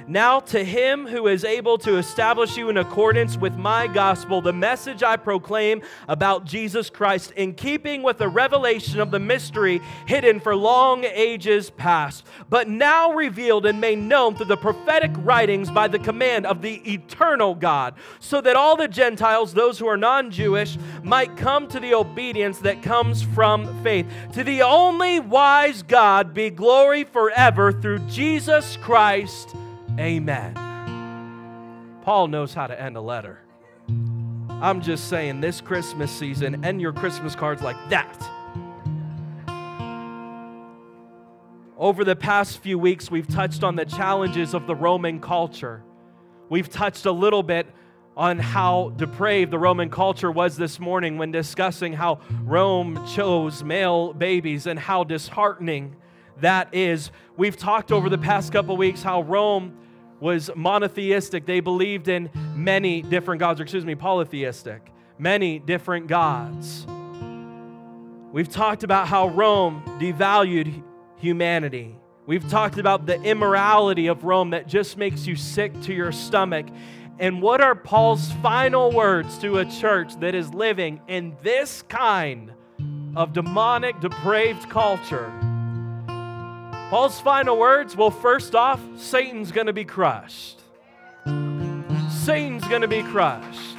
Now, 0.08 0.38
to 0.38 0.62
him 0.62 1.04
who 1.04 1.26
is 1.26 1.44
able 1.44 1.78
to 1.78 1.96
establish 1.96 2.56
you 2.56 2.68
in 2.68 2.76
accordance 2.76 3.36
with 3.36 3.56
my 3.56 3.88
gospel, 3.88 4.40
the 4.40 4.52
message 4.52 5.02
I 5.02 5.16
proclaim 5.16 5.82
about 6.06 6.44
Jesus 6.44 6.90
Christ, 6.90 7.32
in 7.32 7.54
keeping 7.54 8.04
with 8.04 8.18
the 8.18 8.28
revelation 8.28 9.00
of 9.00 9.10
the 9.10 9.18
mystery 9.18 9.80
hidden 10.06 10.38
for 10.38 10.54
long 10.54 11.02
ages 11.02 11.70
past, 11.70 12.24
but 12.48 12.68
now 12.68 13.14
revealed 13.14 13.66
and 13.66 13.80
made 13.80 13.98
known 13.98 14.36
through 14.36 14.46
the 14.46 14.56
prophetic 14.56 15.10
writings 15.16 15.72
by 15.72 15.88
the 15.88 15.98
command 15.98 16.46
of 16.46 16.62
the 16.62 16.76
eternal 16.88 17.56
God, 17.56 17.94
so 18.20 18.40
that 18.40 18.54
all 18.54 18.76
the 18.76 18.86
Gentiles, 18.86 19.54
those 19.54 19.76
who 19.76 19.88
are 19.88 19.96
non 19.96 20.30
Jewish, 20.30 20.78
might 21.02 21.36
come 21.36 21.66
to 21.66 21.80
the 21.80 21.94
obedience 21.94 22.60
that 22.60 22.80
comes 22.80 23.22
from 23.22 23.82
faith. 23.82 24.06
To 24.34 24.44
the 24.44 24.62
only 24.62 25.18
wise 25.18 25.82
God 25.82 26.32
be 26.32 26.50
glory 26.50 27.02
forever 27.02 27.72
through 27.72 27.98
Jesus 28.06 28.76
Christ. 28.76 29.56
Amen. 29.98 30.54
Paul 32.02 32.28
knows 32.28 32.52
how 32.54 32.66
to 32.66 32.80
end 32.80 32.96
a 32.96 33.00
letter. 33.00 33.40
I'm 34.60 34.80
just 34.80 35.08
saying, 35.08 35.40
this 35.40 35.60
Christmas 35.60 36.10
season, 36.10 36.64
end 36.64 36.80
your 36.80 36.92
Christmas 36.92 37.34
cards 37.34 37.62
like 37.62 37.76
that. 37.90 38.16
Over 41.78 42.04
the 42.04 42.16
past 42.16 42.58
few 42.58 42.78
weeks, 42.78 43.10
we've 43.10 43.28
touched 43.28 43.62
on 43.62 43.76
the 43.76 43.84
challenges 43.84 44.54
of 44.54 44.66
the 44.66 44.74
Roman 44.74 45.20
culture. 45.20 45.82
We've 46.48 46.70
touched 46.70 47.06
a 47.06 47.12
little 47.12 47.42
bit 47.42 47.66
on 48.16 48.38
how 48.38 48.94
depraved 48.96 49.50
the 49.50 49.58
Roman 49.58 49.90
culture 49.90 50.30
was 50.30 50.56
this 50.56 50.80
morning 50.80 51.18
when 51.18 51.32
discussing 51.32 51.92
how 51.92 52.20
Rome 52.44 53.06
chose 53.06 53.62
male 53.62 54.14
babies 54.14 54.66
and 54.66 54.78
how 54.78 55.04
disheartening 55.04 55.96
that 56.40 56.74
is. 56.74 57.10
We've 57.36 57.56
talked 57.56 57.92
over 57.92 58.08
the 58.08 58.18
past 58.18 58.52
couple 58.52 58.76
weeks 58.76 59.02
how 59.02 59.22
Rome 59.22 59.76
was 60.20 60.50
monotheistic. 60.54 61.46
They 61.46 61.60
believed 61.60 62.08
in 62.08 62.30
many 62.54 63.02
different 63.02 63.40
gods, 63.40 63.60
or 63.60 63.64
excuse 63.64 63.84
me, 63.84 63.94
polytheistic, 63.94 64.92
many 65.18 65.58
different 65.58 66.06
gods. 66.06 66.86
We've 68.32 68.48
talked 68.48 68.82
about 68.82 69.08
how 69.08 69.28
Rome 69.28 69.82
devalued 69.98 70.82
humanity. 71.16 71.96
We've 72.26 72.48
talked 72.48 72.78
about 72.78 73.06
the 73.06 73.20
immorality 73.22 74.08
of 74.08 74.24
Rome 74.24 74.50
that 74.50 74.66
just 74.66 74.96
makes 74.96 75.26
you 75.26 75.36
sick 75.36 75.80
to 75.82 75.94
your 75.94 76.12
stomach. 76.12 76.66
And 77.18 77.40
what 77.40 77.60
are 77.60 77.74
Paul's 77.74 78.32
final 78.42 78.92
words 78.92 79.38
to 79.38 79.58
a 79.58 79.64
church 79.64 80.18
that 80.20 80.34
is 80.34 80.52
living 80.52 81.00
in 81.08 81.36
this 81.42 81.82
kind 81.82 82.52
of 83.14 83.32
demonic, 83.32 84.00
depraved 84.00 84.68
culture? 84.68 85.32
Paul's 86.88 87.20
final 87.20 87.58
words 87.58 87.96
well, 87.96 88.12
first 88.12 88.54
off, 88.54 88.80
Satan's 88.96 89.50
going 89.50 89.66
to 89.66 89.72
be 89.72 89.84
crushed. 89.84 90.60
Satan's 92.10 92.66
going 92.68 92.82
to 92.82 92.88
be 92.88 93.02
crushed. 93.02 93.76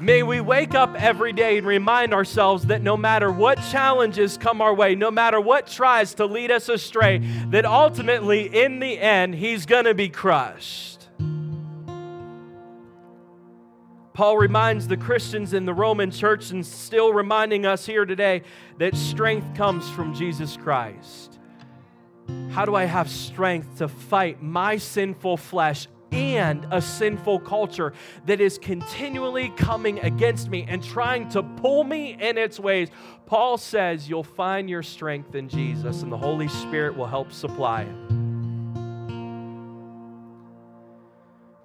May 0.00 0.22
we 0.22 0.40
wake 0.40 0.74
up 0.74 1.00
every 1.00 1.34
day 1.34 1.58
and 1.58 1.66
remind 1.66 2.14
ourselves 2.14 2.66
that 2.66 2.80
no 2.80 2.96
matter 2.96 3.30
what 3.30 3.58
challenges 3.70 4.38
come 4.38 4.62
our 4.62 4.74
way, 4.74 4.94
no 4.94 5.10
matter 5.10 5.40
what 5.40 5.66
tries 5.66 6.14
to 6.14 6.24
lead 6.24 6.50
us 6.50 6.70
astray, 6.70 7.18
that 7.50 7.66
ultimately, 7.66 8.46
in 8.46 8.80
the 8.80 8.98
end, 8.98 9.34
he's 9.34 9.66
going 9.66 9.84
to 9.84 9.94
be 9.94 10.08
crushed. 10.08 10.91
Paul 14.14 14.36
reminds 14.36 14.88
the 14.88 14.96
Christians 14.96 15.54
in 15.54 15.64
the 15.64 15.72
Roman 15.72 16.10
church 16.10 16.50
and 16.50 16.64
still 16.64 17.14
reminding 17.14 17.64
us 17.64 17.86
here 17.86 18.04
today 18.04 18.42
that 18.78 18.94
strength 18.94 19.54
comes 19.54 19.88
from 19.90 20.14
Jesus 20.14 20.56
Christ. 20.56 21.38
How 22.50 22.66
do 22.66 22.74
I 22.74 22.84
have 22.84 23.08
strength 23.08 23.78
to 23.78 23.88
fight 23.88 24.42
my 24.42 24.76
sinful 24.76 25.38
flesh 25.38 25.88
and 26.10 26.66
a 26.70 26.82
sinful 26.82 27.40
culture 27.40 27.94
that 28.26 28.38
is 28.38 28.58
continually 28.58 29.48
coming 29.56 29.98
against 30.00 30.50
me 30.50 30.66
and 30.68 30.84
trying 30.84 31.30
to 31.30 31.42
pull 31.42 31.82
me 31.82 32.12
in 32.20 32.36
its 32.36 32.60
ways? 32.60 32.90
Paul 33.24 33.56
says 33.56 34.10
you'll 34.10 34.22
find 34.22 34.68
your 34.68 34.82
strength 34.82 35.34
in 35.34 35.48
Jesus, 35.48 36.02
and 36.02 36.12
the 36.12 36.18
Holy 36.18 36.48
Spirit 36.48 36.96
will 36.96 37.06
help 37.06 37.32
supply 37.32 37.82
it. 37.82 38.21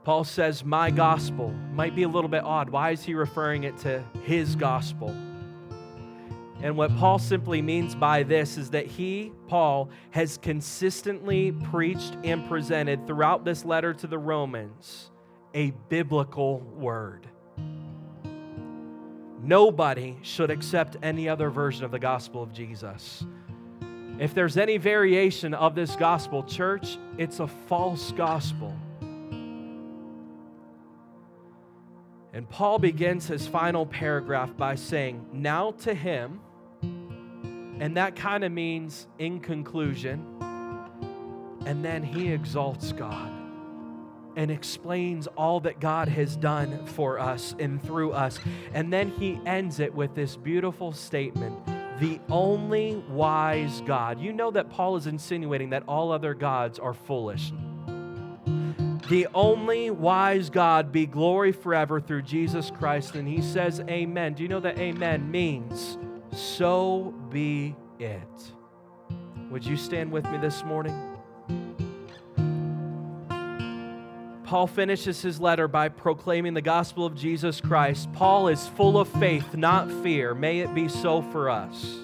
Paul 0.07 0.23
says, 0.23 0.63
My 0.63 0.89
gospel 0.89 1.51
might 1.73 1.93
be 1.93 2.03
a 2.03 2.07
little 2.07 2.29
bit 2.29 2.41
odd. 2.45 2.69
Why 2.69 2.91
is 2.91 3.03
he 3.03 3.13
referring 3.13 3.65
it 3.65 3.77
to 3.79 4.01
his 4.23 4.55
gospel? 4.55 5.09
And 6.61 6.77
what 6.77 6.95
Paul 6.95 7.19
simply 7.19 7.61
means 7.61 7.93
by 7.93 8.23
this 8.23 8.57
is 8.57 8.69
that 8.69 8.85
he, 8.85 9.33
Paul, 9.49 9.89
has 10.11 10.37
consistently 10.37 11.51
preached 11.51 12.15
and 12.23 12.47
presented 12.47 13.05
throughout 13.05 13.43
this 13.43 13.65
letter 13.65 13.93
to 13.95 14.07
the 14.07 14.17
Romans 14.17 15.11
a 15.53 15.71
biblical 15.89 16.61
word. 16.61 17.27
Nobody 19.43 20.15
should 20.21 20.51
accept 20.51 20.95
any 21.03 21.27
other 21.27 21.49
version 21.49 21.83
of 21.83 21.91
the 21.91 21.99
gospel 21.99 22.41
of 22.41 22.53
Jesus. 22.53 23.25
If 24.19 24.33
there's 24.33 24.55
any 24.55 24.77
variation 24.77 25.53
of 25.53 25.75
this 25.75 25.97
gospel, 25.97 26.43
church, 26.43 26.97
it's 27.17 27.41
a 27.41 27.47
false 27.47 28.13
gospel. 28.13 28.73
And 32.37 32.47
Paul 32.47 32.77
begins 32.77 33.25
his 33.25 33.47
final 33.47 33.83
paragraph 33.83 34.55
by 34.55 34.75
saying, 34.75 35.25
Now 35.33 35.71
to 35.79 35.95
him, 35.95 36.39
and 36.83 37.97
that 37.97 38.15
kind 38.15 38.43
of 38.43 38.51
means 38.51 39.07
in 39.17 39.39
conclusion, 39.39 40.23
and 41.65 41.83
then 41.83 42.03
he 42.03 42.31
exalts 42.31 42.91
God 42.91 43.31
and 44.35 44.51
explains 44.51 45.25
all 45.35 45.61
that 45.61 45.79
God 45.79 46.09
has 46.09 46.35
done 46.35 46.85
for 46.85 47.17
us 47.17 47.55
and 47.57 47.81
through 47.81 48.11
us. 48.11 48.39
And 48.71 48.93
then 48.93 49.09
he 49.09 49.41
ends 49.47 49.79
it 49.79 49.91
with 49.91 50.13
this 50.13 50.35
beautiful 50.35 50.91
statement 50.91 51.57
the 51.99 52.19
only 52.29 53.03
wise 53.09 53.81
God. 53.81 54.21
You 54.21 54.31
know 54.31 54.51
that 54.51 54.69
Paul 54.69 54.95
is 54.95 55.07
insinuating 55.07 55.71
that 55.71 55.81
all 55.87 56.11
other 56.11 56.35
gods 56.35 56.77
are 56.77 56.93
foolish 56.93 57.51
the 59.09 59.27
only 59.33 59.89
wise 59.89 60.49
God 60.49 60.91
be 60.91 61.05
glory 61.05 61.51
forever 61.51 62.01
through 62.01 62.23
Jesus 62.23 62.71
Christ. 62.71 63.15
And 63.15 63.27
he 63.27 63.41
says, 63.41 63.79
Amen. 63.81 64.33
Do 64.33 64.43
you 64.43 64.49
know 64.49 64.59
that 64.59 64.77
amen 64.77 65.29
means 65.31 65.97
so 66.31 67.13
be 67.29 67.75
it? 67.99 68.51
Would 69.49 69.65
you 69.65 69.77
stand 69.77 70.11
with 70.11 70.29
me 70.29 70.37
this 70.37 70.63
morning? 70.63 70.95
Paul 74.43 74.67
finishes 74.67 75.21
his 75.21 75.41
letter 75.41 75.67
by 75.67 75.89
proclaiming 75.89 76.53
the 76.53 76.61
gospel 76.61 77.05
of 77.05 77.15
Jesus 77.15 77.59
Christ. 77.59 78.11
Paul 78.13 78.47
is 78.47 78.67
full 78.69 78.97
of 78.97 79.09
faith, 79.09 79.55
not 79.55 79.91
fear. 80.03 80.33
May 80.33 80.59
it 80.59 80.73
be 80.73 80.87
so 80.87 81.21
for 81.21 81.49
us. 81.49 81.97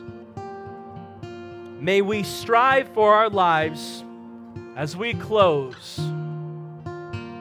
May 1.79 2.01
we 2.01 2.23
strive 2.23 2.89
for 2.89 3.13
our 3.13 3.29
lives 3.29 4.03
as 4.75 4.95
we 4.97 5.13
close. 5.13 5.99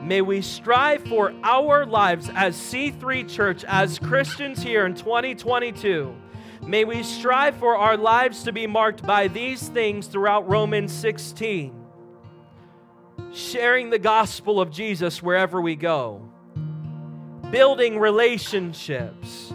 May 0.03 0.21
we 0.21 0.41
strive 0.41 1.03
for 1.05 1.33
our 1.43 1.85
lives 1.85 2.29
as 2.35 2.55
C3 2.55 3.29
Church, 3.29 3.63
as 3.63 3.99
Christians 3.99 4.61
here 4.61 4.85
in 4.85 4.95
2022 4.95 6.15
May 6.67 6.85
we 6.85 7.03
strive 7.03 7.57
for 7.57 7.75
our 7.75 7.97
lives 7.97 8.43
to 8.43 8.53
be 8.53 8.67
marked 8.67 9.05
by 9.05 9.27
these 9.27 9.67
things 9.67 10.07
throughout 10.07 10.47
Romans 10.47 10.93
16. 10.93 11.73
Sharing 13.33 13.89
the 13.89 13.99
gospel 13.99 14.61
of 14.61 14.71
Jesus 14.71 15.21
wherever 15.21 15.59
we 15.59 15.75
go, 15.75 16.21
building 17.51 17.99
relationships, 17.99 19.53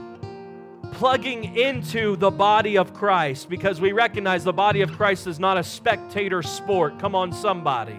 plugging 0.92 1.56
into 1.56 2.16
the 2.16 2.30
body 2.30 2.76
of 2.76 2.92
Christ 2.92 3.48
because 3.48 3.80
we 3.80 3.92
recognize 3.92 4.44
the 4.44 4.52
body 4.52 4.82
of 4.82 4.92
Christ 4.92 5.26
is 5.26 5.40
not 5.40 5.56
a 5.56 5.64
spectator 5.64 6.42
sport. 6.42 6.98
Come 6.98 7.14
on, 7.14 7.32
somebody 7.32 7.98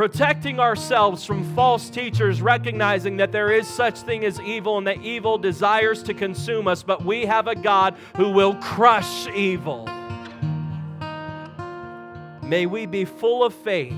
protecting 0.00 0.58
ourselves 0.58 1.26
from 1.26 1.44
false 1.54 1.90
teachers, 1.90 2.40
recognizing 2.40 3.18
that 3.18 3.32
there 3.32 3.52
is 3.52 3.68
such 3.68 3.98
thing 3.98 4.24
as 4.24 4.40
evil 4.40 4.78
and 4.78 4.86
that 4.86 4.96
evil 5.02 5.36
desires 5.36 6.02
to 6.02 6.14
consume 6.14 6.66
us, 6.66 6.82
but 6.82 7.04
we 7.04 7.26
have 7.26 7.46
a 7.46 7.54
God 7.54 7.94
who 8.16 8.30
will 8.30 8.54
crush 8.54 9.28
evil. 9.34 9.86
May 12.42 12.64
we 12.64 12.86
be 12.86 13.04
full 13.04 13.44
of 13.44 13.52
faith, 13.52 13.92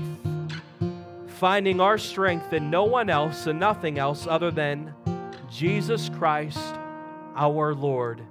finding 1.37 1.79
our 1.79 1.97
strength 1.97 2.51
in 2.51 2.69
no 2.69 2.83
one 2.83 3.09
else 3.09 3.47
and 3.47 3.57
nothing 3.57 3.97
else 3.97 4.27
other 4.27 4.51
than 4.51 4.93
Jesus 5.49 6.09
Christ, 6.09 6.75
our 7.33 7.73
Lord. 7.73 8.21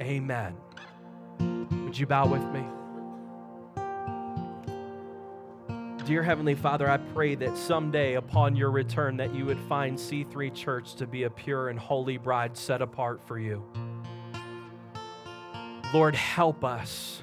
Amen. 0.00 0.56
Would 1.84 1.96
you 1.96 2.06
bow 2.06 2.26
with 2.26 2.42
me? 2.52 2.81
Dear 6.04 6.24
Heavenly 6.24 6.56
Father, 6.56 6.90
I 6.90 6.96
pray 6.96 7.36
that 7.36 7.56
someday 7.56 8.14
upon 8.14 8.56
your 8.56 8.72
return 8.72 9.16
that 9.18 9.32
you 9.32 9.46
would 9.46 9.60
find 9.68 9.96
C3 9.96 10.52
Church 10.52 10.94
to 10.96 11.06
be 11.06 11.22
a 11.22 11.30
pure 11.30 11.68
and 11.68 11.78
holy 11.78 12.16
bride 12.16 12.56
set 12.56 12.82
apart 12.82 13.20
for 13.24 13.38
you. 13.38 13.62
Lord, 15.94 16.16
help 16.16 16.64
us 16.64 17.22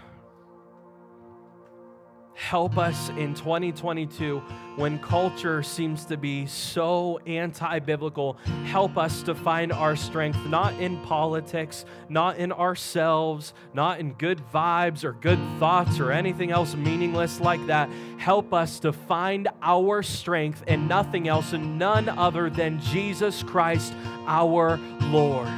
help 2.39 2.77
us 2.77 3.09
in 3.09 3.33
2022 3.33 4.41
when 4.77 4.97
culture 4.99 5.61
seems 5.61 6.05
to 6.05 6.15
be 6.15 6.45
so 6.45 7.19
anti 7.27 7.79
biblical. 7.79 8.37
Help 8.63 8.97
us 8.97 9.21
to 9.23 9.35
find 9.35 9.73
our 9.73 9.93
strength 9.93 10.39
not 10.45 10.73
in 10.79 10.97
politics, 11.01 11.83
not 12.07 12.37
in 12.37 12.53
ourselves, 12.53 13.53
not 13.73 13.99
in 13.99 14.13
good 14.13 14.41
vibes 14.53 15.03
or 15.03 15.11
good 15.11 15.37
thoughts 15.59 15.99
or 15.99 16.13
anything 16.13 16.49
else 16.49 16.75
meaningless 16.75 17.41
like 17.41 17.63
that. 17.67 17.89
Help 18.17 18.53
us 18.53 18.79
to 18.79 18.93
find 18.93 19.49
our 19.61 20.01
strength 20.01 20.63
in 20.65 20.87
nothing 20.87 21.27
else 21.27 21.51
and 21.51 21.77
none 21.77 22.07
other 22.07 22.49
than 22.49 22.79
Jesus 22.79 23.43
Christ, 23.43 23.93
our 24.27 24.77
Lord. 25.01 25.49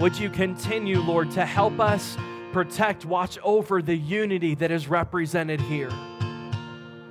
Would 0.00 0.18
you 0.18 0.30
continue, 0.30 1.00
Lord, 1.00 1.30
to 1.32 1.44
help 1.44 1.78
us? 1.78 2.16
Protect, 2.52 3.04
watch 3.04 3.38
over 3.42 3.82
the 3.82 3.96
unity 3.96 4.54
that 4.56 4.70
is 4.70 4.88
represented 4.88 5.60
here. 5.60 5.90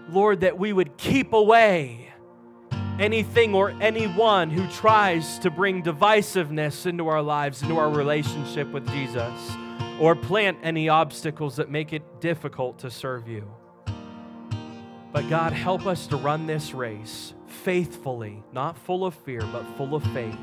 Lord, 0.10 0.42
that 0.42 0.58
we 0.58 0.74
would 0.74 0.98
keep 0.98 1.34
away 1.34 2.14
anything 3.00 3.56
or 3.56 3.72
anyone 3.82 4.50
who 4.50 4.68
tries 4.70 5.40
to 5.40 5.50
bring 5.50 5.82
divisiveness 5.82 6.86
into 6.86 7.08
our 7.08 7.22
lives, 7.22 7.62
into 7.62 7.78
our 7.78 7.90
relationship 7.90 8.68
with 8.72 8.88
Jesus, 8.90 9.52
or 10.00 10.16
plant 10.16 10.58
any 10.64 10.90
obstacles 10.90 11.56
that 11.56 11.70
make 11.70 11.94
it 11.94 12.22
difficult 12.22 12.80
to 12.80 12.92
serve 12.92 13.28
you. 13.28 13.50
But 15.12 15.30
God, 15.30 15.54
help 15.54 15.88
us 15.88 16.08
to 16.08 16.16
run 16.16 16.46
this 16.46 16.74
race 16.74 17.34
faithfully, 17.48 18.44
not 18.54 18.78
full 18.78 19.06
of 19.06 19.16
fear, 19.16 19.42
but 19.52 19.66
full 19.78 19.96
of 19.96 20.04
faith 20.14 20.38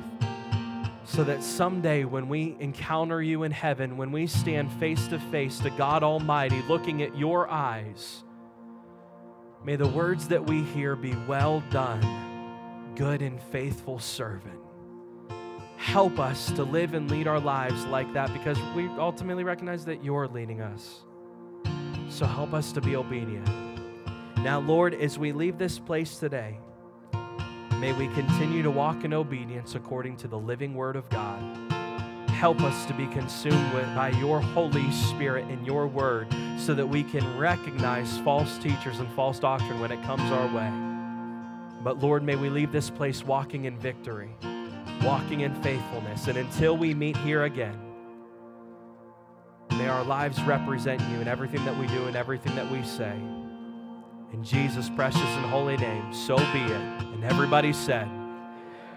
so 1.09 1.25
that 1.25 1.43
someday 1.43 2.05
when 2.05 2.29
we 2.29 2.55
encounter 2.61 3.23
you 3.23 3.43
in 3.45 3.51
heaven, 3.51 3.97
when 3.97 4.13
we 4.13 4.27
stand 4.27 4.71
face 4.75 5.09
to 5.09 5.19
face 5.19 5.59
to 5.59 5.71
God 5.71 6.03
Almighty 6.03 6.61
looking 6.69 7.03
at 7.03 7.17
your 7.17 7.49
eyes, 7.51 8.23
may 9.65 9.75
the 9.75 9.89
words 9.89 10.29
that 10.29 10.47
we 10.47 10.63
hear 10.63 10.95
be 10.95 11.15
well 11.27 11.63
done, 11.71 12.93
good 12.95 13.23
and 13.23 13.41
faithful 13.45 13.99
servant. 13.99 14.61
Help 15.79 16.19
us 16.19 16.53
to 16.53 16.63
live 16.63 16.93
and 16.93 17.11
lead 17.11 17.27
our 17.27 17.41
lives 17.41 17.87
like 17.87 18.13
that 18.13 18.31
because 18.35 18.59
we 18.77 18.87
ultimately 18.99 19.45
recognize 19.45 19.87
that 19.87 20.05
you're 20.05 20.29
leading 20.29 20.61
us. 20.61 21.05
So 22.11 22.27
help 22.27 22.53
us 22.53 22.71
to 22.73 22.83
be 22.83 22.97
obedient. 22.97 23.49
Now, 24.43 24.61
Lord, 24.61 24.93
as 24.93 25.19
we 25.19 25.33
leave 25.33 25.57
this 25.57 25.79
place 25.79 26.19
today, 26.19 26.59
May 27.81 27.93
we 27.93 28.09
continue 28.09 28.65
to 28.65 28.73
walk 28.73 29.05
in 29.05 29.15
obedience 29.15 29.77
according 29.77 30.17
to 30.17 30.27
the 30.27 30.37
living 30.37 30.75
word 30.75 30.97
of 30.97 31.09
God. 31.11 31.41
Help 32.31 32.61
us 32.63 32.85
to 32.87 32.93
be 32.93 33.07
consumed 33.07 33.73
with, 33.73 33.87
by 33.95 34.09
your 34.19 34.41
Holy 34.41 34.91
Spirit 34.91 35.45
and 35.45 35.65
your 35.65 35.87
word 35.87 36.27
so 36.59 36.75
that 36.75 36.89
we 36.89 37.05
can 37.05 37.39
recognize 37.39 38.19
false 38.19 38.59
teachers 38.59 38.99
and 38.99 39.09
false 39.13 39.39
doctrine 39.39 39.79
when 39.79 39.93
it 39.93 40.03
comes 40.03 40.29
our 40.33 40.53
way. 40.53 40.69
But 41.85 42.01
Lord, 42.03 42.25
may 42.25 42.35
we 42.35 42.51
leave 42.51 42.73
this 42.73 42.91
place 42.91 43.23
walking 43.23 43.67
in 43.67 43.79
victory, 43.79 44.31
walking 45.05 45.43
in 45.43 45.55
faithfulness. 45.63 46.27
And 46.27 46.37
until 46.37 46.77
we 46.77 46.95
meet 46.95 47.17
here 47.19 47.45
again, 47.45 47.79
may 49.71 49.87
our 49.87 50.03
lives 50.03 50.43
represent 50.43 51.01
you 51.13 51.21
in 51.21 51.29
everything 51.29 51.65
that 51.65 51.79
we 51.79 51.87
do 51.87 52.07
and 52.07 52.17
everything 52.17 52.57
that 52.57 52.69
we 52.73 52.83
say. 52.83 53.15
In 54.33 54.43
Jesus' 54.43 54.91
precious 54.91 55.21
and 55.21 55.47
holy 55.47 55.77
name, 55.77 56.13
so 56.13 56.37
be 56.37 56.61
it. 56.61 57.08
And 57.19 57.25
everybody 57.25 57.73
said, 57.73 58.09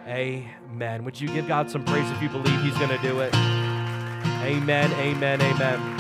Amen. 0.06 1.04
Would 1.04 1.20
you 1.20 1.28
give 1.28 1.48
God 1.48 1.72
some 1.72 1.84
praise 1.84 2.08
if 2.12 2.22
you 2.22 2.30
believe 2.30 2.62
He's 2.62 2.78
going 2.78 2.90
to 2.90 3.00
do 3.00 3.20
it? 3.20 3.34
Amen, 3.34 4.92
amen, 4.94 5.42
amen. 5.42 5.98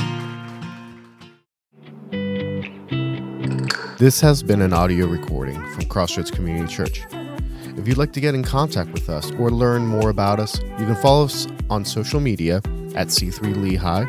This 3.97 4.22
has 4.22 4.43
been 4.43 4.61
an 4.61 4.72
audio 4.72 5.07
recording 5.07 5.59
from 5.72 5.86
Crossroads 5.86 6.30
Community 6.30 6.72
Church. 6.72 7.01
If 7.76 7.88
you'd 7.88 7.97
like 7.97 8.13
to 8.13 8.22
get 8.22 8.36
in 8.36 8.43
contact 8.43 8.91
with 8.91 9.09
us 9.09 9.32
or 9.32 9.49
learn 9.49 9.88
more 9.88 10.11
about 10.11 10.39
us, 10.39 10.61
you 10.61 10.86
can 10.86 10.95
follow 10.97 11.26
us 11.26 11.47
on 11.72 11.84
social 11.84 12.19
media 12.19 12.57
at 12.93 13.07
C3 13.07 13.55
Lehigh 13.55 14.05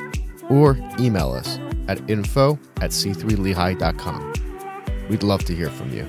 or 0.51 0.77
email 1.01 1.33
us 1.33 1.59
at 1.89 1.99
info 2.11 2.59
at 2.83 2.91
c3lehigh.com. 2.91 4.33
We'd 5.09 5.23
love 5.23 5.47
to 5.47 5.55
hear 5.55 5.71
from 5.71 5.91
you. 5.95 6.07